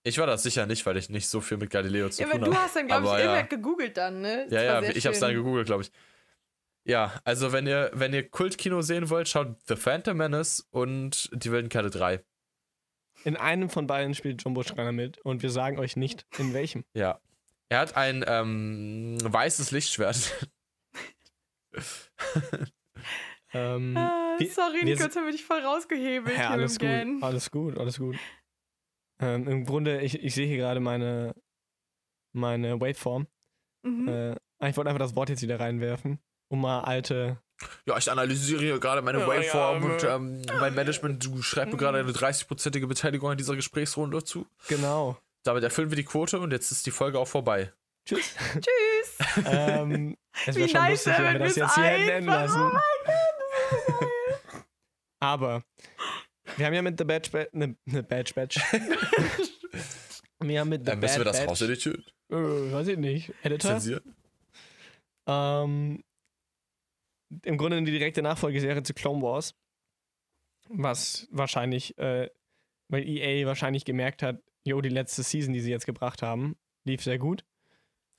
Ich 0.05 0.19
war 0.19 0.27
das 0.27 0.43
sicher 0.43 0.67
nicht, 0.67 0.85
weil 0.87 0.97
ich 0.99 1.09
nicht 1.09 1.29
so 1.29 1.41
viel 1.41 1.57
mit 1.57 1.71
Galileo 1.71 2.09
zu 2.11 2.23
Ja, 2.23 2.29
tun 2.29 2.37
aber 2.37 2.47
habe. 2.47 2.55
du 2.57 2.63
hast 2.63 2.77
dann, 2.77 2.87
glaube 2.87 3.05
ich, 3.05 3.09
Aber 3.11 3.19
ja. 3.19 3.25
irgendwer 3.25 3.49
gegoogelt 3.57 3.97
dann, 3.97 4.21
ne? 4.21 4.45
Das 4.51 4.53
Ja, 4.63 4.81
ja, 4.83 4.91
ich 4.91 5.07
hab's 5.07 5.19
dann 5.21 5.31
schön. 5.31 5.39
gegoogelt, 5.39 5.67
glaube 5.67 5.83
ich. 5.83 5.91
Ja, 6.87 7.19
also 7.25 7.53
wenn 7.53 7.67
ihr, 7.67 7.91
wenn 7.95 8.13
ihr 8.13 8.29
Kultkino 8.29 8.83
sehen 8.83 9.09
wollt, 9.09 9.29
schaut 9.29 9.57
The 9.67 9.77
Phantom 9.77 10.17
Menace 10.19 10.67
und 10.71 11.31
Die 11.33 11.51
wilden 11.51 11.71
Kerle 11.71 11.89
3. 11.89 12.23
in 13.25 13.37
einem 13.39 13.71
von 13.71 13.87
beiden 13.87 14.15
spielt 14.15 14.43
Jumbo-Schreiner 14.45 14.93
mit 14.93 15.17
und 15.19 15.43
wir 15.43 15.49
sagen 15.49 15.79
euch 15.79 15.97
nicht, 15.97 16.27
in 16.39 16.53
welchem. 16.53 16.85
Ja. 16.93 17.19
Er 17.71 17.79
hat 17.79 17.97
ein 17.97 18.23
ähm, 18.29 19.17
weißes 19.23 19.71
Lichtschwert. 19.71 20.17
Ähm, 23.57 23.97
Ah, 23.97 24.35
wir- 24.39 24.51
sorry, 24.51 24.79
wir 24.79 24.85
Nico, 24.85 25.05
jetzt 25.05 25.15
haben 25.17 25.27
wir 25.27 25.33
dich 25.33 25.45
voll 25.45 25.61
rausgehebelt 25.61 26.37
ja, 26.37 26.51
alles 26.51 26.77
gut, 26.77 27.23
alles 27.23 27.51
gut, 27.53 27.79
alles 27.79 27.99
gut. 27.99 28.17
Ähm, 29.21 29.47
Im 29.47 29.65
Grunde, 29.65 30.01
ich, 30.01 30.21
ich 30.25 30.35
sehe 30.35 30.47
hier 30.49 30.57
gerade 30.57 30.81
meine, 30.81 31.37
meine 32.33 32.81
Waveform. 32.81 33.29
Mhm. 33.85 34.09
Äh, 34.09 34.33
ich 34.69 34.77
wollte 34.77 34.91
einfach 34.91 34.99
das 34.99 35.15
Wort 35.15 35.29
jetzt 35.29 35.43
wieder 35.43 35.61
reinwerfen, 35.61 36.19
um 36.49 36.63
mal 36.63 36.81
alte 36.81 37.39
Ja, 37.87 37.97
ich 37.97 38.11
analysiere 38.11 38.61
hier 38.61 38.81
gerade 38.81 39.03
meine 39.03 39.21
Ja, 39.21 39.27
Waveform 39.29 39.83
ja, 39.85 39.89
und 39.93 40.03
ähm, 40.03 40.43
mein 40.59 40.75
Management, 40.75 41.25
du 41.25 41.41
schreibst 41.41 41.73
mir 41.73 41.79
gerade 41.79 41.99
eine 41.99 42.11
30-prozentige 42.11 42.89
Beteiligung 42.89 43.31
an 43.31 43.37
dieser 43.39 43.55
Gesprächsrunde 43.55 44.25
zu. 44.25 44.49
Genau. 44.67 45.17
Damit 45.45 45.63
erfüllen 45.63 45.91
wir 45.91 45.97
die 45.97 46.05
Quote 46.05 46.41
und 46.41 46.51
jetzt 46.51 46.73
ist 46.73 46.87
die 46.87 46.91
Folge 46.91 47.21
auch 47.21 47.29
vorbei. 47.29 47.73
Tschüss. 48.05 48.35
Tschüss. 48.55 48.65
Ähm, 49.47 50.17
es 50.47 50.57
Wie 50.57 50.61
wäre 50.61 50.69
schon 50.69 50.81
nice, 50.81 51.07
lustig, 51.07 51.25
wenn 51.25 51.33
wir 51.33 51.39
das 51.41 51.57
jetzt 51.57 51.75
hier 51.75 51.85
hätten 51.85 52.09
enden 52.09 52.27
lassen. 52.31 52.61
Oh 52.61 52.73
mein 52.73 52.83
Gott, 53.05 53.15
das 53.39 53.79
ist 53.79 53.87
so 53.87 53.99
geil. 53.99 54.65
Aber 55.21 55.65
wir 56.57 56.67
haben 56.67 56.75
ja 56.75 56.83
mit 56.83 56.99
The 56.99 57.05
Badge 57.05 57.31
Batch, 57.31 57.53
ne, 57.53 57.77
ne 57.87 58.03
Badge 58.03 58.35
Batch. 58.35 58.57
wir 60.41 60.61
haben 60.61 60.69
mit 60.69 60.83
The 60.83 60.87
Dann 60.87 61.01
müssen 61.01 61.19
wir 61.19 61.25
das 61.25 61.39
Batch, 61.39 61.49
rauseditieren. 61.51 62.05
äh, 62.31 62.35
weiß 62.73 62.89
ich 62.89 62.99
nicht, 62.99 63.33
Editor. 63.43 63.73
Zensieren. 63.73 64.15
Ähm, 65.27 66.05
Im 67.43 67.57
Grunde 67.57 67.83
die 67.83 67.93
direkte 67.93 68.23
Nachfolgeserie 68.23 68.83
zu 68.83 68.95
Clone 68.95 69.23
Wars. 69.23 69.55
Was 70.69 71.29
wahrscheinlich, 71.31 71.97
äh, 71.99 72.31
weil 72.91 73.07
EA 73.07 73.47
wahrscheinlich 73.47 73.85
gemerkt 73.85 74.23
hat, 74.23 74.43
jo, 74.67 74.81
die 74.81 74.89
letzte 74.89 75.23
Season, 75.23 75.53
die 75.53 75.61
sie 75.61 75.71
jetzt 75.71 75.87
gebracht 75.87 76.23
haben, 76.23 76.57
lief 76.87 77.03
sehr 77.03 77.19
gut. 77.19 77.45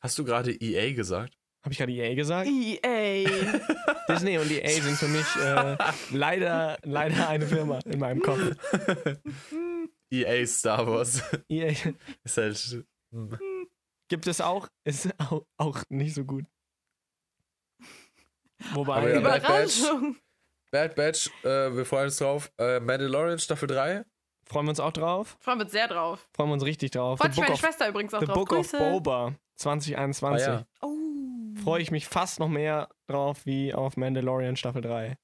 Hast 0.06 0.20
du 0.20 0.24
gerade 0.24 0.52
EA 0.52 0.94
gesagt? 0.94 1.36
Habe 1.64 1.74
ich 1.74 1.80
gerade 1.80 1.92
EA 1.92 2.14
gesagt? 2.14 2.48
EA. 2.48 3.28
Disney 4.08 4.38
und 4.38 4.52
EA 4.52 4.70
sind 4.70 4.98
für 4.98 5.08
mich 5.08 5.26
äh, 5.38 5.76
leider, 6.12 6.78
leider 6.84 7.28
eine 7.28 7.48
Firma 7.48 7.80
in 7.86 7.98
meinem 7.98 8.22
Kopf. 8.22 8.40
EA 10.12 10.46
Star 10.46 10.86
Wars. 10.86 11.24
EA 11.50 11.74
ist 12.24 12.38
halt. 12.38 12.86
gibt 14.08 14.28
es 14.28 14.42
auch, 14.42 14.68
ist 14.84 15.10
auch, 15.18 15.44
auch 15.58 15.82
nicht 15.90 16.14
so 16.14 16.24
gut. 16.24 16.46
Wobei, 18.76 19.12
ja, 19.12 19.22
Bad 19.22 19.42
Batch. 19.42 19.80
Überraschung. 19.80 20.18
Bad 20.70 20.94
Batch, 20.94 21.32
äh, 21.44 21.76
wir 21.76 21.86
freuen 21.86 22.06
uns 22.06 22.18
drauf. 22.18 22.52
Äh, 22.60 22.80
Mandalorian 22.80 23.40
Staffel 23.40 23.66
3. 23.66 24.06
freuen 24.48 24.68
wir 24.68 24.70
uns 24.70 24.80
auch 24.80 24.94
drauf. 24.94 25.36
Freuen 25.40 25.58
wir 25.58 25.64
uns 25.64 25.72
sehr 25.72 25.88
drauf. 25.88 26.30
Freuen 26.36 26.50
wir 26.50 26.54
uns 26.54 26.64
richtig 26.64 26.92
drauf. 26.92 27.18
Freut 27.18 27.32
The 27.32 27.34
sich 27.34 27.42
Book 27.42 27.46
meine 27.46 27.54
of, 27.56 27.60
Schwester 27.60 27.90
übrigens 27.90 28.14
auch 28.14 28.20
The 28.20 28.28
drauf. 28.28 28.36
Book 28.36 28.52
of 28.52 28.70
Grüße. 28.70 28.78
Boba 28.78 29.36
2021. 29.56 30.48
Ah, 30.48 30.52
ja. 30.52 30.66
Oh. 30.82 30.96
Freue 31.64 31.82
ich 31.82 31.92
mich 31.92 32.08
fast 32.08 32.40
noch 32.40 32.50
mehr 32.50 32.90
drauf 33.08 33.46
wie 33.46 33.74
auf 33.74 33.98
Mandalorian 33.98 34.56
Staffel 34.56 34.82
3. 34.82 35.18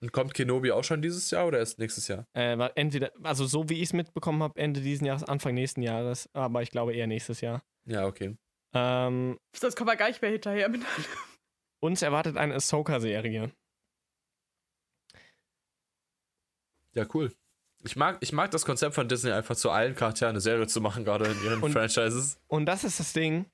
Und 0.00 0.12
kommt 0.12 0.34
Kenobi 0.34 0.70
auch 0.70 0.84
schon 0.84 1.02
dieses 1.02 1.30
Jahr 1.30 1.46
oder 1.46 1.58
erst 1.58 1.78
nächstes 1.78 2.06
Jahr? 2.06 2.26
Äh, 2.32 2.56
entweder, 2.76 3.10
also 3.22 3.46
so 3.46 3.68
wie 3.68 3.74
ich 3.74 3.88
es 3.88 3.92
mitbekommen 3.92 4.42
habe, 4.42 4.60
Ende 4.60 4.80
diesen 4.80 5.04
Jahres, 5.04 5.24
Anfang 5.24 5.54
nächsten 5.54 5.82
Jahres, 5.82 6.28
aber 6.34 6.62
ich 6.62 6.70
glaube 6.70 6.94
eher 6.94 7.08
nächstes 7.08 7.40
Jahr. 7.40 7.62
Ja, 7.84 8.06
okay. 8.06 8.36
Ähm, 8.74 9.38
Sonst 9.56 9.76
kommen 9.76 9.88
wir 9.88 9.96
gar 9.96 10.08
nicht 10.08 10.22
mehr 10.22 10.30
hinterher. 10.30 10.68
Mit 10.68 10.82
uns 11.80 12.02
erwartet 12.02 12.36
eine 12.36 12.54
Ahsoka-Serie. 12.54 13.50
Ja, 16.94 17.06
cool. 17.14 17.32
Ich 17.84 17.96
mag, 17.96 18.18
ich 18.20 18.32
mag 18.32 18.50
das 18.50 18.64
Konzept 18.64 18.94
von 18.94 19.08
Disney 19.08 19.30
einfach 19.30 19.54
zu 19.56 19.70
allen 19.70 19.94
Charakteren 19.94 20.30
eine 20.30 20.40
Serie 20.40 20.66
zu 20.66 20.80
machen, 20.80 21.04
gerade 21.04 21.26
in 21.26 21.44
ihren 21.44 21.62
Und- 21.62 21.72
Franchises. 21.72 22.38
Und 22.48 22.66
das 22.66 22.84
ist 22.84 22.98
das 23.00 23.12
Ding. 23.12 23.46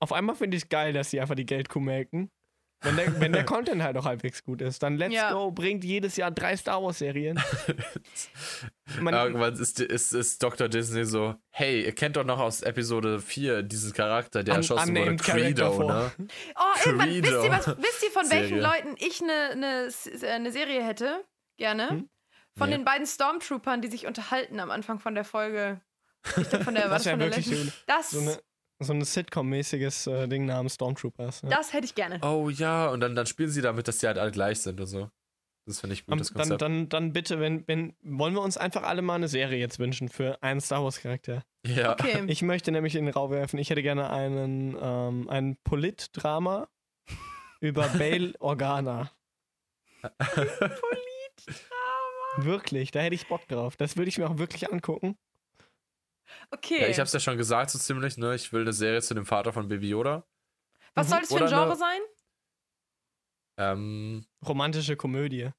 Auf 0.00 0.12
einmal 0.12 0.36
finde 0.36 0.56
ich 0.56 0.64
es 0.64 0.68
geil, 0.68 0.92
dass 0.92 1.10
sie 1.10 1.20
einfach 1.20 1.34
die 1.34 1.46
Geldkuh 1.46 1.80
melken. 1.80 2.30
Wenn 2.82 2.96
der, 2.96 3.20
wenn 3.20 3.32
der 3.32 3.44
Content 3.46 3.82
halt 3.82 3.96
auch 3.96 4.04
halbwegs 4.04 4.44
gut 4.44 4.60
ist, 4.60 4.82
dann 4.82 4.96
let's 4.98 5.14
Ja. 5.14 5.32
go, 5.32 5.50
bringt 5.50 5.82
jedes 5.84 6.16
Jahr 6.16 6.30
drei 6.30 6.54
Star 6.56 6.82
Wars-Serien. 6.82 7.40
Irgendwann 9.00 9.54
ist, 9.54 9.80
ist, 9.80 10.12
ist 10.12 10.42
Dr. 10.42 10.68
Disney 10.68 11.04
so, 11.04 11.34
hey, 11.50 11.84
ihr 11.84 11.92
kennt 11.94 12.16
doch 12.16 12.24
noch 12.24 12.38
aus 12.38 12.62
Episode 12.62 13.20
4 13.20 13.62
diesen 13.62 13.92
Charakter, 13.92 14.42
der 14.44 14.54
Un- 14.54 14.60
erschossen 14.60 14.94
wurde, 14.94 15.72
vor. 15.72 15.92
ne? 15.92 16.12
Oh, 16.54 16.60
irgendwann, 16.84 17.08
wisst 17.10 17.32
ihr, 17.44 17.50
was, 17.50 17.66
wisst 17.78 18.02
ihr, 18.04 18.10
von 18.10 18.30
welchen 18.30 18.60
Serie. 18.60 18.62
Leuten 18.62 18.94
ich 18.98 19.22
eine 19.22 19.56
ne, 19.56 20.38
ne 20.40 20.52
Serie 20.52 20.84
hätte? 20.84 21.24
Gerne. 21.58 21.90
Hm? 21.90 22.08
Von 22.58 22.70
Nee. 22.70 22.76
den 22.76 22.84
beiden 22.84 23.06
Stormtroopern, 23.06 23.82
die 23.82 23.88
sich 23.88 24.06
unterhalten 24.06 24.60
am 24.60 24.70
Anfang 24.70 24.98
von 24.98 25.14
der 25.14 25.24
Folge. 25.24 25.80
Ich 26.38 26.48
glaub, 26.48 26.62
von 26.64 26.74
der, 26.74 26.88
das 26.88 27.04
wäre 27.04 27.12
von 27.14 27.20
der 27.20 27.28
wirklich 27.36 27.46
letzten? 27.48 27.66
so, 27.68 27.72
Das, 27.86 28.10
so 28.10 28.20
eine, 28.20 28.40
so 28.78 28.92
eine 28.92 29.04
Sitcom-mäßiges 29.04 30.06
äh, 30.06 30.26
Ding 30.28 30.46
namens 30.46 30.74
Stormtroopers. 30.74 31.42
Ja. 31.42 31.50
das 31.50 31.72
hätte 31.72 31.84
ich 31.84 31.94
gerne. 31.94 32.18
Oh 32.22 32.48
ja, 32.50 32.88
und 32.88 33.00
dann, 33.00 33.14
dann 33.14 33.26
spielen 33.26 33.50
sie 33.50 33.60
damit, 33.62 33.88
dass 33.88 33.98
die 33.98 34.06
halt 34.06 34.18
alle 34.18 34.30
gleich 34.30 34.60
sind 34.60 34.80
und 34.80 34.86
so. 34.86 35.10
Das 35.68 35.80
finde 35.80 35.94
ich 35.94 36.06
gut, 36.06 36.18
das 36.20 36.28
dann, 36.28 36.36
Konzept. 36.42 36.62
dann, 36.62 36.88
dann 36.88 37.12
bitte, 37.12 37.40
wenn, 37.40 37.66
wenn, 37.66 37.96
wollen 38.02 38.34
wir 38.34 38.40
uns 38.40 38.56
einfach 38.56 38.84
alle 38.84 39.02
mal 39.02 39.16
eine 39.16 39.26
Serie 39.28 39.58
jetzt 39.58 39.78
wünschen 39.80 40.08
für 40.08 40.40
einen 40.42 40.60
Star 40.60 40.82
Wars-Charakter. 40.84 41.42
ja. 41.66 41.92
Okay. 41.92 42.22
Ich 42.28 42.40
möchte 42.42 42.70
nämlich 42.70 42.94
in 42.94 43.04
den 43.04 43.12
Raum 43.12 43.32
werfen, 43.32 43.58
ich 43.58 43.68
hätte 43.70 43.82
gerne 43.82 44.08
einen, 44.10 44.76
ähm, 44.80 45.28
ein 45.28 45.56
Polit-Drama 45.64 46.68
über 47.60 47.88
Bail 47.88 48.34
Organa. 48.38 49.10
Wirklich, 52.36 52.90
da 52.90 53.00
hätte 53.00 53.14
ich 53.14 53.26
Bock 53.28 53.46
drauf. 53.48 53.76
Das 53.76 53.96
würde 53.96 54.08
ich 54.08 54.18
mir 54.18 54.28
auch 54.28 54.38
wirklich 54.38 54.70
angucken. 54.72 55.16
okay. 56.50 56.82
ja, 56.82 56.88
ich 56.88 56.98
hab's 57.00 57.12
ja 57.12 57.20
schon 57.20 57.36
gesagt, 57.38 57.70
so 57.70 57.78
ziemlich, 57.78 58.16
ne? 58.18 58.34
Ich 58.34 58.52
will 58.52 58.62
eine 58.62 58.72
Serie 58.72 59.00
zu 59.02 59.14
dem 59.14 59.26
Vater 59.26 59.52
von 59.52 59.68
Baby 59.68 59.88
Yoda. 59.90 60.24
Was 60.94 61.08
soll 61.10 61.20
das 61.20 61.28
für 61.28 61.36
ein 61.42 61.46
Genre 61.48 61.62
eine- 61.64 61.76
sein? 61.76 62.00
Ähm, 63.58 64.26
Romantische 64.46 64.96
Komödie. 64.96 65.50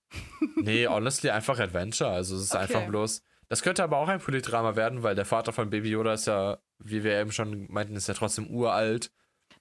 nee, 0.56 0.88
honestly, 0.88 1.30
einfach 1.32 1.60
Adventure. 1.60 2.12
Also 2.12 2.36
es 2.36 2.44
ist 2.44 2.52
Okay. 2.54 2.62
einfach 2.64 2.86
bloß. 2.88 3.24
Das 3.50 3.64
könnte 3.64 3.84
aber 3.84 3.98
auch 3.98 4.08
ein 4.08 4.20
Politdrama 4.20 4.76
werden, 4.76 5.04
weil 5.04 5.16
der 5.16 5.26
Vater 5.26 5.54
von 5.54 5.70
Baby 5.70 5.90
Yoda 5.92 6.14
ist 6.14 6.28
ja, 6.28 6.60
wie 6.80 7.04
wir 7.04 7.20
eben 7.20 7.32
schon 7.32 7.66
meinten, 7.72 7.96
ist 7.96 8.08
ja 8.08 8.14
trotzdem 8.14 8.48
uralt. 8.50 9.12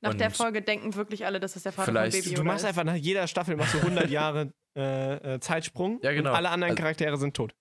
Nach 0.02 0.12
der 0.12 0.30
Folge 0.30 0.60
denken 0.60 0.94
wirklich 0.96 1.24
alle, 1.24 1.40
dass 1.40 1.54
das 1.54 1.62
der 1.62 1.72
Vater 1.72 1.92
vielleicht- 1.92 2.14
von 2.16 2.22
Baby 2.24 2.34
Du 2.34 2.40
Yoda 2.42 2.52
machst 2.52 2.64
ist. 2.64 2.68
einfach 2.68 2.84
nach 2.84 2.94
jeder 2.96 3.26
Staffel 3.26 3.56
machst 3.56 3.74
du 3.74 3.78
100 3.78 4.10
Jahre 4.10 4.52
äh, 4.76 5.34
äh, 5.34 5.40
Zeitsprung 5.40 5.98
Ja, 6.02 6.12
genau. 6.12 6.30
und 6.30 6.36
alle 6.36 6.50
anderen 6.50 6.72
Also- 6.72 6.82
Charaktere 6.82 7.16
sind 7.16 7.34
tot. 7.34 7.54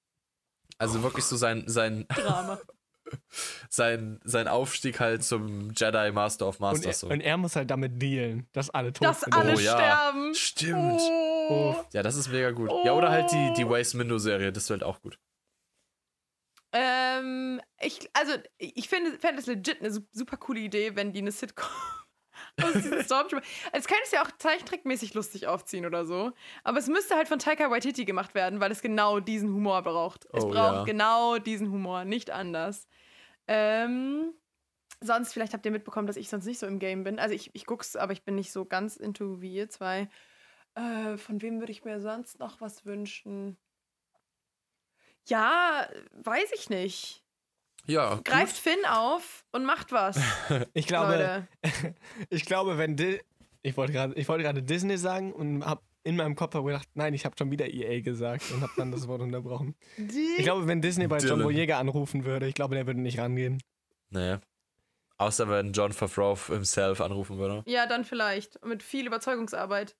Also 0.77 1.01
wirklich 1.03 1.23
so 1.25 1.37
sein, 1.37 1.63
sein, 1.67 2.05
Drama. 2.15 2.59
sein, 3.69 4.19
sein 4.23 4.47
Aufstieg 4.47 4.99
halt 4.99 5.23
zum 5.23 5.71
Jedi 5.71 6.11
Master 6.11 6.47
of 6.47 6.59
Und 6.59 6.65
er, 6.65 6.71
Masters. 6.73 6.99
so. 7.01 7.07
und 7.07 7.21
er 7.21 7.37
muss 7.37 7.55
halt 7.55 7.69
damit 7.71 8.01
dealen, 8.01 8.47
dass 8.51 8.69
alle 8.71 8.91
tot 8.91 9.07
Dass 9.07 9.21
sind. 9.21 9.33
alle 9.33 9.53
Oh 9.55 9.59
ja. 9.59 9.73
sterben. 9.77 10.33
Stimmt. 10.35 11.01
Oh. 11.01 11.75
Ja, 11.93 12.01
das 12.03 12.15
ist 12.15 12.29
mega 12.29 12.51
gut. 12.51 12.71
Ja, 12.83 12.93
oder 12.93 13.09
halt 13.11 13.31
die, 13.31 13.53
die 13.57 13.65
Oh. 13.65 13.69
Waze 13.69 13.95
Mindo 13.95 14.17
Serie, 14.17 14.51
das 14.51 14.69
wird 14.69 14.83
auch 14.83 15.01
gut. 15.01 15.17
Ähm, 16.73 17.61
ich, 17.79 18.09
also, 18.13 18.33
ich 18.57 18.89
finde 18.89 19.17
fände 19.19 19.39
es 19.39 19.45
legit 19.45 19.79
eine 19.79 19.91
su- 19.91 20.01
super 20.11 20.35
coole 20.37 20.59
Idee, 20.59 20.95
wenn 20.95 21.13
die 21.13 21.19
eine 21.19 21.31
Sitcom 21.31 21.69
aus 22.61 23.05
Stormtrooper. 23.05 23.43
Also, 23.71 23.77
es 23.79 23.87
könnte 23.87 24.03
es 24.05 24.11
ja 24.11 24.23
auch 24.23 24.31
zeichentrickmäßig 24.37 25.13
lustig 25.13 25.47
aufziehen 25.47 25.85
oder 25.85 26.05
so. 26.05 26.31
Aber 26.63 26.79
es 26.79 26.87
müsste 26.87 27.15
halt 27.15 27.27
von 27.27 27.39
Taika 27.39 27.69
Waititi 27.71 28.05
gemacht 28.05 28.33
werden, 28.35 28.59
weil 28.59 28.71
es 28.71 28.81
genau 28.81 29.19
diesen 29.19 29.53
Humor 29.53 29.81
braucht. 29.83 30.25
Es 30.33 30.45
Oh, 30.45 30.49
braucht 30.49 30.79
ja. 30.79 30.83
genau 30.83 31.37
diesen 31.37 31.71
Humor, 31.71 32.05
nicht 32.05 32.31
anders. 32.31 32.87
Ähm, 33.47 34.33
sonst, 35.01 35.33
vielleicht 35.33 35.53
habt 35.53 35.65
ihr 35.65 35.71
mitbekommen, 35.71 36.07
dass 36.07 36.17
ich 36.17 36.29
sonst 36.29 36.45
nicht 36.45 36.59
so 36.59 36.67
im 36.67 36.79
Game 36.79 37.03
bin. 37.03 37.19
Also, 37.19 37.35
ich, 37.35 37.51
ich 37.53 37.65
guck's, 37.65 37.95
aber 37.95 38.13
ich 38.13 38.23
bin 38.23 38.35
nicht 38.35 38.51
so 38.51 38.65
ganz 38.65 38.97
into 38.97 39.41
wie 39.41 39.53
ihr 39.55 39.69
zwei. 39.69 40.09
Äh, 40.75 41.17
von 41.17 41.41
wem 41.41 41.59
würde 41.59 41.71
ich 41.71 41.85
mir 41.85 41.99
sonst 42.01 42.39
noch 42.39 42.61
was 42.61 42.85
wünschen? 42.85 43.57
Ja, 45.27 45.89
weiß 46.13 46.51
ich 46.53 46.69
nicht. 46.69 47.24
Ja, 47.87 48.19
Greift 48.23 48.57
Finn 48.57 48.85
auf 48.89 49.45
und 49.51 49.65
macht 49.65 49.91
was. 49.91 50.19
Ich 50.73 50.87
glaube, 50.87 51.47
ich 52.29 52.45
glaube, 52.45 52.77
wenn 52.77 52.95
Di 52.95 53.19
ich 53.61 53.75
wollte 53.77 53.93
gerade, 53.93 54.13
ich 54.13 54.27
wollte 54.27 54.43
gerade 54.43 54.61
Disney 54.61 54.97
sagen 54.97 55.33
und 55.33 55.65
habe 55.65 55.81
in 56.03 56.15
meinem 56.15 56.35
Kopf 56.35 56.53
hab 56.53 56.63
gedacht, 56.63 56.87
nein, 56.93 57.15
ich 57.15 57.25
habe 57.25 57.35
schon 57.37 57.49
wieder 57.49 57.67
EA 57.67 58.01
gesagt 58.01 58.51
und 58.51 58.61
habe 58.61 58.71
dann 58.77 58.91
das 58.91 59.07
Wort 59.07 59.21
unterbrochen. 59.21 59.73
Ich 59.97 60.43
glaube, 60.43 60.67
wenn 60.67 60.81
Disney 60.81 61.07
bei 61.07 61.17
John 61.17 61.39
Dylan. 61.39 61.43
Boyega 61.43 61.79
anrufen 61.79 62.25
würde, 62.25 62.47
ich 62.47 62.53
glaube, 62.53 62.75
der 62.75 62.85
würde 62.85 63.01
nicht 63.01 63.17
rangehen. 63.17 63.59
Nee. 64.11 64.37
Außer 65.17 65.49
wenn 65.49 65.71
John 65.73 65.93
Favreau 65.93 66.37
himself 66.37 67.01
anrufen 67.01 67.39
würde. 67.39 67.63
Ja, 67.65 67.87
dann 67.87 68.05
vielleicht. 68.05 68.63
Mit 68.63 68.83
viel 68.83 69.07
Überzeugungsarbeit. 69.07 69.95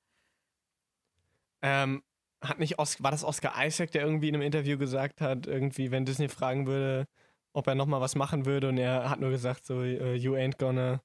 Ähm, 1.63 2.03
hat 2.41 2.59
nicht 2.59 2.77
Os 2.77 3.01
war 3.01 3.09
das 3.09 3.23
Oscar 3.23 3.53
Isaac, 3.65 3.91
der 3.91 4.03
irgendwie 4.03 4.29
in 4.29 4.35
einem 4.35 4.43
Interview 4.43 4.77
gesagt 4.77 5.21
hat, 5.21 5.47
irgendwie, 5.47 5.89
wenn 5.89 6.05
Disney 6.05 6.29
fragen 6.29 6.67
würde, 6.67 7.07
ob 7.55 7.67
er 7.67 7.75
nochmal 7.75 8.01
was 8.01 8.15
machen 8.15 8.45
würde 8.45 8.67
und 8.69 8.77
er 8.77 9.09
hat 9.09 9.19
nur 9.19 9.29
gesagt, 9.29 9.65
so, 9.65 9.81
äh, 9.81 10.15
you 10.15 10.33
ain't 10.35 10.57
gonna 10.57 11.01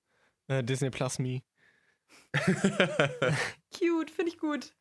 äh, 0.49 0.65
Disney 0.65 0.91
Plus 0.91 1.19
me. 1.21 1.43
Cute, 3.73 4.11
finde 4.11 4.33
ich 4.33 4.39
gut. 4.39 4.75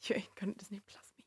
Ich 0.00 0.34
könnte 0.36 0.58
das 0.58 0.70
nicht 0.70 0.86
Plus 0.86 1.14
me. 1.18 1.24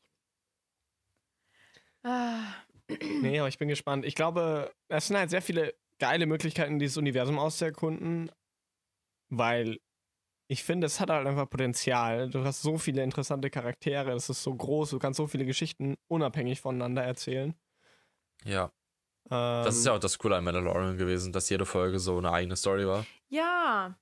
Ah. 2.10 2.54
Nee, 3.20 3.40
aber 3.40 3.48
ich 3.48 3.58
bin 3.58 3.68
gespannt. 3.68 4.04
Ich 4.04 4.14
glaube, 4.14 4.72
es 4.86 5.08
sind 5.08 5.16
halt 5.16 5.28
sehr 5.28 5.42
viele 5.42 5.74
geile 5.98 6.26
Möglichkeiten, 6.26 6.78
dieses 6.78 6.96
Universum 6.96 7.36
auszuerkunden, 7.36 8.30
weil 9.28 9.80
ich 10.46 10.62
finde, 10.62 10.86
es 10.86 11.00
hat 11.00 11.10
halt 11.10 11.26
einfach 11.26 11.50
Potenzial. 11.50 12.30
Du 12.30 12.44
hast 12.44 12.62
so 12.62 12.78
viele 12.78 13.02
interessante 13.02 13.50
Charaktere, 13.50 14.12
es 14.12 14.30
ist 14.30 14.44
so 14.44 14.54
groß, 14.54 14.90
du 14.90 15.00
kannst 15.00 15.16
so 15.16 15.26
viele 15.26 15.44
Geschichten 15.44 15.96
unabhängig 16.06 16.60
voneinander 16.60 17.02
erzählen. 17.02 17.54
Ja. 18.44 18.70
Ähm, 19.30 19.64
Das 19.64 19.76
ist 19.76 19.86
ja 19.86 19.94
auch 19.94 19.98
das 19.98 20.18
Coole 20.18 20.36
an 20.36 20.44
Mandalorian 20.44 20.96
gewesen, 20.96 21.32
dass 21.32 21.48
jede 21.48 21.66
Folge 21.66 21.98
so 21.98 22.18
eine 22.18 22.32
eigene 22.32 22.56
Story 22.56 22.86
war. 22.86 23.06
Ja. 23.28 23.98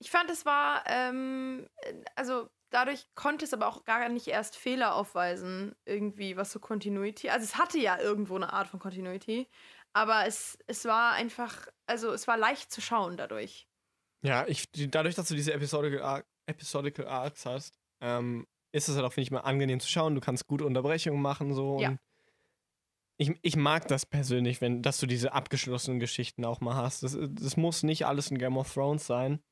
Ich 0.00 0.10
fand, 0.10 0.30
es 0.30 0.46
war, 0.46 0.84
ähm, 0.86 1.68
also 2.14 2.48
dadurch 2.70 3.06
konnte 3.14 3.44
es 3.44 3.52
aber 3.52 3.66
auch 3.66 3.84
gar 3.84 4.08
nicht 4.08 4.28
erst 4.28 4.56
Fehler 4.56 4.94
aufweisen, 4.94 5.74
irgendwie, 5.84 6.36
was 6.36 6.52
so 6.52 6.60
Continuity. 6.60 7.30
Also 7.30 7.44
es 7.44 7.56
hatte 7.56 7.78
ja 7.78 7.98
irgendwo 7.98 8.36
eine 8.36 8.52
Art 8.52 8.68
von 8.68 8.78
Continuity, 8.78 9.48
aber 9.92 10.26
es, 10.26 10.56
es 10.66 10.84
war 10.84 11.14
einfach, 11.14 11.66
also 11.86 12.12
es 12.12 12.28
war 12.28 12.36
leicht 12.36 12.70
zu 12.70 12.80
schauen 12.80 13.16
dadurch. 13.16 13.68
Ja, 14.22 14.46
ich, 14.46 14.66
dadurch, 14.72 15.14
dass 15.14 15.28
du 15.28 15.34
diese 15.34 15.52
Episodical, 15.52 16.02
Arc, 16.02 16.26
Episodical 16.46 17.06
Arcs 17.06 17.46
hast, 17.46 17.78
ähm, 18.00 18.46
ist 18.72 18.88
es 18.88 18.96
halt 18.96 19.04
auch, 19.04 19.12
finde 19.12 19.24
ich, 19.24 19.30
mal 19.30 19.40
angenehm 19.40 19.80
zu 19.80 19.88
schauen. 19.88 20.14
Du 20.14 20.20
kannst 20.20 20.46
gute 20.46 20.64
Unterbrechungen 20.64 21.20
machen, 21.20 21.54
so. 21.54 21.80
Ja. 21.80 21.90
Und 21.90 21.98
ich, 23.18 23.32
ich 23.42 23.56
mag 23.56 23.86
das 23.88 24.06
persönlich, 24.06 24.60
wenn, 24.60 24.80
dass 24.82 24.98
du 24.98 25.06
diese 25.06 25.32
abgeschlossenen 25.32 25.98
Geschichten 26.00 26.44
auch 26.44 26.60
mal 26.60 26.76
hast. 26.76 27.02
Das, 27.02 27.16
das 27.20 27.56
muss 27.56 27.82
nicht 27.82 28.06
alles 28.06 28.30
in 28.30 28.38
Game 28.38 28.56
of 28.56 28.72
Thrones 28.72 29.06
sein, 29.06 29.42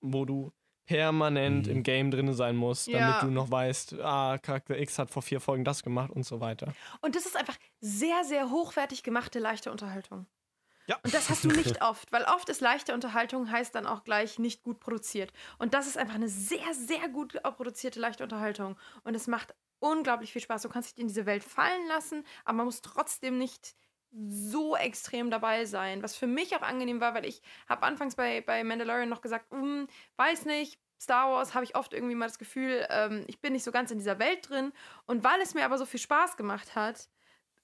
wo 0.00 0.24
du 0.24 0.52
permanent 0.86 1.66
Mhm. 1.66 1.72
im 1.72 1.82
Game 1.82 2.10
drin 2.10 2.32
sein 2.32 2.54
musst, 2.56 2.86
damit 2.86 3.00
Ja. 3.00 3.20
du 3.20 3.28
noch 3.30 3.50
weißt, 3.50 3.94
ah, 4.00 4.38
Charakter 4.38 4.78
X 4.78 4.98
hat 4.98 5.10
vor 5.10 5.22
vier 5.22 5.40
Folgen 5.40 5.64
das 5.64 5.82
gemacht 5.82 6.10
und 6.12 6.24
so 6.24 6.40
weiter. 6.40 6.74
Und 7.00 7.16
das 7.16 7.26
ist 7.26 7.36
einfach 7.36 7.56
sehr, 7.80 8.22
sehr 8.24 8.50
hochwertig 8.50 9.02
gemachte 9.02 9.38
leichte 9.40 9.72
Unterhaltung. 9.72 10.26
Ja. 10.88 10.96
Und 11.02 11.12
das 11.12 11.28
hast 11.28 11.42
du 11.42 11.48
nicht 11.48 11.82
oft, 11.82 12.12
weil 12.12 12.22
oft 12.24 12.48
ist 12.48 12.60
leichte 12.60 12.94
Unterhaltung 12.94 13.50
heißt 13.50 13.74
dann 13.74 13.86
auch 13.86 14.04
gleich 14.04 14.38
nicht 14.38 14.62
gut 14.62 14.78
produziert. 14.78 15.32
Und 15.58 15.74
das 15.74 15.88
ist 15.88 15.98
einfach 15.98 16.14
eine 16.14 16.28
sehr, 16.28 16.72
sehr 16.74 17.08
gut 17.08 17.32
produzierte 17.42 17.98
leichte 17.98 18.22
Unterhaltung. 18.22 18.76
Und 19.02 19.16
es 19.16 19.26
macht 19.26 19.52
unglaublich 19.78 20.32
viel 20.32 20.42
Spaß. 20.42 20.62
Du 20.62 20.68
kannst 20.68 20.90
dich 20.96 21.00
in 21.02 21.08
diese 21.08 21.26
Welt 21.26 21.44
fallen 21.44 21.86
lassen, 21.88 22.24
aber 22.44 22.58
man 22.58 22.66
muss 22.66 22.82
trotzdem 22.82 23.38
nicht 23.38 23.74
so 24.12 24.76
extrem 24.76 25.30
dabei 25.30 25.66
sein. 25.66 26.02
Was 26.02 26.16
für 26.16 26.26
mich 26.26 26.54
auch 26.56 26.62
angenehm 26.62 27.00
war, 27.00 27.14
weil 27.14 27.26
ich 27.26 27.42
habe 27.68 27.84
anfangs 27.84 28.16
bei, 28.16 28.40
bei 28.40 28.64
Mandalorian 28.64 29.08
noch 29.08 29.20
gesagt, 29.20 29.50
"Hm, 29.52 29.88
weiß 30.16 30.46
nicht, 30.46 30.80
Star 31.00 31.30
Wars 31.30 31.54
habe 31.54 31.64
ich 31.64 31.76
oft 31.76 31.92
irgendwie 31.92 32.14
mal 32.14 32.26
das 32.26 32.38
Gefühl, 32.38 32.86
ähm, 32.90 33.24
ich 33.26 33.40
bin 33.40 33.52
nicht 33.52 33.64
so 33.64 33.72
ganz 33.72 33.90
in 33.90 33.98
dieser 33.98 34.18
Welt 34.18 34.48
drin. 34.48 34.72
Und 35.06 35.24
weil 35.24 35.40
es 35.42 35.54
mir 35.54 35.64
aber 35.64 35.78
so 35.78 35.84
viel 35.86 36.00
Spaß 36.00 36.36
gemacht 36.36 36.74
hat, 36.74 37.08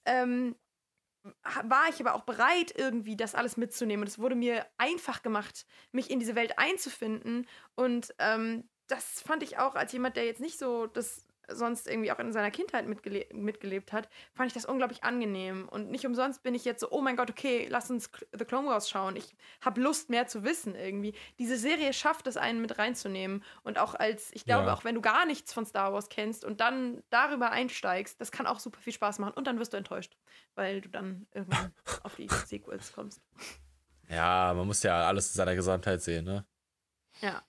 ähm, 0.05 0.55
war 1.63 1.89
ich 1.89 1.99
aber 2.01 2.15
auch 2.15 2.23
bereit, 2.23 2.73
irgendwie 2.75 3.15
das 3.15 3.35
alles 3.35 3.57
mitzunehmen. 3.57 4.03
Und 4.03 4.07
es 4.07 4.19
wurde 4.19 4.35
mir 4.35 4.65
einfach 4.77 5.23
gemacht, 5.23 5.65
mich 5.91 6.11
in 6.11 6.19
diese 6.19 6.35
Welt 6.35 6.59
einzufinden. 6.59 7.47
Und 7.75 8.13
ähm, 8.19 8.69
das 8.87 9.21
fand 9.21 9.43
ich 9.43 9.57
auch 9.57 9.75
als 9.75 9.93
jemand, 9.93 10.17
der 10.17 10.25
jetzt 10.25 10.41
nicht 10.41 10.59
so 10.59 10.87
das 10.87 11.25
sonst 11.49 11.87
irgendwie 11.87 12.11
auch 12.11 12.19
in 12.19 12.31
seiner 12.31 12.51
Kindheit 12.51 12.87
mitgele 12.87 13.25
mitgelebt 13.33 13.91
hat, 13.91 14.09
fand 14.33 14.47
ich 14.47 14.53
das 14.53 14.65
unglaublich 14.65 15.03
angenehm. 15.03 15.67
Und 15.69 15.91
nicht 15.91 16.05
umsonst 16.05 16.43
bin 16.43 16.55
ich 16.55 16.65
jetzt 16.65 16.79
so, 16.81 16.89
oh 16.91 17.01
mein 17.01 17.15
Gott, 17.15 17.29
okay, 17.29 17.67
lass 17.69 17.89
uns 17.89 18.09
The 18.37 18.45
Clone 18.45 18.67
Wars 18.67 18.89
schauen. 18.89 19.15
Ich 19.15 19.35
habe 19.61 19.81
Lust, 19.81 20.09
mehr 20.09 20.27
zu 20.27 20.43
wissen 20.43 20.75
irgendwie. 20.75 21.13
Diese 21.39 21.57
Serie 21.57 21.93
schafft 21.93 22.27
es, 22.27 22.37
einen 22.37 22.61
mit 22.61 22.77
reinzunehmen. 22.77 23.43
Und 23.63 23.77
auch 23.77 23.93
als, 23.95 24.31
ich 24.33 24.45
glaube, 24.45 24.67
Ja. 24.67 24.73
auch 24.73 24.83
wenn 24.83 24.95
du 24.95 25.01
gar 25.01 25.25
nichts 25.25 25.53
von 25.53 25.65
Star 25.65 25.93
Wars 25.93 26.09
kennst 26.09 26.45
und 26.45 26.61
dann 26.61 27.03
darüber 27.09 27.51
einsteigst, 27.51 28.19
das 28.21 28.31
kann 28.31 28.47
auch 28.47 28.59
super 28.59 28.79
viel 28.81 28.93
Spaß 28.93 29.19
machen. 29.19 29.33
Und 29.33 29.45
dann 29.47 29.59
wirst 29.59 29.73
du 29.73 29.77
enttäuscht, 29.77 30.15
weil 30.55 30.81
du 30.81 30.89
dann 30.89 31.27
irgendwann 31.33 31.73
auf 32.03 32.15
die 32.15 32.27
Sequels 32.29 32.93
kommst. 32.93 33.21
Ja, 34.09 34.53
man 34.53 34.67
muss 34.67 34.83
ja 34.83 35.07
alles 35.07 35.27
in 35.29 35.33
seiner 35.35 35.55
Gesamtheit 35.55 36.01
sehen, 36.01 36.25
ne? 36.25 36.45
Ja. 37.21 37.43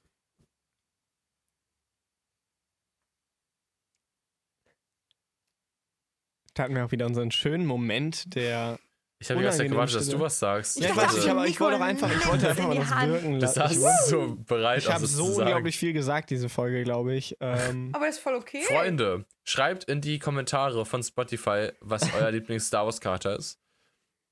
Da 6.55 6.63
hatten 6.65 6.75
wir 6.75 6.85
auch 6.85 6.93
wieder 6.93 7.07
unseren 7.07 7.31
schönen 7.31 7.67
Moment, 7.67 8.35
der. 8.35 8.79
Ich 9.21 9.31
habe 9.31 9.39
die 9.39 9.45
ganze 9.45 9.59
Zeit 9.59 9.71
gewartet, 9.71 9.97
dass 9.97 10.09
du 10.09 10.21
was 10.21 10.39
sagst. 10.39 10.77
Ich 10.77 10.83
Ja, 10.85 10.91
ich 10.91 10.97
dachte, 10.97 11.09
weiß 11.09 11.17
nicht, 11.17 11.29
aber 11.31 11.47
ich 11.47 11.59
wollte 11.61 11.79
doch 11.79 11.85
einfach, 11.85 12.11
ich 12.15 12.27
wollte 12.29 12.49
einfach 12.51 12.69
mal 12.69 12.77
das 12.77 12.91
wirken 13.07 13.33
Du 13.35 13.39
lassen. 13.41 13.55
sahst 13.55 14.09
so 14.09 14.37
bereit 14.47 14.79
Ich 14.79 14.91
habe 14.91 15.07
so 15.07 15.25
unglaublich 15.25 15.79
viel 15.79 15.93
gesagt, 15.93 16.31
diese 16.31 16.49
Folge, 16.49 16.83
glaube 16.85 17.15
ich. 17.15 17.37
Ähm, 17.41 17.91
Aber 17.95 18.07
das 18.07 18.17
ist 18.17 18.23
voll 18.23 18.35
okay. 18.35 18.61
Freunde, 18.63 19.25
schreibt 19.45 19.85
in 19.85 20.01
die 20.01 20.19
Kommentare 20.19 20.85
von 20.85 21.03
Spotify, 21.03 21.71
was 21.81 22.03
euer 22.15 22.31
Lieblings-Star 22.33 22.85
Wars-Charakter 22.85 23.37
ist. 23.37 23.59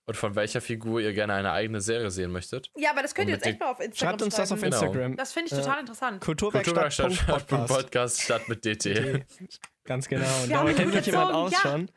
Und 0.04 0.16
von 0.16 0.34
welcher 0.34 0.60
Figur 0.60 1.00
ihr 1.00 1.12
gerne 1.12 1.34
eine 1.34 1.52
eigene 1.52 1.80
Serie 1.80 2.10
sehen 2.10 2.32
möchtet. 2.32 2.70
Ja, 2.76 2.90
aber 2.90 3.02
das 3.02 3.14
könnt 3.14 3.28
ihr 3.28 3.36
jetzt 3.36 3.46
echt 3.46 3.60
mal 3.60 3.70
auf 3.70 3.78
Instagram 3.80 4.10
schreibt 4.10 4.22
uns 4.22 4.34
das 4.34 4.52
auf 4.52 4.58
schreiben. 4.58 4.72
Genau. 4.72 4.84
Instagram. 4.84 5.16
Das 5.16 5.32
finde 5.32 5.46
ich 5.46 5.52
Äh, 5.52 5.62
total 5.62 5.80
interessant. 5.80 6.20
Kulturwerkstatt 6.20 6.74
Kulturwerkstatt.podcast. 6.74 7.68
Podcast 7.72 8.20
statt 8.20 8.48
mit 8.48 8.64
DT. 8.64 9.24
Ganz 9.84 10.08
genau. 10.08 10.26
Und 10.60 10.70
ihn 10.70 10.76
kennt 10.76 10.92
sich 10.92 11.06
jemand 11.06 11.32
aus 11.32 11.52
ja. 11.52 11.58
schon. 11.60 11.88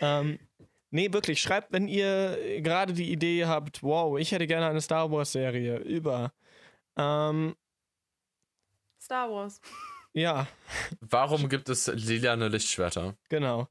Ähm, 0.00 0.38
nee, 0.90 1.12
wirklich, 1.12 1.40
schreibt, 1.40 1.72
wenn 1.72 1.88
ihr 1.88 2.60
gerade 2.62 2.92
die 2.92 3.10
Idee 3.12 3.46
habt, 3.46 3.82
wow, 3.82 4.18
ich 4.18 4.32
hätte 4.32 4.46
gerne 4.46 4.66
eine 4.66 4.80
Star 4.80 5.10
Wars-Serie 5.10 5.78
über. 5.78 6.32
Ähm, 6.96 7.54
Star 9.00 9.30
Wars. 9.30 9.60
ja, 10.12 10.46
Warum 11.00 11.48
gibt 11.48 11.68
es 11.68 11.86
lilane 11.88 12.48
Lichtschwerter? 12.48 13.16
genau. 13.28 13.68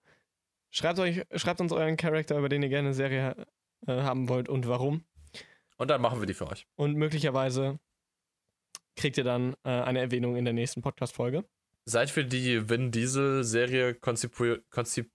Schreibt, 0.75 0.97
euch, 0.97 1.21
schreibt 1.35 1.61
uns 1.61 1.71
euren 1.71 1.97
Charakter, 1.97 2.35
über 2.37 2.49
den 2.49 2.63
ihr 2.63 2.69
gerne 2.69 2.87
eine 2.87 2.95
Serie 2.95 3.45
äh, 3.85 4.01
haben 4.01 4.27
wollt 4.27 4.49
und 4.49 4.67
warum. 4.67 5.05
Und 5.77 5.89
dann 5.89 6.01
machen 6.01 6.19
wir 6.19 6.25
die 6.25 6.33
für 6.33 6.47
euch. 6.47 6.65
Und 6.75 6.95
möglicherweise 6.95 7.77
kriegt 8.95 9.17
ihr 9.17 9.23
dann 9.23 9.53
äh, 9.63 9.69
eine 9.69 9.99
Erwähnung 9.99 10.35
in 10.35 10.45
der 10.45 10.53
nächsten 10.55 10.81
Podcast-Folge. 10.81 11.45
Seid 11.85 12.09
für 12.09 12.25
die 12.25 12.69
Vin 12.69 12.89
Diesel-Serie 12.91 13.93
konzipiert. 13.93 14.67
Konzip 14.71 15.11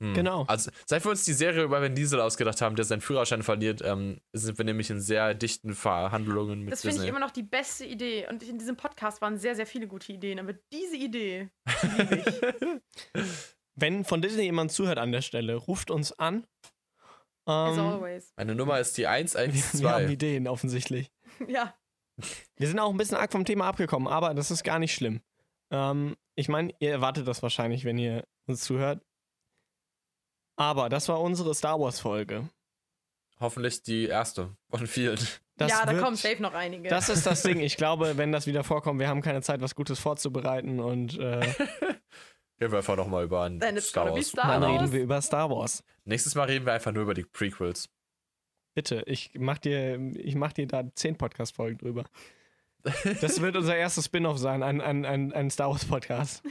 hm. 0.00 0.14
Genau. 0.14 0.44
Also, 0.46 0.70
seit 0.86 1.04
wir 1.04 1.10
uns 1.10 1.24
die 1.24 1.32
Serie 1.32 1.64
über 1.64 1.82
Vin 1.82 1.96
Diesel 1.96 2.20
ausgedacht 2.20 2.60
haben, 2.60 2.76
der 2.76 2.84
seinen 2.84 3.00
Führerschein 3.00 3.42
verliert, 3.42 3.82
ähm, 3.84 4.20
sind 4.32 4.56
wir 4.56 4.64
nämlich 4.64 4.90
in 4.90 5.00
sehr 5.00 5.34
dichten 5.34 5.74
Verhandlungen 5.74 6.60
mit 6.60 6.72
Das 6.72 6.82
finde 6.82 7.02
ich 7.02 7.08
immer 7.08 7.18
noch 7.18 7.32
die 7.32 7.42
beste 7.42 7.84
Idee. 7.84 8.28
Und 8.28 8.44
in 8.44 8.58
diesem 8.58 8.76
Podcast 8.76 9.20
waren 9.20 9.38
sehr, 9.38 9.56
sehr 9.56 9.66
viele 9.66 9.88
gute 9.88 10.12
Ideen. 10.12 10.38
Aber 10.38 10.54
diese 10.72 10.96
Idee 10.96 11.50
liebe 11.82 12.22
ich. 12.24 13.22
Wenn 13.74 14.04
von 14.04 14.22
Disney 14.22 14.42
jemand 14.42 14.72
zuhört 14.72 14.98
an 14.98 15.12
der 15.12 15.22
Stelle, 15.22 15.54
ruft 15.54 15.90
uns 15.90 16.12
an. 16.18 16.46
As 17.44 17.76
Ähm, 17.76 17.84
always. 17.84 18.32
Meine 18.36 18.54
Nummer 18.54 18.78
ist 18.78 18.96
die 18.96 19.02
wir 19.02 19.08
haben 19.08 19.24
112. 19.24 20.10
Ideen, 20.10 20.48
offensichtlich. 20.48 21.10
Ja. 21.46 21.74
Wir 22.56 22.66
sind 22.66 22.80
auch 22.80 22.90
ein 22.90 22.96
bisschen 22.96 23.16
arg 23.16 23.30
vom 23.30 23.44
Thema 23.44 23.68
abgekommen, 23.68 24.08
aber 24.08 24.34
das 24.34 24.50
ist 24.50 24.64
gar 24.64 24.80
nicht 24.80 24.92
schlimm. 24.92 25.20
Ähm, 25.70 26.16
ich 26.34 26.48
meine, 26.48 26.74
ihr 26.80 26.90
erwartet 26.90 27.28
das 27.28 27.44
wahrscheinlich, 27.44 27.84
wenn 27.84 27.96
ihr 27.96 28.24
uns 28.46 28.62
zuhört. 28.62 29.04
Aber 30.58 30.88
das 30.88 31.08
war 31.08 31.20
unsere 31.20 31.54
Star 31.54 31.78
Wars-Folge. 31.80 32.48
Hoffentlich 33.40 33.82
die 33.82 34.06
erste 34.06 34.56
von 34.70 34.86
vielen. 34.86 35.18
Das 35.56 35.70
ja, 35.70 35.86
da 35.86 35.92
wird- 35.92 36.02
kommen 36.02 36.16
safe 36.16 36.42
noch 36.42 36.54
einige. 36.54 36.88
Das 36.88 37.08
ist 37.08 37.24
das 37.26 37.42
Ding. 37.42 37.60
Ich 37.60 37.76
glaube, 37.78 38.16
wenn 38.16 38.32
das 38.32 38.46
wieder 38.46 38.64
vorkommt, 38.64 38.98
wir 39.00 39.08
haben 39.08 39.22
keine 39.22 39.40
Zeit, 39.42 39.60
was 39.60 39.74
Gutes 39.76 39.98
vorzubereiten 40.00 40.80
und 40.80 41.16
äh, 41.18 41.40
Reden 42.60 42.72
wir 42.72 42.78
einfach 42.78 42.96
nochmal 42.96 43.22
über 43.24 43.44
ein 43.44 43.60
Then 43.60 43.76
it's 43.76 43.88
Star 43.90 44.12
Wars. 44.12 44.28
Star 44.28 44.48
dann 44.60 44.62
Wars. 44.62 44.72
reden 44.82 44.92
wir 44.92 45.00
über 45.02 45.22
Star 45.22 45.48
Wars. 45.48 45.84
Nächstes 46.04 46.34
Mal 46.34 46.44
reden 46.46 46.66
wir 46.66 46.72
einfach 46.72 46.90
nur 46.90 47.04
über 47.04 47.14
die 47.14 47.22
Prequels. 47.24 47.88
Bitte, 48.74 49.04
ich 49.06 49.30
mach 49.38 49.58
dir, 49.58 50.00
ich 50.16 50.34
mach 50.34 50.52
dir 50.52 50.66
da 50.66 50.82
zehn 50.94 51.16
Podcast-Folgen 51.16 51.78
drüber. 51.78 52.04
Das 53.20 53.40
wird 53.40 53.56
unser 53.56 53.76
erstes 53.76 54.06
Spin-off 54.06 54.38
sein, 54.38 54.62
ein, 54.62 54.80
ein, 54.80 55.04
ein, 55.04 55.32
ein 55.32 55.50
Star 55.50 55.68
Wars-Podcast. 55.70 56.42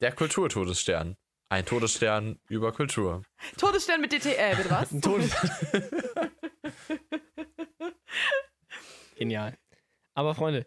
Der 0.00 0.12
Kulturtodesstern. 0.12 1.16
Ein 1.52 1.66
Todesstern 1.66 2.38
über 2.48 2.72
Kultur. 2.72 3.24
Todesstern 3.58 4.00
mit 4.00 4.10
DT. 4.10 4.24
Äh, 4.38 4.54
bitte 4.56 4.70
was? 4.70 4.90
Ein 4.92 5.02
Todes 5.02 5.36
Genial. 9.16 9.58
Aber 10.14 10.34
Freunde, 10.34 10.66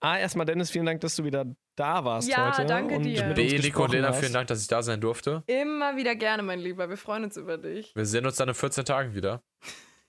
A, 0.00 0.18
erstmal 0.18 0.44
Dennis, 0.44 0.70
vielen 0.70 0.84
Dank, 0.84 1.00
dass 1.00 1.16
du 1.16 1.24
wieder 1.24 1.46
da 1.76 2.04
warst 2.04 2.28
Ja, 2.28 2.52
heute. 2.52 2.66
danke 2.66 2.96
und 2.96 3.04
dir. 3.04 3.22
B, 3.32 3.58
Nico 3.58 3.84
und 3.84 3.92
Lena, 3.92 4.08
hast. 4.08 4.20
vielen 4.20 4.34
Dank, 4.34 4.48
dass 4.48 4.60
ich 4.60 4.68
da 4.68 4.82
sein 4.82 5.00
durfte. 5.00 5.44
Immer 5.46 5.96
wieder 5.96 6.14
gerne, 6.14 6.42
mein 6.42 6.60
Lieber. 6.60 6.90
Wir 6.90 6.98
freuen 6.98 7.24
uns 7.24 7.38
über 7.38 7.56
dich. 7.56 7.96
Wir 7.96 8.04
sehen 8.04 8.26
uns 8.26 8.36
dann 8.36 8.50
in 8.50 8.54
14 8.54 8.84
Tagen 8.84 9.14
wieder. 9.14 9.42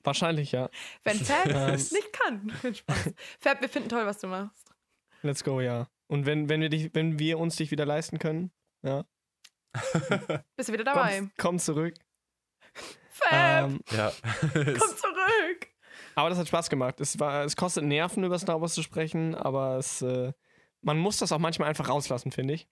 Wahrscheinlich, 0.04 0.52
ja. 0.52 0.70
Wenn 1.04 1.18
Fab 1.18 1.46
es 1.74 1.92
nicht 1.94 2.12
kann. 2.12 2.52
Spaß. 2.76 3.14
Fab, 3.40 3.62
wir 3.62 3.70
finden 3.70 3.88
toll, 3.88 4.06
was 4.06 4.20
du 4.20 4.28
machst. 4.28 4.70
Let's 5.22 5.46
go, 5.46 5.62
ja. 5.62 5.88
Und 6.08 6.26
wenn, 6.26 6.50
wenn, 6.50 6.60
wir, 6.60 6.68
dich, 6.68 6.94
wenn 6.94 7.20
wir 7.20 7.40
uns 7.40 7.56
dich 7.56 7.72
wieder 7.72 7.86
leisten 7.86 8.20
können, 8.20 8.52
ja, 8.84 9.06
Bist 10.56 10.70
du 10.70 10.74
wieder 10.74 10.84
dabei? 10.84 11.20
komm, 11.20 11.32
komm 11.38 11.60
zurück. 11.60 11.96
Fab, 13.10 13.32
Ähm, 13.32 13.80
Ja. 13.92 14.12
komm 14.54 14.54
zurück. 14.64 15.68
aber 16.16 16.30
das 16.30 16.38
hat 16.40 16.48
Spaß 16.48 16.70
gemacht. 16.70 17.00
Es, 17.02 17.20
war, 17.20 17.44
es 17.46 17.56
kostet 17.56 17.84
Nerven, 17.84 18.24
über 18.24 18.38
Star 18.40 18.60
Wars 18.62 18.74
zu 18.74 18.84
sprechen, 18.84 19.36
aber 19.36 19.78
es, 19.78 20.02
äh, 20.02 20.34
man 20.82 20.98
muss 20.98 21.18
das 21.18 21.32
auch 21.32 21.40
manchmal 21.40 21.70
einfach 21.70 21.88
rauslassen, 21.90 22.32
finde 22.32 22.56
ich. 22.56 22.68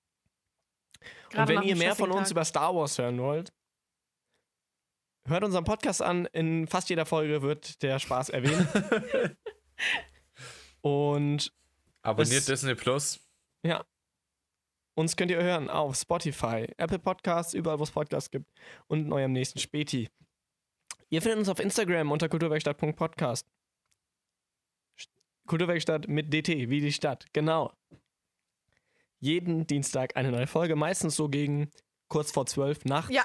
Gerade 1.29 1.53
und 1.55 1.61
wenn 1.61 1.67
ihr 1.67 1.75
mehr 1.75 1.95
von 1.95 2.11
uns 2.11 2.23
Tag. 2.29 2.31
über 2.31 2.45
Star 2.45 2.75
Wars 2.75 2.97
hören 2.97 3.19
wollt, 3.19 3.53
hört 5.27 5.43
unseren 5.43 5.63
Podcast 5.63 6.01
an. 6.01 6.25
In 6.27 6.67
fast 6.67 6.89
jeder 6.89 7.05
Folge 7.05 7.41
wird 7.41 7.81
der 7.83 7.99
Spaß 7.99 8.29
erwähnt. 8.29 8.67
und 10.81 11.53
Abonniert 12.01 12.39
Es- 12.41 12.45
Disney 12.45 12.75
Plus. 12.75 13.19
ja, 13.63 13.85
uns 14.99 15.15
könnt 15.15 15.31
ihr 15.31 15.41
hören 15.41 15.69
auf 15.69 15.95
Spotify, 15.95 16.67
Apple 16.77 16.99
Podcasts, 16.99 17.53
überall, 17.53 17.79
wo 17.79 17.83
es 17.83 17.91
Podcasts 17.91 18.29
gibt 18.31 18.51
und 18.87 19.05
in 19.05 19.13
eurem 19.13 19.31
nächsten 19.31 19.59
Späti. 19.59 20.09
Ihr 21.09 21.21
findet 21.21 21.39
uns 21.39 21.49
auf 21.49 21.59
Instagram 21.59 22.11
unter 22.11 22.29
kulturwerkstatt.podcast. 22.29 23.47
Kulturwerkstatt 25.47 26.07
mit 26.07 26.31
DT, 26.31 26.69
wie 26.69 26.81
die 26.81 26.91
Stadt, 26.93 27.25
genau. 27.33 27.73
Jeden 29.19 29.65
Dienstag 29.67 30.15
eine 30.15 30.31
neue 30.31 30.47
Folge, 30.47 30.75
meistens 30.75 31.15
so 31.15 31.27
gegen 31.29 31.71
kurz 32.07 32.31
vor 32.31 32.45
12 32.45 32.85
nachts. 32.85 33.13
Ja, 33.13 33.23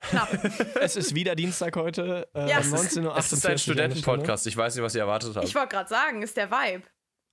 knapp. 0.00 0.28
Es 0.80 0.96
ist 0.96 1.14
wieder 1.14 1.34
Dienstag 1.34 1.76
heute, 1.76 2.28
äh, 2.34 2.50
Ja, 2.50 2.58
es 2.60 2.66
ist- 2.66 2.98
19.48 2.98 3.06
Uhr. 3.06 3.16
Es 3.16 3.32
ist 3.32 3.46
ein 3.46 3.58
Studentenpodcast. 3.58 4.46
Ich 4.46 4.56
weiß 4.56 4.74
nicht, 4.74 4.84
was 4.84 4.94
ihr 4.94 5.00
erwartet 5.02 5.34
habt. 5.36 5.46
Ich 5.46 5.54
wollte 5.54 5.68
gerade 5.68 5.88
sagen, 5.88 6.22
ist 6.22 6.36
der 6.36 6.50
Vibe. 6.50 6.84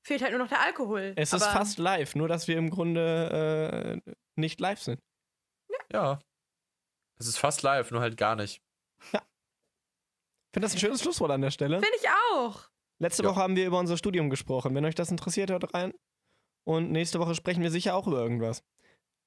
Fehlt 0.06 0.22
halt 0.22 0.32
nur 0.32 0.39
noch 0.39 0.47
der 0.50 0.62
Alkohol. 0.62 1.14
Es 1.18 1.34
ist 1.34 1.45
fast 1.45 1.78
live, 1.78 2.16
nur 2.16 2.28
dass 2.28 2.47
wir 2.47 2.58
im 2.58 2.70
Grunde 2.70 4.02
äh, 4.06 4.14
nicht 4.36 4.60
live 4.60 4.82
sind. 4.82 5.02
Ja. 5.91 6.20
Es 7.20 7.28
ist 7.28 7.38
fast 7.38 7.64
live, 7.64 7.91
nur 7.91 8.02
halt 8.02 8.16
gar 8.18 8.36
nicht. 8.36 8.62
Ich 9.02 9.10
finde 10.54 10.66
das 10.66 10.74
ein 10.74 10.80
schönes 10.80 11.02
Schlusswort 11.02 11.32
an 11.32 11.41
der 11.41 11.52
Stelle. 11.52 11.80
Finde 11.80 11.97
ich 12.02 12.08
auch. 12.34 12.70
Letzte 13.00 13.24
Ja. 13.24 13.30
Woche 13.30 13.39
haben 13.39 13.56
wir 13.56 13.66
über 13.68 13.78
unser 13.80 13.97
Studium 13.97 14.30
gesprochen. 14.30 14.74
Wenn 14.74 14.86
euch 14.86 14.95
das 14.95 15.12
interessiert, 15.12 15.52
hört 15.52 15.74
rein. 15.74 15.93
Und 16.66 16.91
nächste 16.91 17.20
Woche 17.20 17.36
sprechen 17.36 17.62
wir 17.64 17.72
sicher 17.72 17.95
auch 17.95 18.08
über 18.08 18.20
irgendwas. 18.20 18.64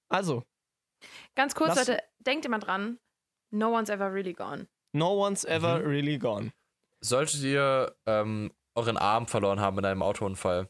Also, 0.09 0.43
Ganz 1.35 1.55
kurz, 1.55 1.77
Leute, 1.77 2.03
denkt 2.20 2.45
immer 2.45 2.59
dran. 2.59 2.99
No 3.51 3.77
one's 3.77 3.89
ever 3.91 4.12
really 4.12 4.33
gone. 4.35 4.68
no 4.93 5.14
one's 5.14 5.45
ever 5.45 5.79
Mhm. 5.81 5.87
really 5.87 6.18
gone. 6.18 6.53
Solltet 7.01 7.41
ihr 7.43 7.97
ähm, 8.07 8.53
euren 8.75 8.97
Arm 8.97 9.27
verloren 9.27 9.61
haben 9.61 9.79
in 9.79 9.85
einem 9.85 10.03
Autounfall, 10.03 10.68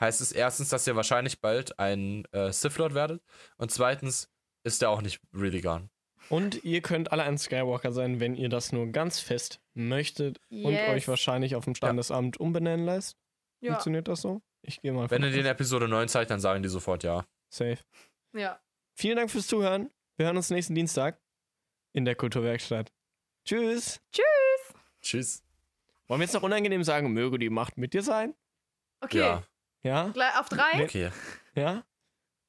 heißt 0.00 0.20
es 0.20 0.32
erstens, 0.32 0.68
dass 0.68 0.86
ihr 0.86 0.96
wahrscheinlich 0.96 1.40
bald 1.40 1.78
ein 1.78 2.24
äh, 2.32 2.52
Sith 2.52 2.76
Lord 2.78 2.94
werdet 2.94 3.22
und 3.56 3.70
zweitens 3.70 4.30
ist 4.64 4.82
der 4.82 4.90
auch 4.90 5.00
nicht 5.02 5.20
really 5.32 5.60
gone. 5.60 5.88
Und 6.28 6.64
ihr 6.64 6.80
könnt 6.82 7.12
alle 7.12 7.22
ein 7.22 7.38
Skywalker 7.38 7.92
sein, 7.92 8.18
wenn 8.18 8.34
ihr 8.34 8.48
das 8.48 8.72
nur 8.72 8.88
ganz 8.88 9.20
fest 9.20 9.60
möchtet 9.74 10.40
und 10.50 10.72
Yes. 10.72 10.88
euch 10.90 11.08
wahrscheinlich 11.08 11.54
auf 11.54 11.64
dem 11.64 11.76
Standesamt 11.76 12.38
umbenennen 12.38 12.84
lässt. 12.84 13.16
Ja. 13.60 13.72
Funktioniert 13.74 14.08
das 14.08 14.22
so? 14.22 14.42
Ich 14.62 14.80
gehe 14.82 14.92
mal 14.92 15.08
Wenn 15.08 15.22
ihr 15.22 15.30
den 15.30 15.46
Episode 15.46 15.86
9 15.86 16.08
zeigt, 16.08 16.32
dann 16.32 16.40
sagen 16.40 16.64
die 16.64 16.68
sofort 16.68 17.04
ja. 17.04 17.24
Safe. 17.48 17.78
Ja. 18.34 18.60
Vielen 18.94 19.16
Dank 19.16 19.30
fürs 19.30 19.46
Zuhören. 19.46 19.90
Wir 20.16 20.26
hören 20.26 20.36
uns 20.36 20.50
nächsten 20.50 20.74
Dienstag 20.74 21.20
in 21.92 22.04
der 22.04 22.16
Kulturwerkstatt. 22.16 22.92
Tschüss. 23.44 24.00
Tschüss. 25.00 25.45
Wollen 26.08 26.20
wir 26.20 26.24
jetzt 26.24 26.34
noch 26.34 26.42
unangenehm 26.42 26.84
sagen, 26.84 27.12
möge 27.12 27.38
die 27.38 27.50
Macht 27.50 27.78
mit 27.78 27.92
dir 27.92 28.02
sein? 28.02 28.34
Okay. 29.00 29.18
Ja. 29.18 29.42
ja? 29.82 30.08
Gleich 30.08 30.38
auf 30.38 30.48
drei? 30.48 30.84
Okay. 30.84 31.10
Ja? 31.54 31.84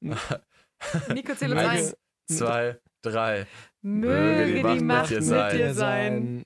Nico, 0.00 1.34
zähle 1.34 1.56
uns 1.56 1.64
eins. 1.64 1.96
Zwei, 2.30 2.80
drei. 3.02 3.46
Möge, 3.80 4.12
möge 4.12 4.54
die, 4.54 4.62
Macht 4.62 4.78
die, 4.78 4.84
Macht 4.84 5.10
mit 5.10 5.20
dir. 5.22 5.44
Mit 5.44 5.52
dir 5.52 5.74
sein. 5.74 6.44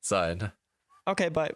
sein. 0.00 0.52
Okay, 1.06 1.28
bye. 1.28 1.54